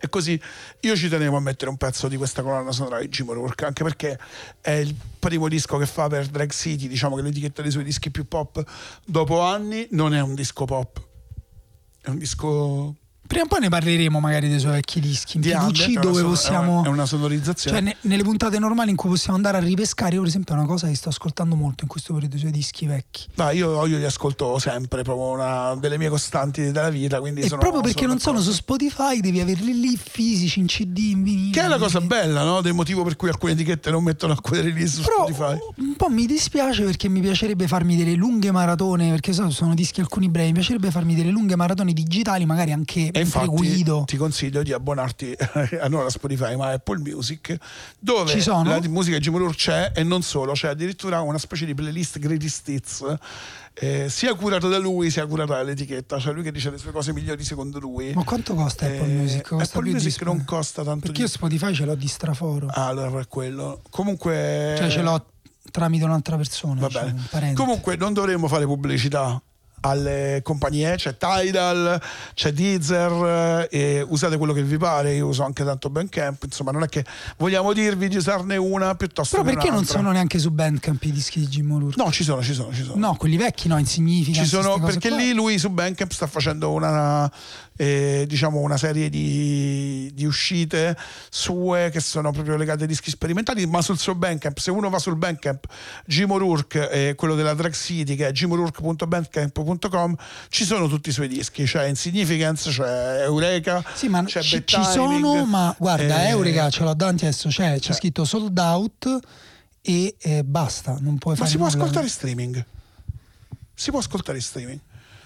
[0.00, 0.40] E così
[0.80, 3.84] io ci tenevo a mettere un pezzo di questa colonna sonora di Jim O'Rourke, anche
[3.84, 4.18] perché
[4.60, 8.10] è il primo disco che fa per Drag City, diciamo che l'etichetta dei suoi dischi
[8.10, 8.64] più pop
[9.04, 11.00] dopo anni non è un disco pop,
[12.00, 12.96] è un disco
[13.30, 15.68] Prima o poi ne parleremo magari dei suoi vecchi dischi in di una
[16.00, 16.84] dove son- possiamo...
[16.84, 17.76] è una, sonorizzazione.
[17.76, 20.58] Cioè, ne- nelle puntate normali in cui possiamo andare a ripescare, io per esempio è
[20.58, 23.26] una cosa che sto ascoltando molto in questo periodo, i suoi dischi vecchi.
[23.36, 27.20] Ma io, io li ascolto sempre, proprio una delle mie costanti della vita.
[27.20, 28.50] Quindi E sono- proprio perché non sono su.
[28.50, 31.50] Spotify, devi averli lì fisici, in CD, in vinile.
[31.52, 32.60] Che è la cosa bella, no?
[32.62, 35.56] Del motivo per cui alcune etichette non mettono alcune release su Però Spotify.
[35.76, 40.00] un po' mi dispiace perché mi piacerebbe farmi delle lunghe maratone, perché so, sono dischi
[40.00, 44.04] alcuni brevi, mi piacerebbe farmi delle lunghe maratone digitali, magari anche E infatti guido.
[44.06, 45.34] ti consiglio di abbonarti
[45.80, 47.56] a non a Spotify ma a Apple Music
[47.98, 48.34] dove
[48.64, 51.74] la di- musica di Jim O'Rourke c'è e non solo, c'è addirittura una specie di
[51.74, 53.16] playlist greatest hits
[53.74, 57.12] eh, sia curato da lui sia curata dall'etichetta, cioè lui che dice le sue cose
[57.14, 58.12] migliori secondo lui.
[58.12, 59.48] Ma quanto costa Apple Eh, Music?
[59.48, 60.36] Costa Apple di Music Spotify?
[60.36, 62.66] non costa tanto Perché di io Spotify ce l'ho di straforo.
[62.68, 63.80] Ah, allora per quello.
[63.88, 65.24] Comunque Cioè ce l'ho
[65.70, 66.80] tramite un'altra persona.
[66.80, 67.22] Va bene.
[67.30, 67.54] un.
[67.54, 69.40] Comunque non dovremmo fare pubblicità
[69.80, 72.00] alle compagnie, c'è Tidal,
[72.34, 76.82] c'è Deezer, eh, usate quello che vi pare, io uso anche tanto Bandcamp, insomma non
[76.82, 77.04] è che
[77.38, 81.12] vogliamo dirvi di usarne una piuttosto Però che perché non sono neanche su Bandcamp i
[81.12, 82.02] dischi di Jim O'Rourke?
[82.02, 82.98] No, ci sono, ci sono, ci sono.
[82.98, 84.48] No, quelli vecchi no, insignificanti.
[84.48, 85.16] Ci sono perché qua.
[85.18, 87.30] lì lui su Bandcamp sta facendo una,
[87.76, 90.96] eh, diciamo una serie di, di uscite
[91.30, 94.98] sue che sono proprio legate ai dischi sperimentali, ma sul suo Bandcamp, se uno va
[94.98, 95.64] sul Bandcamp
[96.04, 98.32] Jim O'Rourke, eh, quello della Drag City che è
[99.70, 100.14] jimorourke.bandcamp.com,
[100.48, 104.84] ci sono tutti i suoi dischi, c'è Insignificance, c'è Eureka, Sì, ma c'è ci, ci
[104.84, 109.18] sono, ma guarda, eh, Eureka ce l'ho davanti adesso, c'è, c'è cioè- scritto sold out
[109.82, 112.64] e eh, basta, non puoi Ma fare si può ascoltare in streaming?
[113.74, 114.44] Si può ascoltare in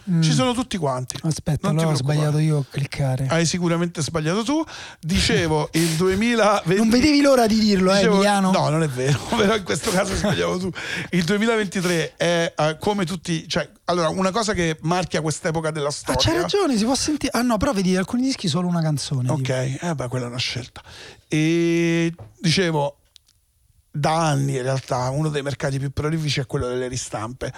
[0.04, 0.22] streaming?
[0.24, 1.16] Ci sono tutti quanti.
[1.24, 1.28] Mm.
[1.28, 3.26] Aspetta, Non allora ho sbagliato io a cliccare.
[3.28, 4.62] Hai sicuramente sbagliato tu.
[5.00, 6.74] Dicevo, il 2020...
[6.76, 8.50] Non vedevi l'ora di dirlo, eh, Dicevo- Emiliano?
[8.52, 10.70] No, non è vero, però in questo caso sbagliavo tu.
[11.10, 15.92] Il 2023 è eh, come tutti, cioè, allora, una cosa che marchia quest'epoca della Ah,
[15.92, 16.20] storia.
[16.20, 17.32] c'hai ragione, si può sentire.
[17.36, 19.30] Ah no, però vedi alcuni dischi solo una canzone.
[19.30, 19.40] Ok,
[19.72, 19.86] tipo.
[19.86, 20.82] eh beh, quella è una scelta.
[21.28, 22.96] E dicevo,
[23.96, 27.52] da anni in realtà uno dei mercati più prolifici è quello delle ristampe.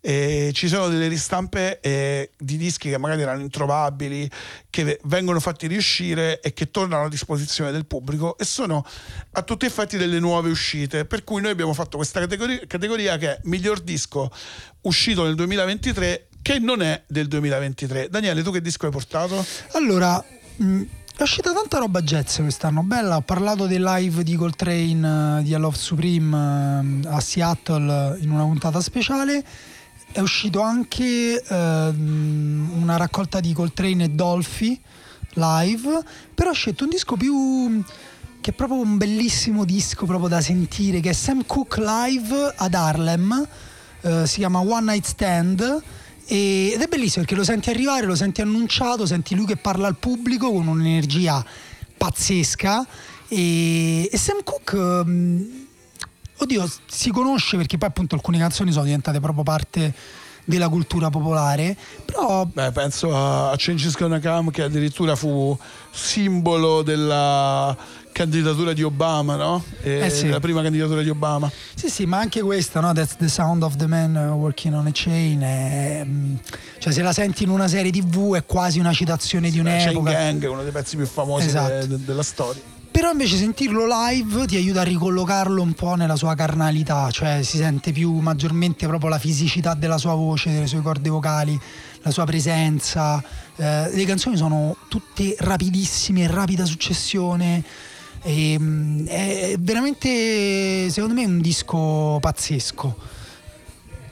[0.00, 4.30] E ci sono delle ristampe eh, di dischi che magari erano introvabili,
[4.70, 8.86] che vengono fatti riuscire e che tornano a disposizione del pubblico e sono
[9.32, 11.06] a tutti effetti delle nuove uscite.
[11.06, 14.30] Per cui noi abbiamo fatto questa categoria, categoria che è miglior disco
[14.82, 18.08] uscito nel 2023 che non è del 2023.
[18.08, 19.44] Daniele, tu che disco hai portato?
[19.72, 20.24] Allora,
[20.56, 20.82] mh,
[21.20, 23.16] è uscita tanta roba jazz quest'anno, bella.
[23.16, 28.30] Ho parlato del live di Coltrane eh, di I Love Supreme eh, a Seattle in
[28.30, 29.44] una puntata speciale.
[30.10, 34.80] È uscito anche ehm, una raccolta di Coltrane e Dolphy
[35.34, 36.02] live,
[36.34, 37.84] però ho scelto un disco più
[38.40, 42.72] che è proprio un bellissimo disco proprio da sentire che è Sam Cooke live ad
[42.72, 43.46] Harlem
[44.00, 45.82] eh, si chiama One Night Stand
[46.30, 49.88] e- ed è bellissimo perché lo senti arrivare, lo senti annunciato, senti lui che parla
[49.88, 51.44] al pubblico con un'energia
[51.96, 52.86] pazzesca.
[53.26, 55.66] E, e Sam Cooke ehm,
[56.36, 59.94] oddio si conosce perché poi appunto alcune canzoni sono diventate proprio parte
[60.44, 65.56] della cultura popolare però Beh, penso a Changes Gonna Come che addirittura fu
[65.90, 67.76] simbolo della
[68.20, 69.64] candidatura di Obama, no?
[69.80, 70.28] E Eh sì.
[70.28, 71.50] La prima candidatura di Obama.
[71.74, 72.92] Sì, sì, ma anche questa, no?
[72.92, 75.40] That's the sound of the man uh, working on a chain.
[75.40, 76.34] è, mm,
[76.78, 80.10] cioè, se la senti in una serie TV è quasi una citazione di Chain un'epoca.
[80.12, 81.72] Gang, uno dei pezzi più famosi Esatto.
[81.72, 82.60] de- de- della storia.
[82.90, 87.56] Però invece sentirlo live ti aiuta a ricollocarlo un po' nella sua carnalità, cioè si
[87.56, 91.58] sente più maggiormente proprio la fisicità della sua voce, delle sue corde vocali,
[92.02, 93.22] la sua presenza.
[93.56, 97.62] Eh, le canzoni sono tutte rapidissime, rapida successione.
[98.22, 103.18] E, mm, è veramente, secondo me, un disco pazzesco.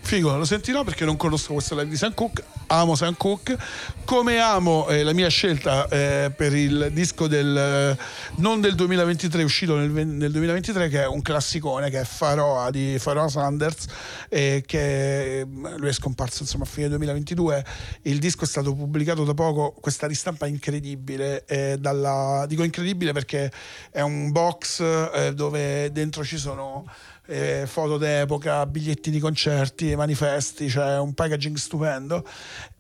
[0.08, 2.42] Figo, lo sentirò perché non conosco questo live di Sam Cooke.
[2.68, 3.58] Amo Sam Cooke.
[4.06, 8.02] Come amo eh, la mia scelta eh, per il disco del eh,
[8.36, 12.96] non del 2023, uscito nel, nel 2023, che è un classicone, che è Faroa di
[12.98, 13.84] Faroa Sanders,
[14.30, 17.62] eh, che lui è scomparso insomma a fine 2022.
[18.04, 21.44] Il disco è stato pubblicato da poco, questa ristampa incredibile.
[21.44, 23.52] eh, dalla- dico incredibile perché
[23.90, 26.86] è un box eh, dove dentro ci sono
[27.28, 32.26] eh, foto d'epoca, biglietti di concerti, manifesti, cioè un packaging stupendo.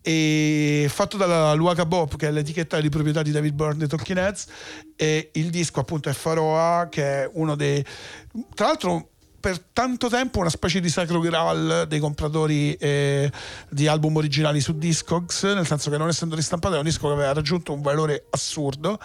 [0.00, 4.18] E fatto dalla Luaca Bob, che è l'etichetta di proprietà di David Byrne dei Talking
[4.18, 4.46] Heads,
[4.96, 7.84] e il disco appunto è Faroa, che è uno dei.
[8.54, 9.10] Tra l'altro.
[9.40, 13.30] Per tanto tempo una specie di sacro graal dei compratori eh,
[13.70, 17.14] di album originali su Discogs, nel senso che non essendo ristampato è un disco che
[17.14, 18.98] aveva raggiunto un valore assurdo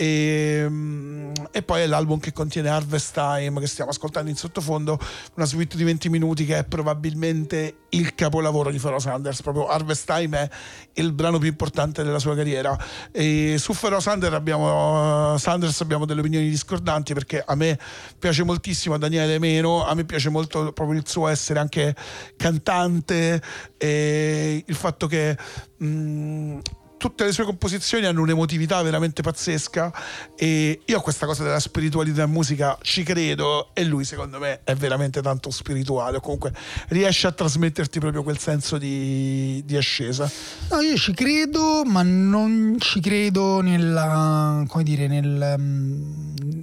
[0.00, 4.96] e, mm, e poi è l'album che contiene Harvest Time che stiamo ascoltando in sottofondo,
[5.34, 10.06] una suite di 20 minuti che è probabilmente il capolavoro di Pharoah Sanders, proprio Harvest
[10.06, 12.78] Time è il brano più importante della sua carriera.
[13.10, 17.76] E su Pharoah Sanders abbiamo, Sanders abbiamo delle opinioni discordanti perché a me
[18.16, 21.96] piace moltissimo, a Daniele meno, a me piace molto proprio il suo essere anche
[22.36, 23.42] cantante
[23.76, 25.36] e il fatto che
[25.78, 26.58] mh,
[26.98, 29.92] tutte le sue composizioni hanno un'emotività veramente pazzesca
[30.36, 34.60] e io a questa cosa della spiritualità in musica ci credo e lui secondo me
[34.64, 36.52] è veramente tanto spirituale o comunque
[36.88, 40.30] riesce a trasmetterti proprio quel senso di, di ascesa.
[40.70, 46.60] No, io ci credo, ma non ci credo nella, come dire, nel, mm,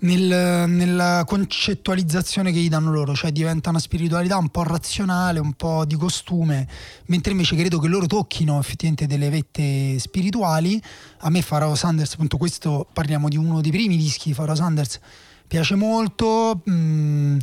[0.00, 5.52] nel- nella concettualizzazione che gli danno loro, cioè diventa una spiritualità un po' razionale, un
[5.54, 6.66] po' di costume,
[7.06, 10.80] mentre invece credo che loro tocchino effettivamente delle vette spirituali.
[11.18, 15.00] A me Pharoah Sanders, appunto questo parliamo di uno dei primi dischi di Pharoah Sanders,
[15.46, 16.62] piace molto.
[16.68, 17.38] mm,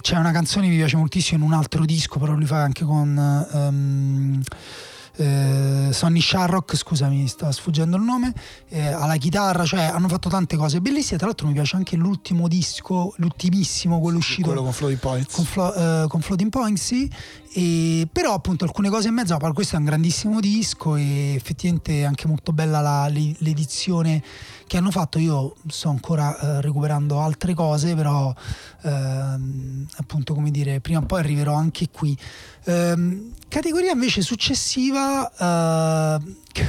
[0.00, 2.84] c'è una canzone che mi piace moltissimo in un altro disco, però lui fa anche
[2.84, 4.42] con ehm,
[5.16, 8.32] eh, Sonny Sharrock, scusami, mi sta sfuggendo il nome,
[8.68, 11.18] eh, alla chitarra, cioè hanno fatto tante cose bellissime.
[11.18, 15.44] Tra l'altro mi piace anche l'ultimo disco, l'ultimissimo, quello uscito quello con Floyd Points con,
[15.44, 17.10] Flo- eh, con Floating Points, sì.
[17.52, 22.00] E, però appunto alcune cose in mezzo, ma questo è un grandissimo disco e effettivamente
[22.00, 24.22] è anche molto bella la- le- l'edizione
[24.68, 25.18] che hanno fatto.
[25.18, 28.32] Io sto ancora eh, recuperando altre cose, però
[28.82, 32.16] ehm, appunto come dire, prima o poi arriverò anche qui.
[32.64, 36.66] Ehm, categoria invece successiva eh, che,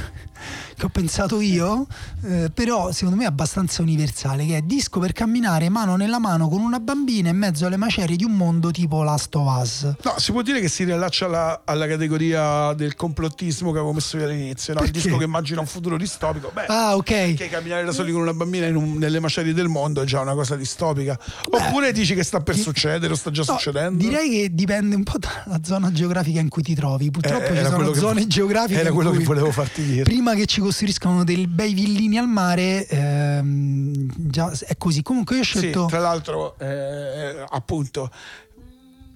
[0.76, 1.86] che ho pensato io,
[2.24, 6.48] eh, però secondo me è abbastanza universale, che è disco per camminare mano nella mano
[6.48, 9.82] con una bambina in mezzo alle macerie di un mondo tipo Last of Us.
[10.02, 14.16] No, si può dire che si riallaccia alla, alla categoria del complottismo che avevo messo
[14.16, 14.82] io all'inizio, no?
[14.82, 16.50] il disco che immagina un futuro distopico.
[16.52, 17.34] Beh, Ah, ok.
[17.34, 20.20] Che camminare da soli con una bambina in un- nelle macerie del mondo è già
[20.20, 21.18] una cosa distopica.
[21.50, 24.02] Oppure dici che sta per di- succedere o sta già No, succedendo?
[24.02, 27.10] Direi che dipende un po' dalla zona geografica in cui ti trovi.
[27.10, 29.71] Purtroppo Eh, ci sono quello che- zone geografiche era quello che cui volevo farti dire.
[30.02, 33.92] Prima che ci costruiscano dei bei villini al mare, ehm,
[34.28, 35.02] già è così.
[35.02, 35.86] Comunque io ho Sì, scelto.
[35.86, 38.10] tra l'altro, eh, appunto,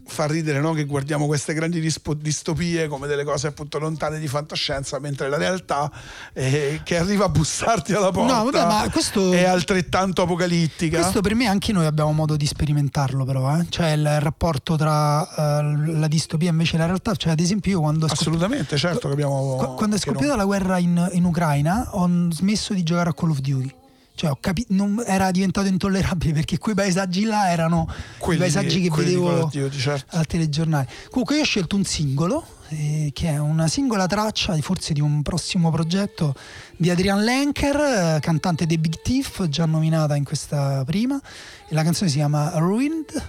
[0.07, 0.73] fa ridere no?
[0.73, 5.91] che guardiamo queste grandi distopie come delle cose appunto lontane di fantascienza, mentre la realtà
[6.33, 11.01] eh, che arriva a bussarti alla porta No, vabbè, ma questo- è altrettanto apocalittica.
[11.01, 13.67] Questo per me anche noi abbiamo modo di sperimentarlo, però, eh?
[13.69, 17.15] cioè il rapporto tra eh, la distopia invece e la realtà.
[17.15, 19.57] Cioè, ad esempio, io quando Assolutamente, certo che abbiamo.
[19.57, 23.15] Qu- quando è scoppiata non- la guerra in, in Ucraina ho smesso di giocare a
[23.15, 23.75] Call of Duty.
[24.17, 27.87] Cioè, ho capi- non- era diventato intollerabile perché quei paesaggi là erano
[28.19, 30.17] Quelli i paesaggi che vedevo certo.
[30.17, 30.89] al telegiornale.
[31.11, 35.21] Comunque, io ho scelto un singolo, eh, che è una singola traccia, forse di un
[35.23, 36.35] prossimo progetto
[36.79, 41.21] di Adrian Lenker, eh, cantante dei Big Thief, già nominata in questa prima.
[41.69, 43.23] E la canzone si chiama Ruined.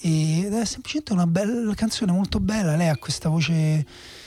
[0.00, 2.76] Ed è semplicemente una bella canzone molto bella.
[2.76, 3.84] Lei ha questa voce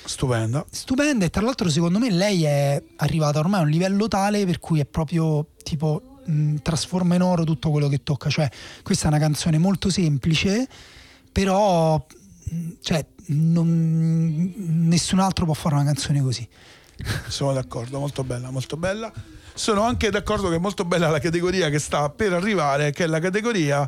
[0.08, 0.66] Stupenda.
[0.72, 4.60] stupenda e tra l'altro secondo me lei è arrivata ormai a un livello tale per
[4.60, 8.50] cui è proprio tipo mh, trasforma in oro tutto quello che tocca cioè
[8.84, 10.66] questa è una canzone molto semplice
[11.32, 11.98] però
[12.44, 14.54] mh, cioè, non-
[14.88, 16.48] nessun altro può fare una canzone così
[17.28, 19.12] Sono d'accordo, molto bella, molto bella.
[19.54, 23.08] sono anche d'accordo che è molto bella la categoria che sta per arrivare, che è
[23.08, 23.88] la categoria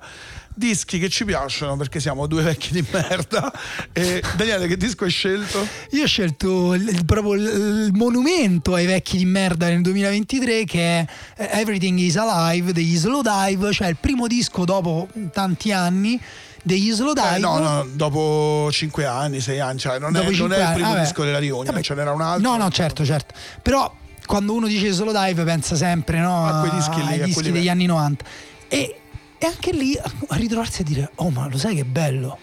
[0.53, 3.51] dischi che ci piacciono perché siamo due vecchi di merda.
[3.93, 5.65] E Daniele, che disco hai scelto?
[5.91, 11.05] Io ho scelto il, proprio il, monumento ai vecchi di merda nel 2023 che è
[11.38, 16.19] eh, Everything is Alive degli Slow Dive, cioè il primo disco dopo tanti anni
[16.63, 17.35] degli Slow Dive.
[17.35, 20.89] Eh, no, no, dopo 5 anni, 6 anni, cioè non, è, non è il primo
[20.89, 21.01] vabbè.
[21.01, 21.81] disco della Vabbè.
[21.81, 22.49] ce n'era un altro.
[22.49, 23.34] No, no, certo, certo.
[23.61, 23.93] Però
[24.26, 27.69] quando uno dice solo dive pensa sempre no, A quei dischi lì, ai dischi degli
[27.69, 28.26] anni 90.
[28.67, 28.95] E,
[29.40, 32.38] e anche lì a ritrovarsi a dire "Oh, ma lo sai che bello?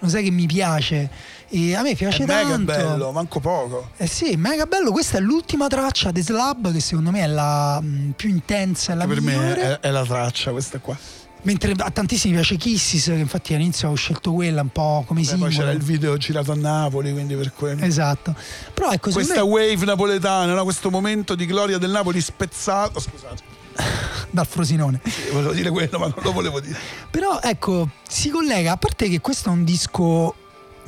[0.00, 1.08] Lo sai che mi piace?"
[1.54, 2.64] E a me piace È mega tanto.
[2.72, 3.90] bello, manco poco.
[3.98, 4.90] Eh sì, mega bello.
[4.90, 9.06] Questa è l'ultima traccia di Slab che secondo me è la mh, più intensa la
[9.06, 9.60] per me migliore.
[9.60, 10.96] è, è la traccia questa qua.
[11.44, 15.36] Mentre a tantissimi piace Kissis, che infatti all'inizio ho scelto quella un po' come Beh,
[15.36, 17.84] poi c'era il video girato a Napoli, quindi per quello.
[17.84, 18.34] Esatto.
[18.72, 20.62] Però ecco, Questa me, wave napoletana, no?
[20.62, 23.00] questo momento di gloria del Napoli spezzato.
[23.00, 23.42] Scusate,
[24.30, 25.00] dal Frosinone.
[25.04, 26.78] sì, volevo dire quello, ma non lo volevo dire.
[27.10, 30.34] Però ecco, si collega, a parte che questo è un disco,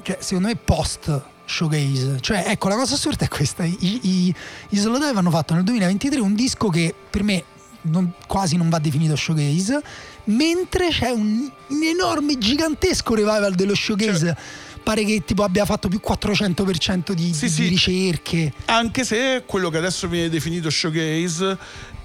[0.02, 2.19] cioè, secondo me post showcase.
[2.20, 3.65] Cioè, ecco, la cosa assurda è questa.
[3.65, 4.35] I, i,
[4.70, 7.44] i Slowdive hanno fatto nel 2023 un disco che per me
[7.82, 9.81] non- quasi non va definito showcase,
[10.24, 14.36] mentre c'è un, un enorme, gigantesco revival dello showcase.
[14.85, 17.69] Pare che tipo abbia fatto più 400% di, Sì, di sì.
[17.69, 18.52] ricerche.
[18.66, 21.56] Anche se quello che adesso viene definito showcase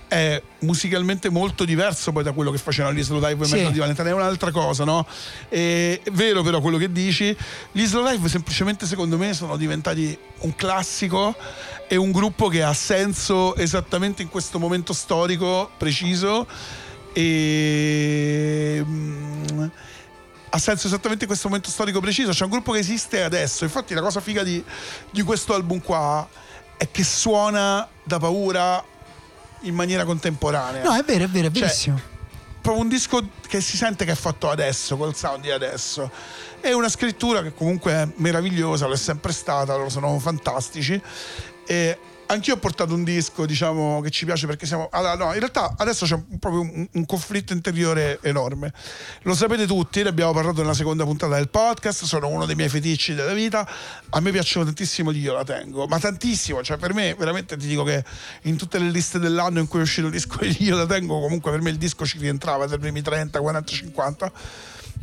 [0.10, 3.53] è musicalmente molto diverso poi da quello che facevano gli Slow Dive e Sì.
[3.56, 5.06] Merda di Valentine, è un'altra cosa, no?
[5.48, 7.36] E- È vero però quello che dici,
[7.72, 11.36] gli Slow Dive semplicemente secondo me sono diventati un classico
[11.88, 16.45] e un gruppo che ha senso esattamente in questo momento storico preciso
[17.14, 19.64] e mm,
[20.52, 22.31] ha senso esattamente in questo momento storico preciso.
[22.31, 23.64] C'è un gruppo che esiste adesso.
[23.64, 24.64] Infatti, la cosa figa di,
[25.11, 26.27] di questo album qua
[26.77, 28.84] è che suona da paura
[29.61, 30.84] in maniera contemporanea.
[30.84, 31.99] No, è vero, è vero, è Cioè, verissimo.
[32.61, 36.11] proprio un disco che si sente che è fatto adesso, col sound di adesso.
[36.60, 41.02] È una scrittura che comunque è meravigliosa, lo è sempre stata, loro sono fantastici.
[41.65, 41.98] E
[42.30, 44.89] anch'io ho portato un disco, diciamo, che ci piace perché siamo.
[44.91, 48.73] Allora, no, in realtà adesso c'è proprio un, un conflitto interiore enorme.
[49.23, 52.69] Lo sapete tutti, ne abbiamo parlato nella seconda puntata del podcast, sono uno dei miei
[52.69, 53.68] feticci della vita.
[54.10, 57.84] A me piacciono tantissimo Io la tengo, ma tantissimo, cioè per me veramente ti dico
[57.84, 58.03] che
[58.43, 61.19] in tutte le liste dell'anno in cui è uscito il disco di Io la tengo,
[61.19, 64.31] comunque per me il disco ci rientrava tra i primi 30, 40, 50.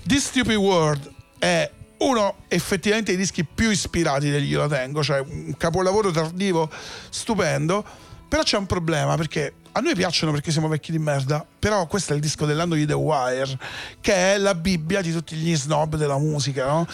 [0.06, 5.20] This Stupid World è uno effettivamente dei dischi più ispirati degli Io la tengo, cioè
[5.20, 6.70] un capolavoro tardivo
[7.10, 7.84] stupendo.
[8.28, 12.12] Però c'è un problema perché a noi piacciono perché siamo vecchi di merda, però questo
[12.12, 13.56] è il disco dell'anno di The Wire,
[14.00, 16.86] che è la Bibbia di tutti gli snob della musica, no?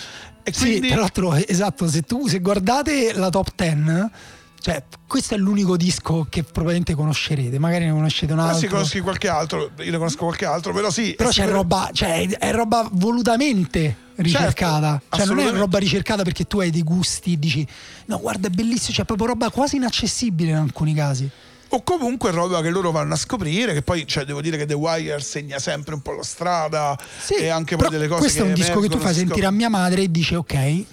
[0.43, 4.11] E Sì, quindi tra l'altro, esatto, se tu se guardate la top 10,
[4.61, 8.59] cioè questo è l'unico disco che probabilmente conoscerete, magari ne conoscete un Ah, altro.
[8.59, 11.15] sì, conosci qualche altro, io ne conosco qualche altro, però sì.
[11.17, 15.01] Però c'è sicuro- roba, cioè è roba volutamente ricercata.
[15.01, 17.67] Certo, cioè non è roba ricercata perché tu hai dei gusti e dici
[18.07, 21.29] no guarda è bellissimo, c'è proprio roba quasi inaccessibile in alcuni casi.
[21.75, 24.75] O comunque roba che loro vanno a scoprire, che poi cioè, devo dire che The
[24.75, 28.45] Wire segna sempre un po' la strada Sì, e anche poi delle cose questo che
[28.45, 30.85] è un disco che tu fai sentire a mia madre e dici ok,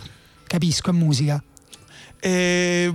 [0.48, 1.44] capisco, è musica.
[2.22, 2.94] E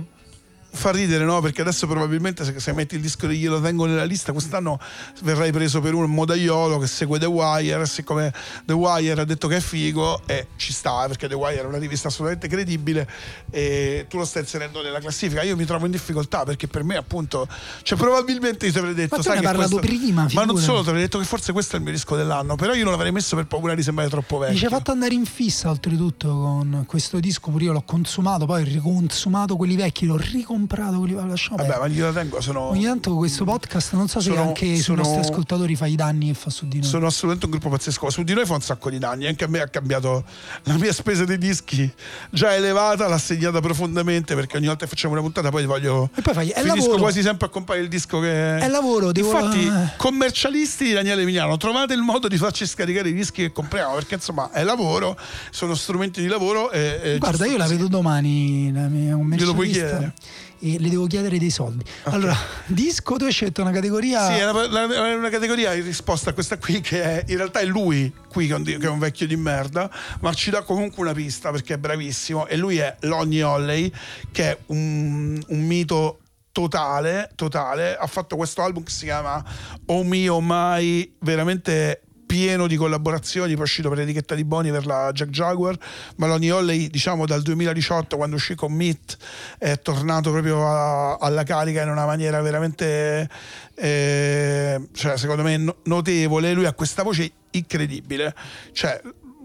[0.75, 1.41] fa ridere, no?
[1.41, 4.79] Perché adesso probabilmente se, se metti il disco di Glielo tengo nella lista, quest'anno
[5.23, 7.85] verrai preso per un modaiolo che segue The Wire.
[7.85, 8.33] Siccome
[8.65, 11.77] The Wire ha detto che è figo, e ci sta, perché The Wire è una
[11.77, 13.07] rivista assolutamente credibile,
[13.49, 15.41] e tu lo stai inserendo nella classifica.
[15.43, 17.47] Io mi trovo in difficoltà perché per me, appunto,
[17.83, 20.27] cioè probabilmente io ti avrei detto, Ma sai ne che hai parlato questo- prima, ma
[20.45, 20.61] non figurati.
[20.63, 22.91] solo, ti avrei detto che forse questo è il mio disco dell'anno, però io non
[22.91, 24.57] l'avrei messo per paura di sembrare troppo Mi vecchio.
[24.57, 28.61] ci hai fatto andare in fissa oltretutto con questo disco, pure io l'ho consumato, poi
[28.61, 32.61] ho riconsumato quelli vecchi, l'ho ricomprato quelli lasciamo Vabbè, ma glielo tengo, sono.
[32.69, 35.95] Ogni tanto questo podcast non so se Sono- anche sui sono- nostri ascoltatori fa i
[35.95, 36.87] danni che fa su di noi.
[36.87, 38.09] Sono assolutamente un gruppo pazzesco.
[38.09, 39.27] Su di noi fa un sacco di danni.
[39.27, 40.23] Anche a me ha cambiato
[40.63, 41.91] la mia spesa dei dischi
[42.29, 46.09] già elevata, l'ha segnata profondamente perché ogni volta che facciamo una puntata poi voglio.
[46.15, 46.97] E poi fai, è Finisco lavoro.
[47.01, 48.57] quasi sempre a comprare il disco che.
[48.57, 53.13] È lavoro, devo- Infatti, commercialisti di Daniele Mignano, trovate il modo di farci scaricare i
[53.13, 55.17] dischi che compriamo perché insomma è lavoro,
[55.51, 56.71] sono strumenti di lavoro.
[56.71, 60.13] E, e Guarda, io la vedo domani, la mia Glielo puoi chiedere?
[60.59, 61.83] E le devo chiedere dei soldi.
[62.03, 64.25] Allora, disco, tu hai scelto una categoria.
[64.27, 67.65] Sì, è una, una categoria in risposta a questa qui che è, in realtà è
[67.65, 69.89] lui qui che è un, di- che è un vecchio di merda,
[70.21, 73.91] ma ci dà comunque una pista perché è bravissimo e lui è Lonnie Holley
[74.31, 76.19] che è un, un mito
[76.51, 79.43] totale, totale, ha fatto questo album che si chiama
[79.87, 82.04] Oh mio mai, veramente
[82.35, 85.77] pieno di collaborazioni, poi è uscito per l'etichetta di Boni per la Jack Jaguar,
[86.17, 89.17] ma Lonnie Holley diciamo dal 2018 quando uscì con Meat
[89.57, 93.29] è tornato proprio a- alla carica in una maniera veramente
[93.75, 98.35] eh, cioè, secondo me no- notevole, lui ha questa voce incredibile,
[98.73, 98.99] cioè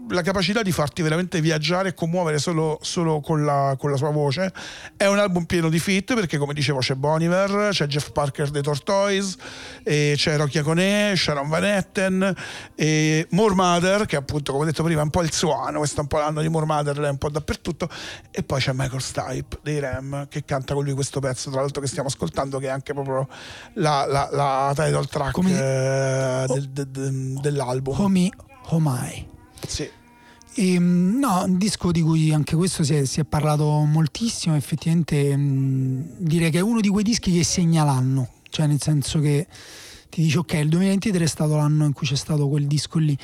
[0.09, 4.09] la capacità di farti veramente viaggiare e commuovere solo, solo con, la, con la sua
[4.11, 4.51] voce.
[4.97, 8.61] È un album pieno di fit perché, come dicevo, c'è Boniver, c'è Jeff Parker dei
[8.61, 9.37] Tortoise,
[9.83, 12.35] c'è Rocky Aconè, Sharon Van Etten,
[12.75, 15.77] e More Mother, che appunto, come ho detto prima, è un po' il suo anno.
[15.79, 17.89] Questo è un po' l'anno di More Mother, lei è un po' dappertutto.
[18.31, 21.81] E poi c'è Michael Stipe dei Ram che canta con lui questo pezzo, tra l'altro,
[21.81, 23.27] che stiamo ascoltando, che è anche proprio
[23.75, 27.99] la, la, la title track Come- eh, del- del- del- dell'album.
[27.99, 28.31] Homi
[28.67, 29.29] Homai.
[29.67, 29.89] Sì.
[30.55, 35.35] Ehm, no, un disco di cui anche questo si è, si è parlato moltissimo, effettivamente
[35.35, 39.47] mh, direi che è uno di quei dischi che segna l'anno, cioè nel senso che
[40.09, 43.17] ti dici ok, il 2023 è stato l'anno in cui c'è stato quel disco lì.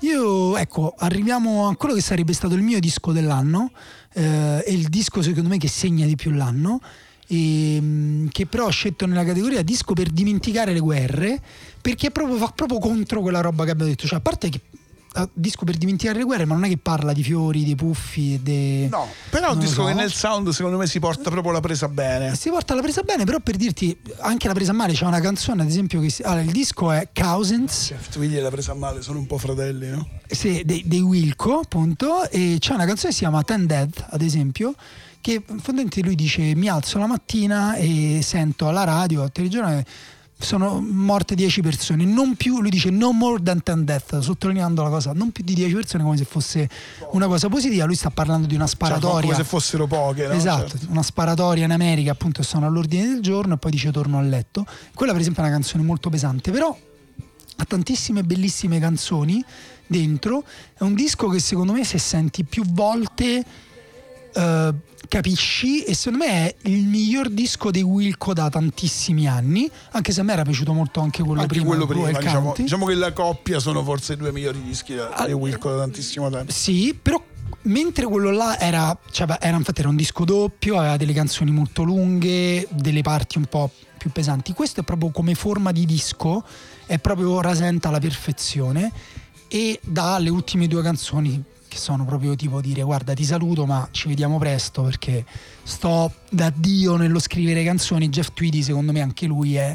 [0.00, 3.70] Io, ecco, arriviamo a quello che sarebbe stato il mio disco dell'anno,
[4.14, 6.80] eh, è il disco secondo me che segna di più l'anno,
[7.28, 11.40] e, mh, che però ho scelto nella categoria disco per dimenticare le guerre,
[11.80, 14.60] perché proprio, fa proprio contro quella roba che abbiamo detto, cioè a parte che
[15.32, 18.88] disco per dimenticare le guerre, ma non è che parla di fiori, dei puffi, de...
[18.90, 19.84] No, però è un disco so.
[19.84, 22.34] che nel sound secondo me si porta proprio la presa bene.
[22.34, 25.62] Si porta la presa bene, però per dirti anche la presa male c'è una canzone,
[25.62, 29.18] ad esempio, che si- allora, il disco è Cousins Jeff Tweedy l'ha presa male, sono
[29.18, 30.08] un po' fratelli, no?
[30.26, 34.22] se- dei, dei Wilco, appunto, e c'è una canzone che si chiama Ten Dead, ad
[34.22, 34.74] esempio,
[35.20, 39.86] che fondamentalmente lui dice mi alzo la mattina e sento alla radio, al telegiornale,
[40.44, 44.88] sono morte 10 persone, non più, lui dice no more than 10 death, sottolineando la
[44.88, 46.68] cosa, non più di 10 persone come se fosse
[47.12, 49.20] una cosa positiva, lui sta parlando di una Cioè, sparatoria.
[49.22, 50.32] come se fossero poche, no?
[50.34, 50.86] Esatto, Certo.
[50.90, 54.66] una sparatoria in America, appunto, sono all'ordine del giorno e poi dice torno a letto.
[54.94, 56.76] Quella, per esempio, è una canzone molto pesante, però
[57.56, 59.44] ha tantissime bellissime canzoni
[59.86, 60.44] dentro.
[60.76, 63.44] È un disco che secondo me, se senti più volte,
[64.34, 64.74] eh,
[65.12, 65.82] capisci.
[65.82, 69.70] E secondo me è il miglior disco dei Wilco da tantissimi anni.
[69.90, 71.66] Anche se a me era piaciuto molto anche quello Anche prima.
[71.66, 74.94] quello prima, diciamo, diciamo che la coppia sono forse i due migliori dischi
[75.26, 76.50] di Wilco da tantissimo tempo.
[76.50, 77.22] Sì, però
[77.62, 81.82] mentre quello là era, cioè, era infatti era un disco doppio, aveva delle canzoni molto
[81.82, 84.54] lunghe, delle parti un po' più pesanti.
[84.54, 86.42] Questo è proprio come forma di disco,
[86.86, 88.90] è proprio rasenta alla perfezione
[89.46, 93.88] e dà le ultime due canzoni che sono proprio tipo dire guarda ti saluto ma
[93.92, 95.24] ci vediamo presto perché
[95.62, 98.10] sto da Dio nello scrivere canzoni.
[98.10, 99.74] Jeff Tweedy secondo me anche lui è-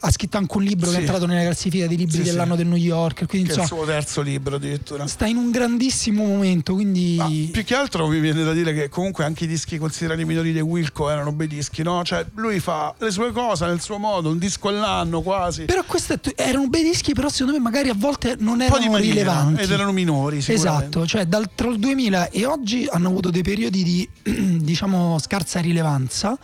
[0.00, 0.98] ha scritto anche un libro che Sì.
[0.98, 2.30] è entrato nella classifica dei libri Sì, sì.
[2.30, 5.06] dell'anno del New York, quindi Che è il insomma suo terzo libro addirittura.
[5.06, 8.88] sta in un grandissimo momento, quindi Ma più che altro mi viene da dire che
[8.88, 12.02] comunque anche i dischi considerati minori di Wilco erano bei dischi, no?
[12.04, 15.64] Cioè lui fa le sue cose nel suo modo, un disco all'anno quasi.
[15.64, 19.62] Però questi erano bei dischi, però secondo me magari a volte non erano maniera, rilevanti.
[19.62, 20.42] ed erano minori.
[20.46, 24.08] Esatto, cioè dal, tra il 2000 e oggi hanno avuto dei periodi di
[24.62, 26.38] diciamo scarsa rilevanza.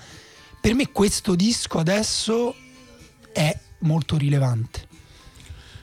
[0.60, 2.54] Per me questo disco adesso
[3.34, 4.92] è molto rilevante.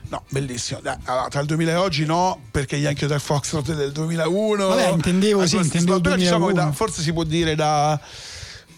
[0.08, 0.80] No, bellissimo.
[1.04, 4.66] Allora, tra il 2000 e oggi no, perché gli Yankee del Foxtrot è del 2001.
[4.66, 6.70] Vabbè, intendevo, Ah, sì, intendevo però diciamo che 2001.
[6.70, 7.98] da- forse si può dire da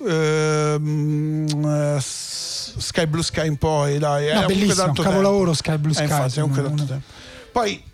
[0.06, 4.26] ehm, eh, Sky Blue Sky in poi, dai.
[4.26, 5.54] era comunque bellissimo, tanto capolavoro tempo.
[5.54, 7.06] Sky Blue Eh, Sky, infatti, secondo comunque tanto tempo.
[7.52, 7.84] Poi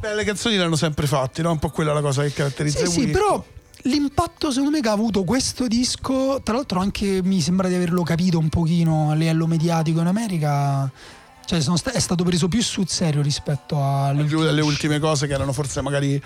[0.00, 1.50] beh, le canzoni l'hanno sempre fatte, no?
[1.52, 3.42] Un po' quella la cosa che caratterizza Sì, sì, però
[3.84, 8.02] l'impatto secondo me che ha avuto questo disco, tra l'altro anche mi sembra di averlo
[8.02, 10.90] capito un pochino a livello mediatico in America,
[11.44, 15.26] cioè sono sta- è stato preso più sul serio rispetto alle Giù dalle ultime cose
[15.26, 16.20] che erano forse magari,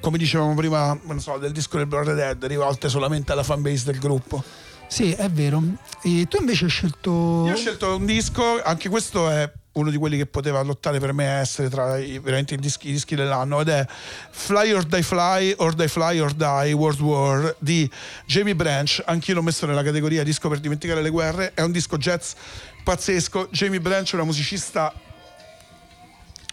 [0.00, 3.98] come dicevamo prima, non so, del disco del Blood Dead, rivolte solamente alla fanbase del
[3.98, 4.42] gruppo.
[4.86, 5.62] Sì, è vero.
[6.02, 7.44] E tu invece hai scelto...
[7.46, 11.12] Io ho scelto un disco, anche questo è uno di quelli che poteva lottare per
[11.12, 13.86] me a essere tra i, veramente i dischi, i dischi dell'anno ed è
[14.30, 17.90] Fly or Die Fly or Die Fly or Die World War di
[18.26, 19.02] Jamie Branch.
[19.06, 21.52] Anch'io l'ho messo nella categoria disco per dimenticare le guerre.
[21.54, 22.32] È un disco jazz
[22.84, 23.48] pazzesco.
[23.50, 24.92] Jamie Branch è una musicista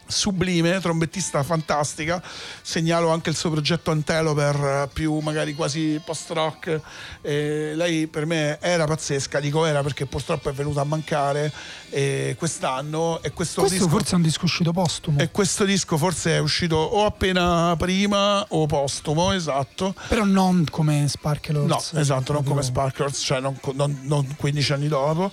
[0.10, 2.22] sublime, trombettista fantastica.
[2.61, 6.81] Segnalo anche il suo progetto Antelo per eh, più magari quasi post-rock.
[7.22, 11.52] Eh, lei per me era pazzesca, dico era perché purtroppo è venuta a mancare
[11.90, 15.98] eh, quest'anno e questo, Questo disco forse è un disco uscito postumo, e questo disco
[15.98, 19.94] forse è uscito o appena prima o postumo, esatto.
[20.07, 24.88] però non come Sparkle No, esatto, non come Sparklers, cioè non, non- non 15 anni
[24.88, 25.31] dopo,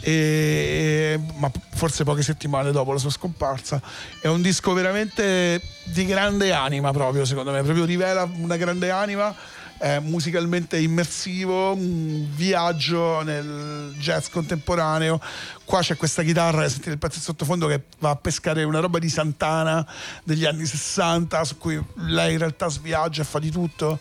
[0.00, 3.80] e- ma forse poche settimane dopo la sua scomparsa.
[4.20, 9.34] È un disco veramente di grande anima, proprio secondo me, proprio rivela una grande anima
[9.78, 15.20] è musicalmente immersivo, un viaggio nel jazz contemporaneo.
[15.64, 19.08] Qua c'è questa chitarra, sentite il pezzo sottofondo che va a pescare una roba di
[19.08, 19.86] Santana
[20.24, 23.98] degli anni 60 su cui lei in realtà sviaggia e fa di tutto.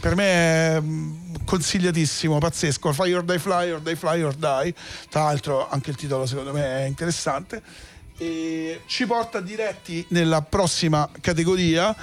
[0.00, 2.92] Per me è mm, consigliatissimo, pazzesco.
[2.92, 4.74] Fly or Die Fly or Die Fly or Die.
[5.10, 7.62] Tra l'altro anche il titolo secondo me è interessante.
[8.16, 11.94] E ci porta diretti nella prossima categoria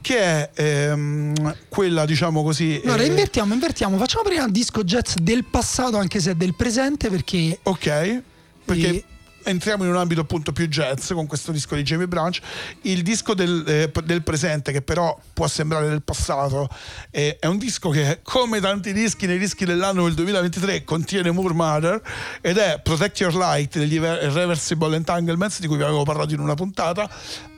[0.00, 3.96] che è ehm, quella diciamo così Allora, eh, invertiamo, invertiamo.
[3.98, 8.22] Facciamo prima il disco jazz del passato, anche se è del presente, perché ok
[8.64, 9.04] perché E-
[9.42, 12.38] entriamo in un ambito appunto più jazz con questo disco di Jamie Branch
[12.82, 16.68] il disco del, eh, del presente che però può sembrare del passato
[17.10, 21.54] eh, è un disco che come tanti dischi nei dischi dell'anno del 2023 contiene Moore
[21.54, 22.02] Mother
[22.42, 26.40] ed è Protect Your Light degli Irre- Irreversible Entanglements di cui vi avevo parlato in
[26.40, 27.08] una puntata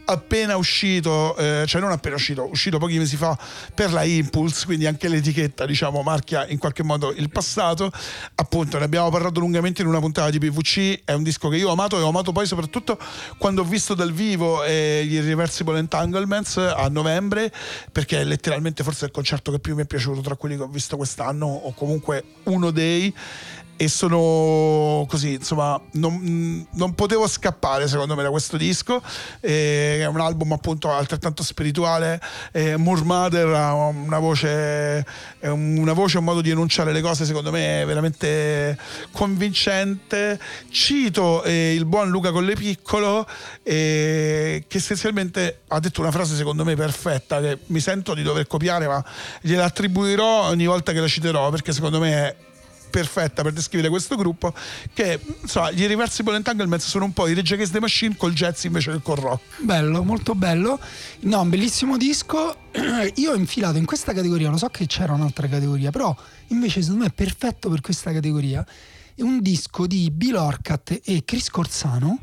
[0.04, 3.38] appena uscito, eh, cioè non appena uscito, uscito pochi mesi fa
[3.74, 7.90] per la Impulse, quindi anche l'etichetta diciamo marchia in qualche modo il passato.
[8.34, 11.68] Appunto, ne abbiamo parlato lungamente in una puntata di PVC, è un disco che io
[11.68, 12.98] ho amato e ho amato poi soprattutto
[13.38, 17.52] quando ho visto dal vivo eh, gli Irreversible Entanglements a novembre,
[17.90, 20.68] perché è letteralmente forse il concerto che più mi è piaciuto tra quelli che ho
[20.68, 23.12] visto quest'anno o comunque uno dei
[23.82, 29.02] e sono così insomma non, non potevo scappare secondo me da questo disco.
[29.40, 32.20] Eh, è un album appunto altrettanto spirituale.
[32.52, 35.04] Eh, Moore Mother ha una voce
[35.40, 38.78] una voce un modo di enunciare le cose secondo me veramente
[39.10, 40.38] convincente.
[40.70, 43.26] Cito eh, il buon Luca Collepiccolo
[43.64, 48.46] eh, che essenzialmente ha detto una frase secondo me perfetta che mi sento di dover
[48.46, 49.04] copiare ma
[49.40, 52.36] gliela attribuirò ogni volta che la citerò perché secondo me è
[52.92, 54.54] perfetta per descrivere questo gruppo
[54.92, 58.62] che insomma gli Irreversible Entanglements sono un po' i Rage Against the Machine col jazz
[58.64, 60.78] invece che col rock bello, molto bello.
[61.20, 62.56] No, un bellissimo disco.
[63.16, 66.14] Io ho infilato in questa categoria, lo so che c'era un'altra categoria, però
[66.48, 68.64] invece secondo me è perfetto per questa categoria.
[69.14, 72.18] È un disco di Bill Orcat e Chris Corsano,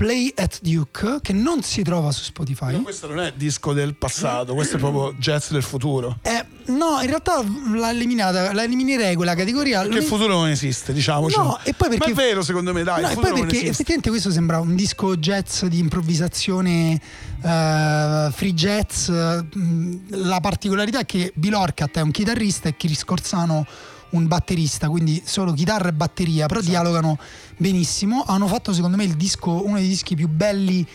[0.00, 2.72] Play at Duke, che non si trova su Spotify.
[2.72, 7.00] Ma questo non è disco del passato questo è proprio jazz del futuro Eh, no,
[7.02, 7.44] in realtà
[7.74, 9.82] l'ha eliminata, la eliminerei quella categoria.
[9.82, 12.82] perché il futuro non esiste diciamoci No, e poi perché- ma è vero secondo me
[12.82, 16.98] dai No, e poi perché effettivamente questo sembra un disco jazz di improvvisazione
[17.42, 19.10] eh, free jazz.
[19.10, 23.66] mm, La particolarità è che Bill Orcat è un chitarrista e Chris Corsano
[24.10, 26.74] un batterista, quindi solo chitarra e batteria, però Esatto.
[26.74, 27.18] dialogano
[27.56, 28.24] benissimo.
[28.26, 30.86] Hanno fatto secondo me il disco, uno dei dischi più belli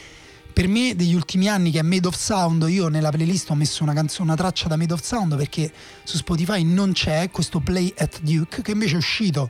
[0.54, 2.66] per me degli ultimi anni che è Made of Sound.
[2.70, 5.72] Io nella playlist ho messo una, canzone, una traccia da Made of Sound perché
[6.04, 9.50] su Spotify non c'è questo Play at Duke che invece è uscito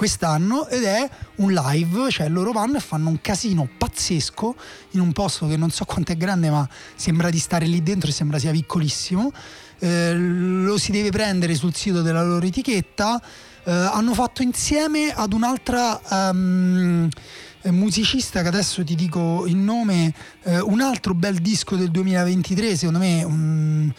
[0.00, 1.06] quest'anno ed è
[1.36, 4.56] un live, cioè loro vanno e fanno un casino pazzesco
[4.92, 8.08] in un posto che non so quanto è grande ma sembra di stare lì dentro
[8.08, 9.30] e sembra sia piccolissimo.
[9.78, 13.20] Eh, lo si deve prendere sul sito della loro etichetta.
[13.62, 16.00] Eh, hanno fatto insieme ad un'altra
[16.32, 20.14] eh, musicista che adesso ti dico il nome,
[20.44, 23.92] eh, un altro bel disco del 2023, secondo me un-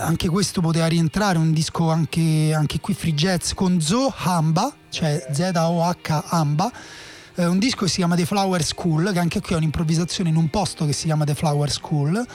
[0.00, 5.26] anche questo poteva rientrare, un disco anche, anche qui free jazz con Zo Hamba, cioè
[5.30, 6.72] Z-O-H Hamba.
[7.36, 10.36] eh, un disco che si chiama The Flower School, che anche qui è un'improvvisazione in
[10.36, 12.26] un posto che si chiama The Flower School.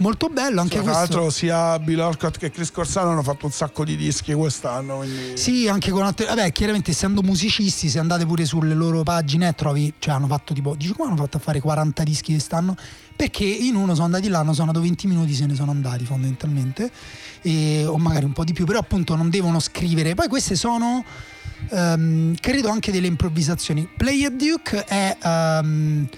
[0.00, 0.98] Molto bello anche tra questo.
[1.00, 5.36] l'altro sia Bill Orcott che Chris Corsano hanno fatto un sacco di dischi quest'anno quindi
[5.36, 6.24] Sì, anche con altre.
[6.24, 9.92] Vabbè, chiaramente essendo musicisti, se andate pure sulle loro pagine, trovi.
[9.98, 10.74] Cioè, hanno fatto tipo.
[10.74, 12.74] Dici come hanno fatto a fare 40 dischi quest'anno?
[13.14, 16.90] Perché in uno sono andati là, hanno suonato 20 minuti, se ne sono andati fondamentalmente.
[17.42, 20.14] E- o magari un po' di più, però appunto non devono scrivere.
[20.14, 21.04] Poi queste sono.
[21.68, 23.86] ehm, credo anche delle improvvisazioni.
[23.96, 25.16] Play at Duke è.
[25.22, 26.08] ehm,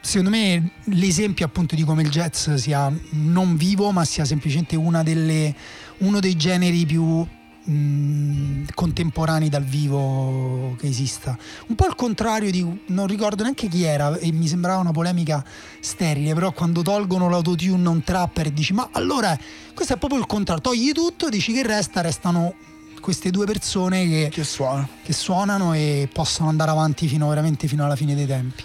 [0.00, 5.02] secondo me l'esempio appunto di come il jazz sia non vivo ma sia semplicemente una
[5.02, 5.54] delle,
[5.98, 7.26] uno dei generi più
[7.64, 11.36] mh, contemporanei dal vivo che esista.
[11.68, 15.44] Un po' al contrario di non ricordo neanche chi era e mi sembrava una polemica
[15.80, 19.38] sterile però quando tolgono l'autotune a un trapper e dici ma allora
[19.74, 22.54] questo è proprio il contrario togli tutto dici che resta restano
[23.00, 24.86] queste due persone che, che suona.
[25.02, 28.64] che suonano e possono andare avanti fino veramente fino alla fine dei tempi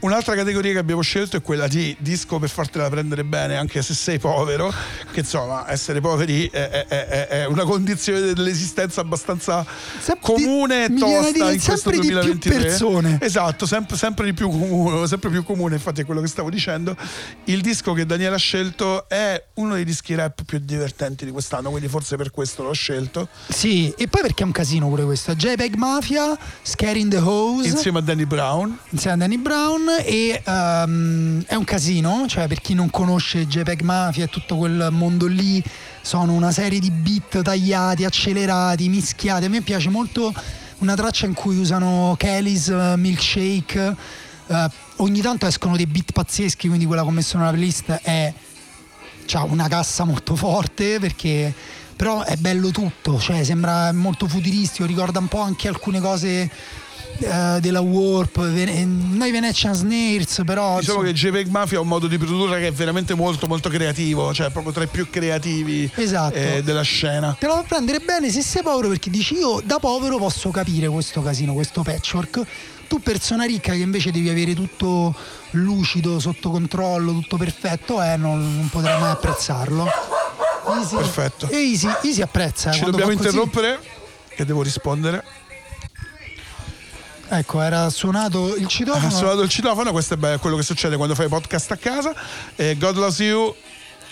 [0.00, 3.92] Un'altra categoria che abbiamo scelto è quella di disco per fartela prendere bene, anche se
[3.94, 4.72] sei povero,
[5.12, 9.64] che insomma essere poveri è, è- è- è una condizione dell'esistenza abbastanza
[10.00, 12.58] Sempre comune e di- tosta dire in questo sempre di più 2023.
[12.62, 13.18] persone.
[13.20, 16.96] Esatto, sempre, sempre di più comune, sempre più comune, infatti è quello che stavo dicendo.
[17.44, 21.68] Il disco che Daniele ha scelto è uno dei dischi rap più divertenti di quest'anno,
[21.68, 23.28] quindi forse per questo l'ho scelto.
[23.48, 25.34] Sì, e poi perché è un casino pure questo.
[25.34, 28.78] JPEG Mafia, Scaring the Hose, Insieme a Danny Brown.
[28.90, 29.88] insieme a Danny Brown.
[29.98, 34.88] E ehm, è un casino, cioè per chi non conosce JPEG Mafia e tutto quel
[34.90, 35.62] mondo lì,
[36.00, 39.44] sono una serie di beat tagliati, accelerati, mischiati.
[39.44, 40.32] A me piace molto
[40.78, 43.96] una traccia in cui usano Kelly's eh, Milkshake.
[44.46, 48.32] eh, ogni tanto escono dei beat pazzeschi, quindi quella che ho messo nella playlist è
[49.26, 51.54] c'ha una cassa molto forte perché
[52.00, 56.50] però è bello tutto, cioè sembra molto futuristico, ricorda un po' anche alcune cose
[57.20, 62.18] eh, della Warp, noi Venetian Snares, però Diciamo che JPEG Mafia ha un modo di
[62.18, 66.34] produrre che è veramente molto molto creativo, cioè proprio tra i più creativi Esatto.
[66.36, 67.36] eh, della scena.
[67.38, 70.88] te la puoi prendere bene se sei povero perché dici io da povero posso capire
[70.88, 72.42] questo casino, questo patchwork.
[72.88, 75.14] Tu persona ricca che invece devi avere tutto
[75.52, 79.86] lucido, sotto controllo, tutto perfetto, eh, non, non potrai mai apprezzarlo.
[80.76, 80.96] Easy.
[80.96, 81.48] Perfetto.
[81.48, 82.70] E Easy, Easy apprezza.
[82.70, 83.78] eh, Ci dobbiamo fa così- interrompere
[84.34, 85.22] che devo rispondere.
[87.32, 89.06] Ecco, era suonato il citofono.
[89.06, 92.12] Ha suonato il citofono, questo è quello che succede quando fai podcast a casa.
[92.56, 93.54] Eh, God Loves You,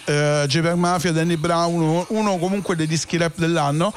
[0.05, 3.93] eh, JPEG Mafia, Danny Brown, uno, comunque dei dischi rap dell'anno.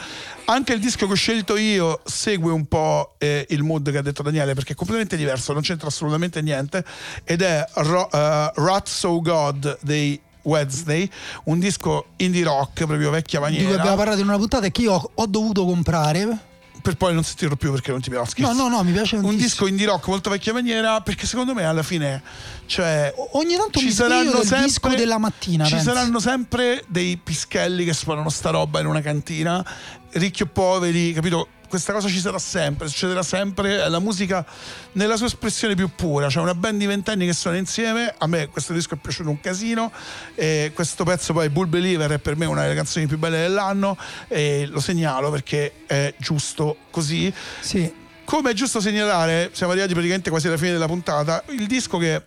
[0.45, 4.01] Anche il disco che ho scelto io segue un po' eh, il mood che ha
[4.01, 6.83] detto Daniele perché è completamente diverso, non c'entra assolutamente niente
[7.23, 11.07] ed è Ro- eh, Rat So God dei Wednesday,
[11.43, 14.71] un disco indie rock proprio vecchia di cui maniera abbiamo parlato in una puntata e
[14.71, 16.49] che io ho, ho dovuto comprare.
[16.81, 18.33] Per poi non sentirlo più perché non ti piace.
[18.37, 21.63] No, no, no, mi piace Un disco indie rock molto vecchia maniera perché secondo me
[21.63, 22.21] alla fine
[22.65, 25.65] cioè Ogni tanto ci saranno sempre disco della mattina.
[25.65, 25.89] ci penso.
[25.93, 29.63] saranno sempre dei pischelli che suonano sta roba in una cantina
[30.11, 34.45] ricchi o poveri capito questa cosa ci sarà sempre, succederà sempre, è la musica
[34.91, 38.49] nella sua espressione più pura, c'è una band di ventenni che suona insieme, a me
[38.49, 39.89] questo disco è piaciuto un casino,
[40.35, 43.97] e questo pezzo poi Bull Believer è per me una delle canzoni più belle dell'anno
[44.27, 47.89] e lo segnalo perché è giusto così, Sì.
[48.25, 52.25] come è giusto segnalare, siamo arrivati praticamente quasi alla fine della puntata, il disco che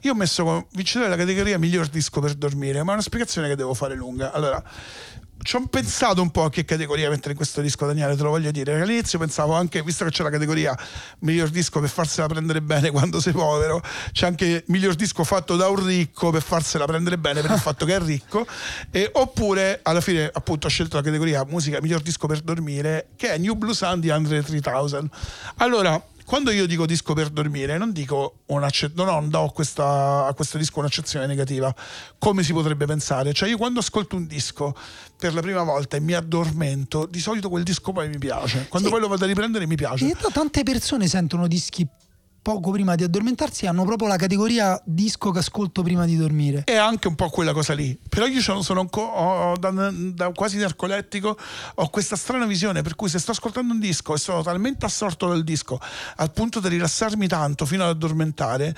[0.00, 3.46] io ho messo come vincitore della categoria miglior disco per dormire, ma è una spiegazione
[3.46, 4.32] che devo fare lunga.
[4.32, 4.60] Allora,
[5.42, 8.30] ci ho pensato un po' a che categoria mettere in questo disco, Daniele, te lo
[8.30, 8.80] voglio dire.
[8.80, 10.76] All'inizio pensavo anche, visto che c'è la categoria
[11.20, 13.82] miglior disco per farsela prendere bene quando sei povero,
[14.12, 17.84] c'è anche miglior disco fatto da un ricco per farsela prendere bene per il fatto
[17.84, 18.46] che è ricco.
[18.90, 23.32] E, oppure, alla fine, appunto, ho scelto la categoria musica miglior disco per dormire, che
[23.32, 25.08] è New Blue Sun di Andre 3000.
[25.56, 26.00] Allora,
[26.32, 30.56] quando io dico disco per dormire, non dico un'acce- no, non do questa- a questo
[30.56, 31.74] disco un'accezione negativa,
[32.16, 33.34] come si potrebbe pensare.
[33.34, 34.74] Cioè, io quando ascolto un disco
[35.18, 38.66] per la prima volta e mi addormento, di solito quel disco poi mi piace.
[38.70, 38.94] Quando Sì.
[38.94, 40.04] poi lo vado a riprendere mi piace.
[40.04, 41.86] In realtà tante persone sentono dischi
[42.42, 46.64] poco prima di addormentarsi hanno proprio la categoria disco che ascolto prima di dormire.
[46.64, 47.96] è anche un po' quella cosa lì.
[48.08, 51.38] Però io sono, sono anco- ho- da, da quasi narcolettico,
[51.76, 55.28] ho questa strana visione per cui se sto ascoltando un disco e sono talmente assorto
[55.28, 55.78] dal disco
[56.16, 58.74] al punto da rilassarmi tanto fino ad addormentare.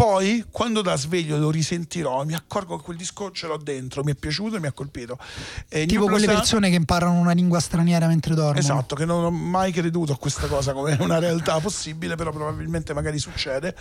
[0.00, 4.12] Poi, quando da sveglio lo risentirò, mi accorgo che quel disco ce l'ho dentro, mi
[4.12, 5.18] è piaciuto e mi ha colpito.
[5.68, 8.58] E Tipo quelle Sun- persone che imparano una lingua straniera mentre dormono.
[8.58, 12.94] Esatto, che non ho mai creduto a questa cosa come una realtà possibile, però probabilmente
[12.94, 13.76] magari succede.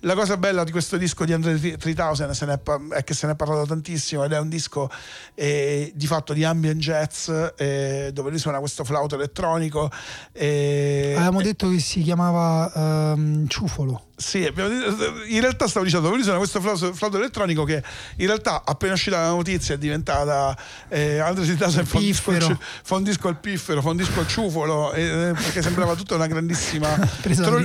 [0.00, 3.24] La cosa bella di questo disco di Andre 3000 se ne è, è che se
[3.24, 4.90] ne è parlato tantissimo ed è un disco
[5.32, 9.90] eh, di fatto di ambient jazz eh, dove lui suona questo flauto elettronico.
[10.32, 14.08] eh, Avevamo detto che si chiamava ehm, Ciufolo.
[14.22, 17.82] Sì, in realtà stavo dicendo, lui suona questo flauto, elettronico che
[18.16, 20.56] in realtà appena uscita la notizia è diventata
[20.88, 23.82] eh, Andre 3000 fa un, disco al, Piffero.
[23.82, 26.88] fa un disco al ciufolo, eh, perché sembrava tutta una grandissima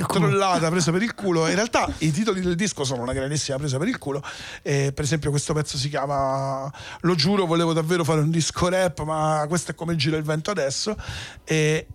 [0.05, 0.27] culo.
[0.27, 1.47] trollata presa per il culo.
[1.47, 4.23] In realtà i titoli del disco sono una grandissima presa per il culo.
[4.63, 6.71] Eh, per esempio questo pezzo si chiama
[7.01, 10.49] Lo giuro, volevo davvero fare un disco rap, ma questo è come gira il vento
[10.51, 10.95] adesso.
[11.43, 11.88] E,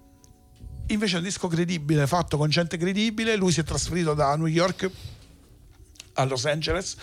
[0.88, 3.36] Invece è un disco credibile, fatto con gente credibile.
[3.36, 4.90] Lui si è trasferito da New York
[6.14, 6.96] a Los Angeles,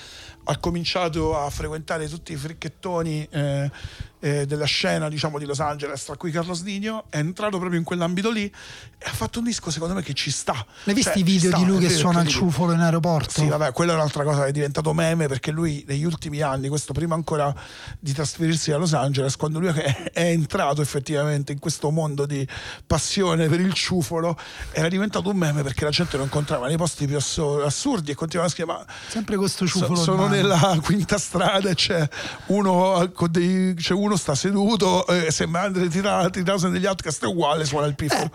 [0.43, 3.71] ha cominciato a frequentare tutti i fricchettoni eh,
[4.19, 7.85] eh, della scena diciamo di Los Angeles, tra cui Carlos Digno, è entrato proprio in
[7.85, 10.65] quell'ambito lì e ha fatto un disco secondo me che ci sta.
[10.83, 13.39] L'hai visto Cioè, i video ci sta, di lui che suona il ciufolo in aeroporto?
[13.39, 16.67] Sì, vabbè, quella è un'altra cosa che è diventato meme perché lui negli ultimi anni,
[16.67, 17.53] questo prima ancora
[17.99, 22.45] di trasferirsi a Los Angeles, quando lui è, è entrato effettivamente in questo mondo di
[22.85, 24.37] passione per il ciufolo,
[24.71, 28.49] era diventato un meme perché la gente lo incontrava nei posti più assurdi e continuava
[28.49, 29.97] a scrivere ma Sempre questo so- ciufolo.
[29.97, 32.07] in sono nella quinta strada e c'è
[32.47, 37.65] uno, con dei- c'è uno sta seduto, eh, sembra Andre 3000 degli Outcast è uguale,
[37.65, 38.31] suona il piffero.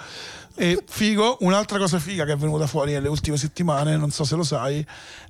[0.56, 4.36] E figo, un'altra cosa figa che è venuta fuori nelle ultime settimane, non so se
[4.36, 4.86] lo sai,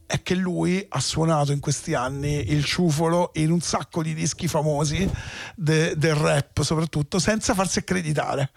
[0.07, 4.49] è che lui ha suonato in questi anni il ciufolo in un sacco di dischi
[4.49, 5.11] famosi
[5.55, 8.51] de- del rap, soprattutto, senza farsi accreditare.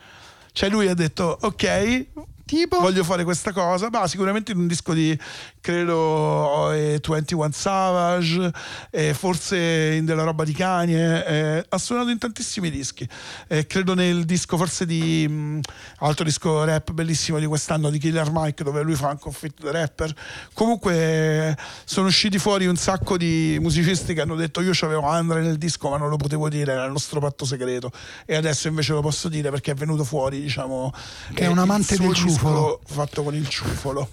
[0.51, 2.05] Cioè lui ha detto, ok,
[2.47, 2.79] Tipo?
[2.79, 3.89] voglio fare questa cosa.
[3.91, 5.17] Ma sicuramente in un disco di
[5.59, 8.51] credo eh, 21 Savage,
[8.89, 11.25] eh, forse in della roba di Kanye.
[11.25, 13.07] eh, ha suonato in tantissimi dischi.
[13.49, 15.59] Eh, credo nel disco forse di mh,
[15.99, 19.61] altro disco rap bellissimo di quest'anno di Killer Mike, dove lui fa anche un fit
[19.61, 20.13] da rapper.
[20.53, 25.41] Comunque eh, sono usciti fuori un sacco di musicisti che hanno detto io c'avevo Andre
[25.41, 27.91] nel disco, ma non lo potevo dire, era il nostro patto segreto.
[28.25, 30.93] E adesso invece lo posso dire perché è venuto fuori, diciamo.
[31.33, 32.79] Che è eh, un amante del disco ciufolo.
[32.85, 34.09] fatto con il ciufolo.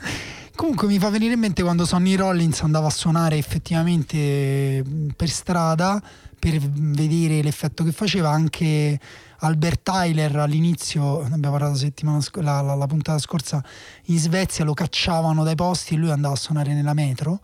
[0.54, 4.84] Comunque mi fa venire in mente quando Sonny Rollins andava a suonare effettivamente
[5.16, 6.00] per strada
[6.38, 9.00] per vedere l'effetto che faceva anche
[9.38, 13.64] Albert Tyler all'inizio, ne abbiamo parlato la, settimana sc- la, la- la puntata scorsa,
[14.06, 17.40] in Svezia lo cacciavano dai posti e lui andava a suonare nella metro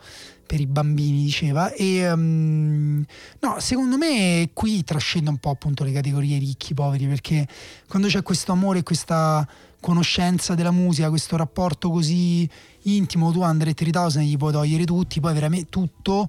[0.46, 3.04] per i bambini diceva e ehm,
[3.38, 7.46] no secondo me qui trascende un po' appunto le categorie ricchi poveri perché
[7.88, 9.46] quando c'è questo amore e questa
[9.80, 12.48] conoscenza della musica questo rapporto così
[12.82, 16.28] intimo tu Andre 3000 gli puoi togliere tutti poi veramente tutto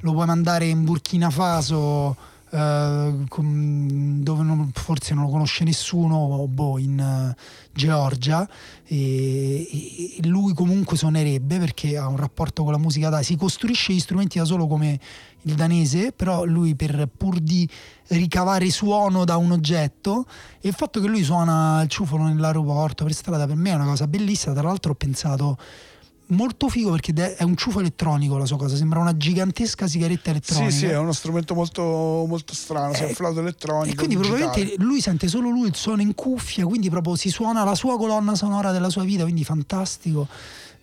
[0.00, 2.16] lo puoi mandare in Burkina Faso
[2.54, 7.34] eh, dove non- forse non lo conosce nessuno boh, in eh,
[7.72, 8.46] Georgia
[8.84, 13.36] e, e- e lui comunque suonerebbe perché ha un rapporto con la musica da si
[13.36, 15.00] costruisce gli strumenti da solo come
[15.44, 17.66] il danese però lui per pur di
[18.08, 20.26] ricavare suono da un oggetto
[20.60, 23.86] e il fatto che lui suona il ciufolo nell'aeroporto per strada per me è una
[23.86, 25.56] cosa bellissima tra l'altro ho pensato
[26.32, 30.70] molto figo perché è un ciufo elettronico la sua cosa sembra una gigantesca sigaretta elettronica
[30.70, 33.92] Sì, sì, è uno strumento molto, molto strano, è un flauto elettronico.
[33.92, 34.40] e quindi digitale.
[34.40, 37.96] probabilmente lui sente solo lui il suono in cuffia, quindi proprio si suona la sua
[37.96, 40.26] colonna sonora della sua vita, quindi fantastico.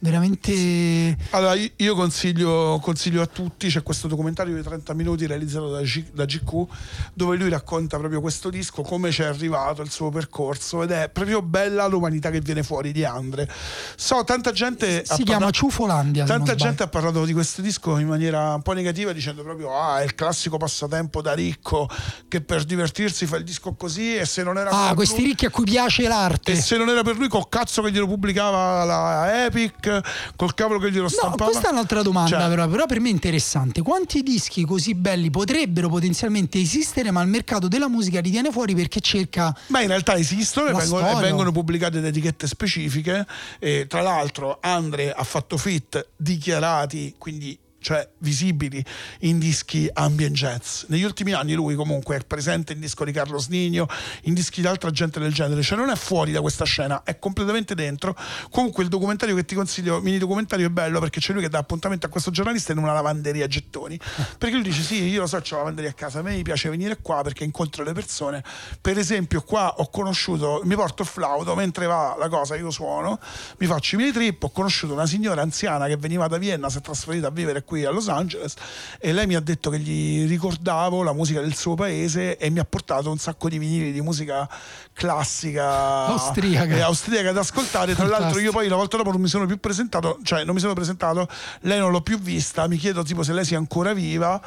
[0.01, 5.69] Veramente Allora, io- io consiglio, consiglio a tutti, c'è questo documentario di 30 minuti realizzato
[5.69, 6.65] da, G- da GQ,
[7.13, 11.09] dove lui racconta proprio questo disco, come ci è arrivato, il suo percorso, ed è
[11.09, 13.49] proprio bella l'umanità che viene fuori di Andre.
[13.97, 15.03] So, tanta gente...
[15.05, 16.25] si chiama parla- Ciufolandia.
[16.25, 19.99] Tanta gente ha parlato di questo disco in maniera un po' negativa dicendo proprio ah
[19.99, 21.89] è il classico passatempo da ricco
[22.29, 25.45] che per divertirsi fa il disco così e se non era Ah, questi lui- ricchi
[25.45, 26.53] a cui piace l'arte.
[26.53, 29.87] e se non era per lui col cazzo che glielo pubblicava la Epic
[30.35, 33.09] col cavolo che glielo No, stampava questa è un'altra domanda, Cioè, però, però per me
[33.09, 33.81] è interessante.
[33.81, 38.75] Quanti dischi così belli potrebbero potenzialmente esistere, ma il mercato della musica li tiene fuori
[38.75, 39.55] perché cerca.
[39.67, 43.25] Ma in realtà esistono e vengono, e vengono pubblicate da etichette specifiche.
[43.59, 48.83] E tra l'altro, Andre ha fatto fit dichiarati, quindi cioè visibili
[49.21, 50.83] in dischi ambient jazz.
[50.87, 53.87] Negli ultimi anni lui comunque è presente in disco di Carlos Nino,
[54.23, 57.17] in dischi di altra gente del genere, cioè non è fuori da questa scena, è
[57.19, 58.15] completamente dentro.
[58.51, 61.59] Comunque il documentario che ti consiglio, mini documentario è bello perché c'è lui che dà
[61.59, 63.99] appuntamento a questo giornalista in una lavanderia a gettoni.
[64.37, 66.69] Perché lui dice sì, io lo so, c'ho la lavanderia a casa, a me piace
[66.69, 68.43] venire qua perché incontro le persone.
[68.81, 73.19] Per esempio qua ho conosciuto, mi porto il flauto, mentre va la cosa io suono,
[73.57, 76.77] mi faccio i miei trip, ho conosciuto una signora anziana che veniva da Vienna, si
[76.77, 78.55] è trasferita a vivere qui a Los Angeles
[78.97, 82.57] e lei mi ha detto che gli ricordavo la musica del suo paese e mi
[82.57, 84.49] ha portato un sacco di vinili di musica
[84.91, 86.75] classica Austriaca.
[86.75, 87.93] e austriaca da ascoltare.
[87.93, 90.61] Tra l'altro io poi la volta dopo non mi sono più presentato, cioè non mi
[90.61, 91.29] sono presentato,
[91.61, 94.41] lei non l'ho più vista, mi chiedo tipo se lei sia ancora viva.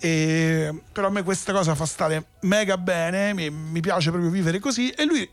[0.00, 4.58] E, però a me questa cosa fa stare mega bene, mi, mi piace proprio vivere
[4.60, 5.30] così e lui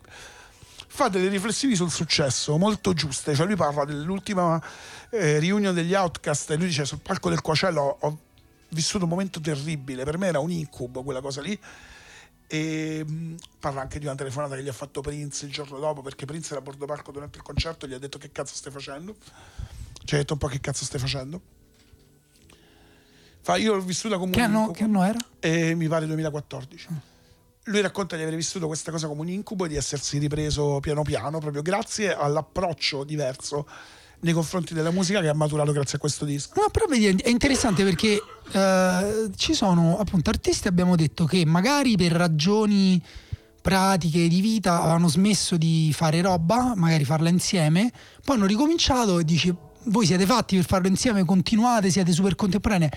[0.92, 4.62] fa delle riflessioni sul successo molto giuste, cioè lui parla dell'ultima
[5.12, 8.20] eh, riunione degli Outcast e lui dice sul palco del Coacello ho, ho
[8.70, 11.60] vissuto un momento terribile, per me era un incubo quella cosa lì.
[12.52, 16.02] E mh, parla anche di una telefonata che gli ha fatto Prince il giorno dopo
[16.02, 18.56] perché Prince era a bordo palco durante il concerto e gli ha detto che cazzo
[18.56, 19.16] stai facendo?
[20.04, 21.40] Ci ha detto un po' che cazzo stai facendo?
[23.42, 24.78] Fa io l'ho vissuta come Che un anno, incubo.
[24.78, 25.20] che anno era?
[25.40, 26.88] e mi pare 2014.
[27.66, 31.04] Lui racconta di aver vissuto questa cosa come un incubo e di essersi ripreso piano
[31.04, 33.68] piano, proprio grazie all'approccio diverso
[34.22, 36.54] nei confronti della musica che ha maturato grazie a questo disco.
[36.60, 38.22] No, però vedi, è interessante perché
[38.52, 43.02] eh, ci sono appunto artisti, abbiamo detto che magari per ragioni
[43.62, 47.92] pratiche di vita avevano smesso di fare roba, magari farla insieme,
[48.24, 52.90] poi hanno ricominciato e dici voi siete fatti per farlo insieme, continuate, siete super contemporanei.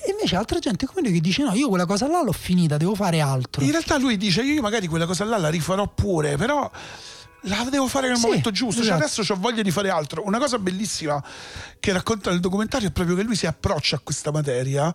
[0.00, 2.76] E invece altra gente come noi che dice no, io quella cosa là l'ho finita,
[2.76, 3.64] devo fare altro.
[3.64, 6.70] In realtà lui dice io magari quella cosa là la rifarò pure, però
[7.42, 9.04] la devo fare nel Sì, momento giusto, cioè esatto.
[9.04, 10.24] adesso ho voglia di fare altro.
[10.26, 11.22] Una cosa bellissima
[11.78, 14.94] che racconta nel documentario è proprio che lui si approccia a questa materia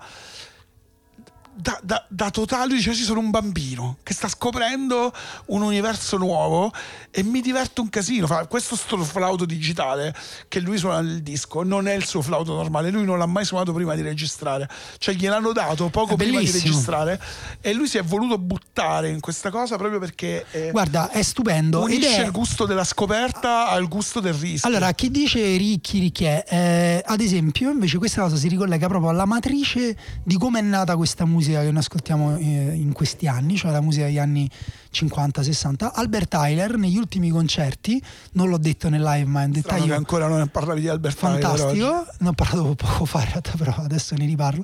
[1.55, 5.13] da, da, da totale, lui dice sì sono un bambino che sta scoprendo
[5.47, 6.71] un universo nuovo
[7.11, 8.25] e mi diverte un casino.
[8.27, 10.15] Fa, questo sto flauto digitale
[10.47, 13.45] che lui suona nel disco non è il suo flauto normale, lui non l'ha mai
[13.45, 14.67] suonato prima di registrare,
[14.97, 17.21] cioè gliel'hanno dato poco prima di registrare
[17.61, 21.81] e lui si è voluto buttare in questa cosa proprio perché eh, Guarda, è stupendo.
[21.81, 24.67] unisce è- il gusto della scoperta al gusto del rischio.
[24.69, 29.09] Allora, chi dice ricchi, ricchi è, eh, ad esempio, invece questa cosa si ricollega proprio
[29.11, 32.43] alla matrice di come è nata questa musica che noi ascoltiamo eh,
[32.73, 34.49] in questi anni, cioè la musica degli anni
[34.93, 35.91] 50-60.
[35.93, 38.01] Albert Tyler negli ultimi concerti,
[38.33, 41.17] non l'ho detto nel live, ma in Strano che dettaglio ancora non parlavi di Albert
[41.17, 41.43] Tyler oggi.
[41.43, 44.63] fantastico, ne ho parlato poco fa in realtà, però adesso ne riparlo.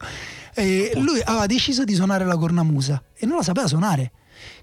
[0.53, 4.11] E lui aveva deciso di suonare la cornamusa e non la sapeva suonare.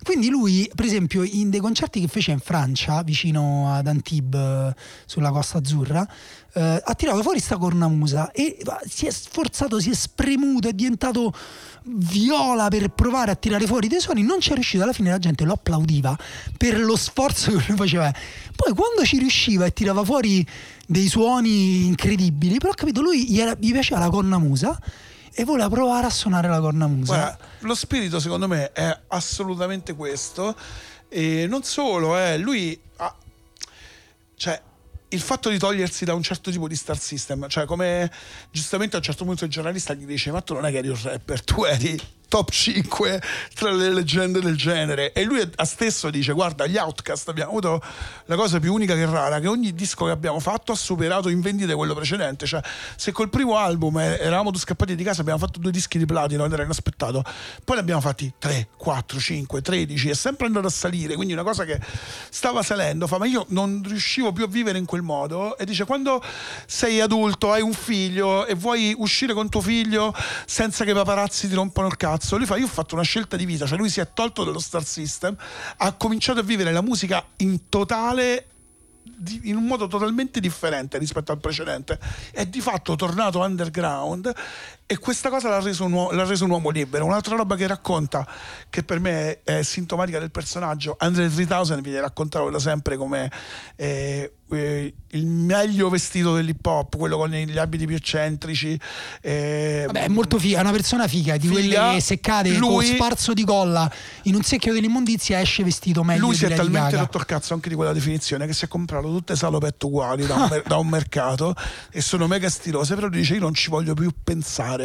[0.03, 4.75] Quindi lui, per esempio, in dei concerti che fece in Francia, vicino ad Antibes, eh,
[5.05, 6.07] sulla Costa Azzurra,
[6.57, 8.57] eh, ha tirato fuori sta cornamusa e
[8.89, 11.31] si è sforzato, si è spremuto, è diventato
[11.83, 15.19] viola per provare a tirare fuori dei suoni, non ci è riuscito, alla fine la
[15.19, 16.17] gente lo applaudiva
[16.57, 18.11] per lo sforzo che lui faceva.
[18.55, 20.47] Poi quando ci riusciva e tirava fuori
[20.87, 24.81] dei suoni incredibili, però ho capito, lui gli, era- gli piaceva la cornamusa
[25.35, 27.15] e voleva provare a suonare la cornamusa.
[27.15, 30.57] Guarda, lo spirito secondo me è assolutamente questo
[31.11, 33.15] e non solo, eh, lui ha,
[34.37, 34.63] cioè
[35.09, 38.11] il fatto di togliersi da un certo tipo di star system, cioè come
[38.51, 40.89] giustamente a un certo punto il giornalista gli dice ma tu non è che eri
[40.89, 43.23] un rapper, tu eri top 5
[43.55, 45.13] tra le leggende del genere.
[45.13, 47.83] E lui stesso dice guarda gli Outcast abbiamo avuto
[48.27, 51.41] la cosa più unica che rara che ogni disco che abbiamo fatto ha superato in
[51.41, 52.47] vendite quello precedente.
[52.47, 52.61] Cioè
[52.97, 56.53] se col primo album eravamo scappati di casa abbiamo fatto due dischi di platino ed
[56.53, 57.23] era inaspettato.
[57.65, 61.43] Poi ne abbiamo fatti 3, 4, 5, 13 è sempre andato a salire quindi una
[61.43, 61.79] cosa che
[62.31, 65.57] stava salendo fa ma io non riuscivo più a vivere in quel modo.
[65.57, 66.23] E dice quando
[66.67, 71.49] sei adulto hai un figlio e vuoi uscire con tuo figlio senza che i paparazzi
[71.49, 73.91] ti rompano il cazzo lui fa io ho fatto una scelta di vita cioè lui
[73.91, 75.37] si è tolto dallo star system
[75.77, 78.49] ha cominciato a vivere la musica in totale
[79.43, 81.99] in un modo totalmente differente rispetto al precedente.
[82.33, 84.33] È di fatto tornato underground
[84.89, 87.67] e questa cosa l'ha reso un, uo- l'ha reso un uomo libero un'altra roba che
[87.67, 88.27] racconta
[88.71, 93.31] che per me è, è sintomatica del personaggio Andre 3000 viene raccontato da sempre come
[93.75, 98.79] eh, eh, il meglio vestito dell'hip hop quello con gli abiti più eccentrici
[99.23, 101.87] eh, Vabbè, è molto figa, è una persona figa, di Figa.
[101.87, 103.91] quelle seccate con Lui- sparso di colla
[104.25, 106.99] in un secchio dell'immondizia esce vestito meglio lui si è talmente Gaga.
[107.01, 110.35] rotto il cazzo anche di quella definizione che si è comprato tutte salopette uguali da
[110.35, 111.55] un, da un mercato
[111.91, 114.76] e sono mega stilose però dice io non ci voglio più pensare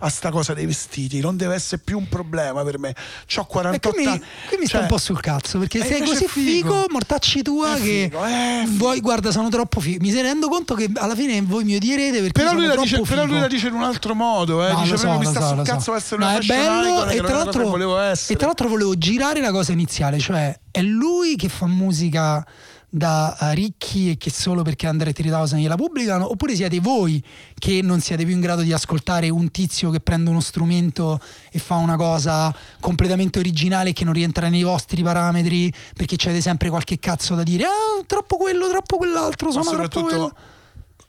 [0.00, 2.94] a sta cosa dei vestiti non deve essere più un problema per me
[3.36, 5.78] ho 48 E qui mi, anni qui mi sta Cioè, un po' sul cazzo perché
[5.80, 6.72] eh, sei così figo.
[6.72, 8.76] figo, mortacci tua È che figo, figo.
[8.78, 9.98] voi guarda sono troppo figo.
[10.02, 13.00] Mi rendo conto che alla fine voi mi odierete perché però sono lui, la dice,
[13.00, 14.72] però lui la dice in un altro modo eh.
[14.72, 15.72] No, dice so, mi sta so, sul lo so.
[15.72, 18.96] cazzo essere No, una è bello e tra, l'altro, volevo e essere tra l'altro volevo
[18.96, 22.44] girare la cosa iniziale, cioè è lui che fa musica
[22.90, 26.28] da eh, ricchi e che solo perché Andre 3000 gliela pubblicano?
[26.28, 27.22] Oppure siete voi
[27.54, 31.58] che non siete più in grado di ascoltare un tizio che prende uno strumento e
[31.60, 35.72] fa una cosa completamente originale che non rientra nei vostri parametri?
[35.94, 40.34] Perché c'avete sempre qualche cazzo da dire ah troppo quello troppo quell'altro sono troppo quello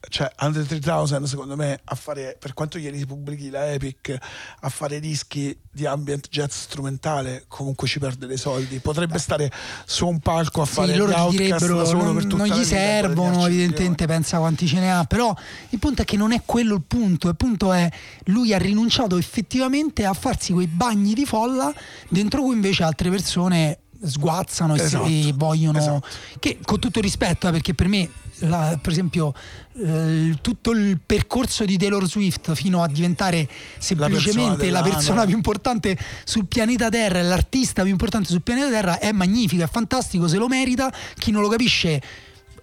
[0.10, 4.18] cioè Under 3000 secondo me a fare per quanto ieri pubblichi la Epic
[4.62, 8.80] a fare dischi di ambient jazz strumentale comunque ci perde dei soldi.
[8.80, 9.52] Potrebbe stare
[9.86, 14.38] su un palco a fare Sì, loro direbbero solo non, non gli servono, evidentemente pensa
[14.40, 15.34] quanti ce ne ha, però
[15.70, 17.90] il punto è che non è quello il punto, il punto è
[18.26, 21.74] lui ha rinunciato effettivamente a farsi quei bagni di folla
[22.10, 26.08] dentro cui invece altre persone sguazzano e si- Esatto, vogliono esatto.
[26.40, 28.10] che con tutto rispetto eh, perché per me
[28.42, 29.34] la- per esempio
[29.84, 33.48] eh, tutto il percorso di Taylor Swift fino a diventare
[33.78, 34.94] semplicemente la dell'anno.
[34.96, 39.64] persona più importante sul pianeta Terra e l'artista più importante sul pianeta Terra è magnifico,
[39.64, 40.92] è fantastico, se lo merita.
[41.16, 42.02] Chi non lo capisce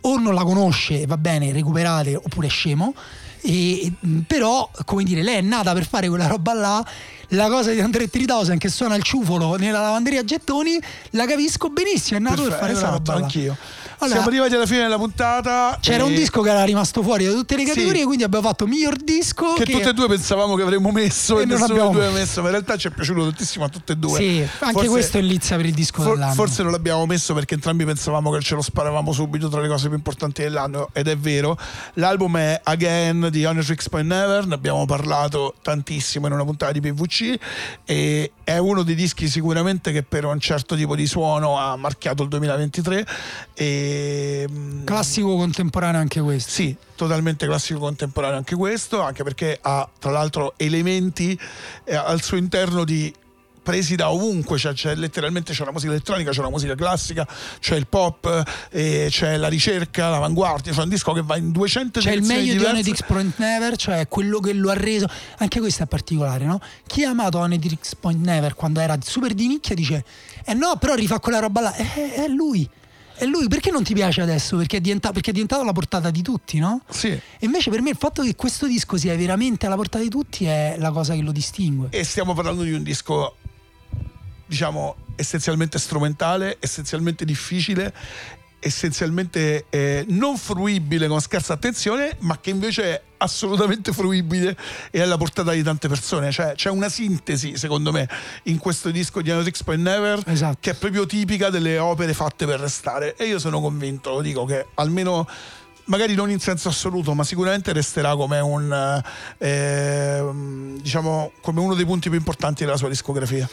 [0.03, 2.95] o non la conosce, va bene, recuperate, oppure è scemo.
[3.41, 3.93] E,
[4.27, 6.85] però, come dire, lei è nata per fare quella roba là.
[7.33, 10.79] La cosa di Andre 3000 che suona il ciufolo nella lavanderia a gettoni,
[11.11, 12.19] la capisco benissimo.
[12.19, 13.57] È nato per Perfetto, fare quella roba là.
[14.01, 17.25] Allora, siamo arrivati alla fine della puntata c'era un e- disco che era rimasto fuori
[17.25, 17.69] da tutte le Sì.
[17.69, 19.55] categorie, quindi abbiamo fatto miglior disco.
[19.55, 22.19] che tutte e due pensavamo che avremmo messo E e, non nessuno abbiamo dei due
[22.21, 22.41] messo.
[22.41, 25.19] ma in realtà ci è piaciuto tantissimo a tutte e due Sì, anche Forse- questo
[25.19, 26.35] è l'Izza per il disco For- dell'anno.
[26.35, 29.89] forse non l'abbiamo messo perché entrambi pensavamo che ce lo sparavamo subito tra le cose
[29.89, 31.59] più importanti dell'anno ed è vero.
[31.95, 36.71] L'album è Again di Honor Tricks Point Never, ne abbiamo parlato tantissimo in una puntata
[36.73, 37.35] di PVC
[37.85, 42.23] e è uno dei dischi sicuramente che per un certo tipo di suono ha marchiato
[42.23, 43.07] il 2023
[43.55, 46.51] e E, mm, Classico contemporaneo anche questo.
[46.51, 51.39] sì, totalmente classico contemporaneo anche questo, anche perché ha tra l'altro elementi
[51.85, 53.13] eh, al suo interno di
[53.63, 57.29] presi da ovunque, cioè, c'è letteralmente c'è la musica elettronica, c'è la musica classica,
[57.61, 62.01] c'è il pop, eh, c'è la ricerca, l'avanguardia, c'è un disco che va in 200
[62.01, 62.73] C'è il direzioni meglio diverse.
[62.73, 65.07] di Onedix Point Never, cioè quello che lo ha reso.
[65.37, 66.61] Anche questo è particolare, no?
[66.87, 70.03] Chi ha amato Onedix Point Never quando era super di nicchia dice:
[70.47, 71.75] Eh no, però rifà quella roba là.
[71.75, 72.67] Eh, è lui.
[73.19, 73.49] È lui.
[73.49, 74.57] Perché non ti piace adesso?
[74.57, 76.83] Perché è, diventa- perché è diventato alla portata di tutti, no?
[76.89, 77.09] Sì.
[77.09, 80.45] E invece per me il fatto che questo disco sia veramente alla portata di tutti
[80.45, 81.89] è la cosa che lo distingue.
[81.91, 83.37] E stiamo parlando di un disco,
[84.47, 87.93] diciamo, essenzialmente strumentale, essenzialmente difficile,
[88.61, 94.57] essenzialmente eh, non fruibile con scarsa attenzione, ma che invece è assolutamente fruibile
[94.91, 96.31] e alla portata di tante persone.
[96.31, 98.09] Cioè, c'è una sintesi, secondo me,
[98.45, 100.59] in questo disco di Anotrix Point Never Esatto.
[100.61, 103.17] che è proprio tipica delle opere fatte per restare.
[103.17, 105.27] E io sono convinto, lo dico, che almeno
[105.89, 109.03] magari non in senso assoluto, ma sicuramente resterà come un
[109.39, 110.23] eh,
[110.81, 113.49] diciamo come uno dei punti più importanti della sua discografia.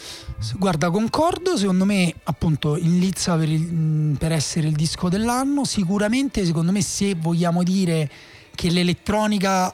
[0.55, 6.45] Guarda, concordo, secondo me appunto in lizza per, il- per essere il disco dell'anno, sicuramente
[6.45, 8.09] secondo me se vogliamo dire
[8.53, 9.73] che l'elettronica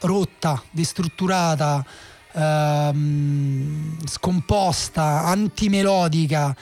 [0.00, 1.84] rotta, destrutturata,
[2.32, 6.54] ehm, scomposta, antimelodica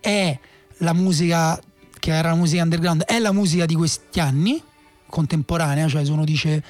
[0.00, 0.38] è
[0.78, 1.60] la musica
[1.98, 4.62] che era la musica underground, è la musica di questi anni,
[5.10, 6.62] contemporanea, cioè se uno dice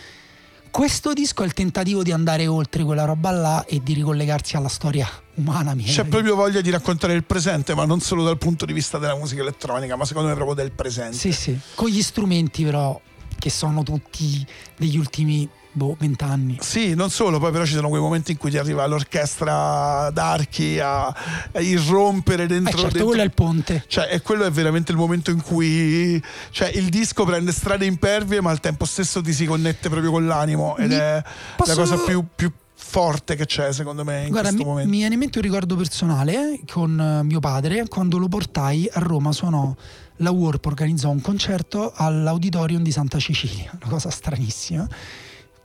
[0.71, 4.69] questo disco è il tentativo di andare oltre quella roba là e di ricollegarsi alla
[4.69, 5.75] storia umana.
[5.75, 8.99] mi C'è proprio voglia di raccontare il presente, ma non solo dal punto di vista
[8.99, 11.17] della musica elettronica, ma secondo me proprio del presente.
[11.17, 12.99] Sì, sì, con gli strumenti però
[13.39, 14.47] che sono tutti
[14.77, 16.59] degli ultimi boh, vent'anni.
[16.61, 20.79] Sì, non solo, poi però ci sono quei momenti in cui ti arriva l'orchestra d'archi
[20.79, 22.73] a, a irrompere Eh dentro.
[22.73, 23.85] certo, dentro- quello è il ponte.
[23.87, 28.41] Cioè, e quello è veramente il momento in cui cioè, il disco prende strade impervie,
[28.41, 30.77] ma al tempo stesso ti si connette proprio con l'animo.
[30.77, 31.23] Ed Mi- è
[31.57, 34.91] posso- la cosa più, più forte che c'è, secondo me, in Guarda, questo mi, momento.
[34.91, 38.89] mi viene in mente un ricordo personale eh, con eh, mio padre quando lo portai
[38.93, 39.73] a Roma suonò
[40.17, 44.87] la Warp organizzò un concerto all'auditorium di Santa Cecilia, una cosa stranissima,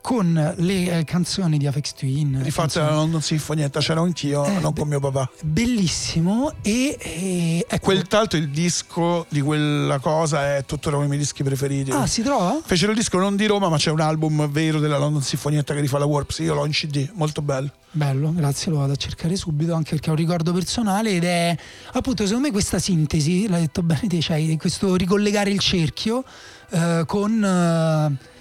[0.06, 2.40] con le eh, canzoni di Afex Twin.
[2.44, 5.28] Infatti, canzoni- non, non si fa niente, c'ero anch'io, Eh, non con mio papà.
[5.42, 11.16] Bellissimo e, e ecco, Quel tanto il disco di quella cosa è tuttora uno dei
[11.16, 11.90] miei dischi preferiti.
[11.90, 12.60] Ah, si trova?
[12.64, 15.80] Fecero il disco non di Roma, ma c'è un album vero della London Sinfonietta che
[15.80, 16.30] rifà la Warp.
[16.30, 17.70] Sì, io l'ho in CD, molto bello.
[17.90, 21.56] Bello, grazie, lo vado a cercare subito anche perché è un ricordo personale ed è
[21.94, 26.22] appunto secondo me questa sintesi, l'hai detto bene te, cioè questo ricollegare il cerchio
[26.70, 28.34] eh, con eh,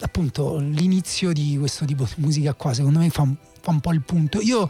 [0.00, 3.92] appunto l'inizio di questo tipo di musica qua, secondo me fa un, fa un po'
[3.92, 4.40] il punto.
[4.40, 4.68] Io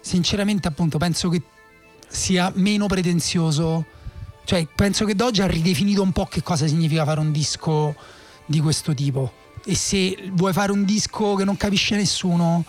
[0.00, 1.42] sinceramente appunto penso che
[2.08, 3.84] sia meno pretenzioso,
[4.44, 7.94] cioè penso che Doge ha ridefinito un po' che cosa significa fare un disco
[8.46, 12.64] di questo tipo e se vuoi fare un disco che non capisce nessuno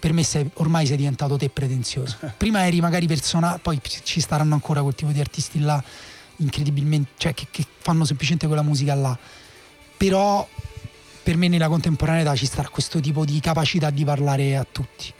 [0.00, 2.16] per me sei- ormai sei diventato te pretenzioso.
[2.36, 5.82] Prima eri magari personale, poi ci staranno ancora quel tipo di artisti là
[6.38, 9.16] incredibilmente, cioè che, che fanno semplicemente quella musica là.
[9.96, 10.48] Però
[11.22, 15.12] per me nella contemporaneità ci starà questo tipo di capacità di parlare a tutti.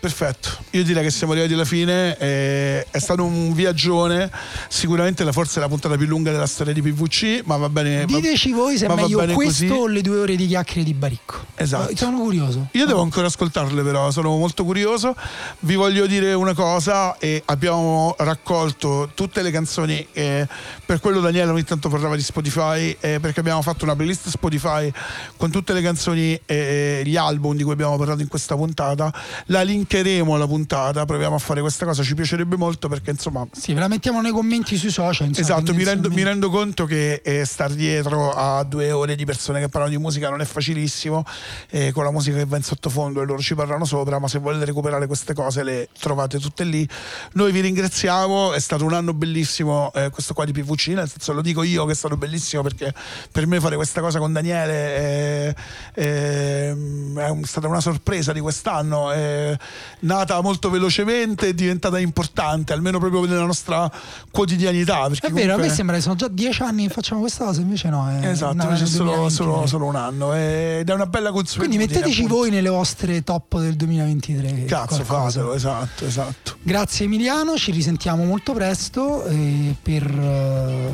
[0.00, 4.30] Perfetto, io direi che siamo arrivati alla fine, eh, è stato un viaggione,
[4.68, 8.06] sicuramente la forse è la puntata più lunga della storia di PVC, ma va bene.
[8.06, 9.68] va- Diteci voi se è va meglio questo così.
[9.68, 11.46] o le due ore di chiacchiere di Baricco.
[11.56, 11.90] Esatto.
[11.90, 12.68] Eh, Sono curioso.
[12.72, 15.16] Io devo ancora ascoltarle però, sono molto curioso.
[15.60, 20.46] Vi voglio dire una cosa, e abbiamo raccolto tutte le canzoni, eh,
[20.86, 24.92] per quello Daniele ogni tanto parlava di Spotify, eh, perché abbiamo fatto una playlist Spotify
[25.36, 29.12] con tutte le canzoni e gli album di cui abbiamo parlato in questa puntata.
[29.46, 33.72] La linkeremo alla puntata, proviamo a fare questa cosa, ci piacerebbe molto perché insomma Sì,
[33.72, 35.28] ve la mettiamo nei commenti sui social.
[35.28, 39.24] insomma, Esatto, mi rendo, mi rendo conto che eh, star dietro a due ore di
[39.24, 41.24] persone che parlano di musica non è facilissimo,
[41.70, 44.38] eh, con la musica che va in sottofondo e loro ci parlano sopra, ma se
[44.38, 46.86] volete recuperare queste cose le trovate tutte lì.
[47.32, 51.32] Noi vi ringraziamo, è stato un anno bellissimo eh, questo qua di PVC, nel senso
[51.32, 52.92] lo dico io che è stato bellissimo perché
[53.32, 55.54] per me fare questa cosa con Daniele è,
[55.94, 59.56] è- è stata una sorpresa di quest'anno, è
[60.00, 63.90] nata molto velocemente, è diventata importante, almeno proprio nella nostra
[64.30, 65.06] quotidianità.
[65.06, 67.60] È vero, a me comunque- sembra che sono già dieci anni che facciamo questa cosa,
[67.60, 68.08] invece no.
[68.08, 69.30] È Esatto, nata invece solo, 2023.
[69.44, 71.76] solo- solo un anno ed è una bella consuetudine.
[71.76, 72.40] Quindi metteteci appunto.
[72.40, 74.64] voi nelle vostre top del 2023.
[74.64, 76.56] Cazzo, fatelo, esatto, esatto.
[76.62, 80.90] Grazie Emiliano, ci risentiamo molto presto eh, per eh,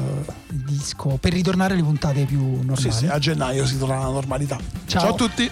[0.50, 2.80] il disco, per ritornare alle puntate più normali.
[2.80, 4.58] Sì, sì, a gennaio si torna alla normalità.
[4.86, 5.00] Ciao.
[5.00, 5.50] Ciao a tutti.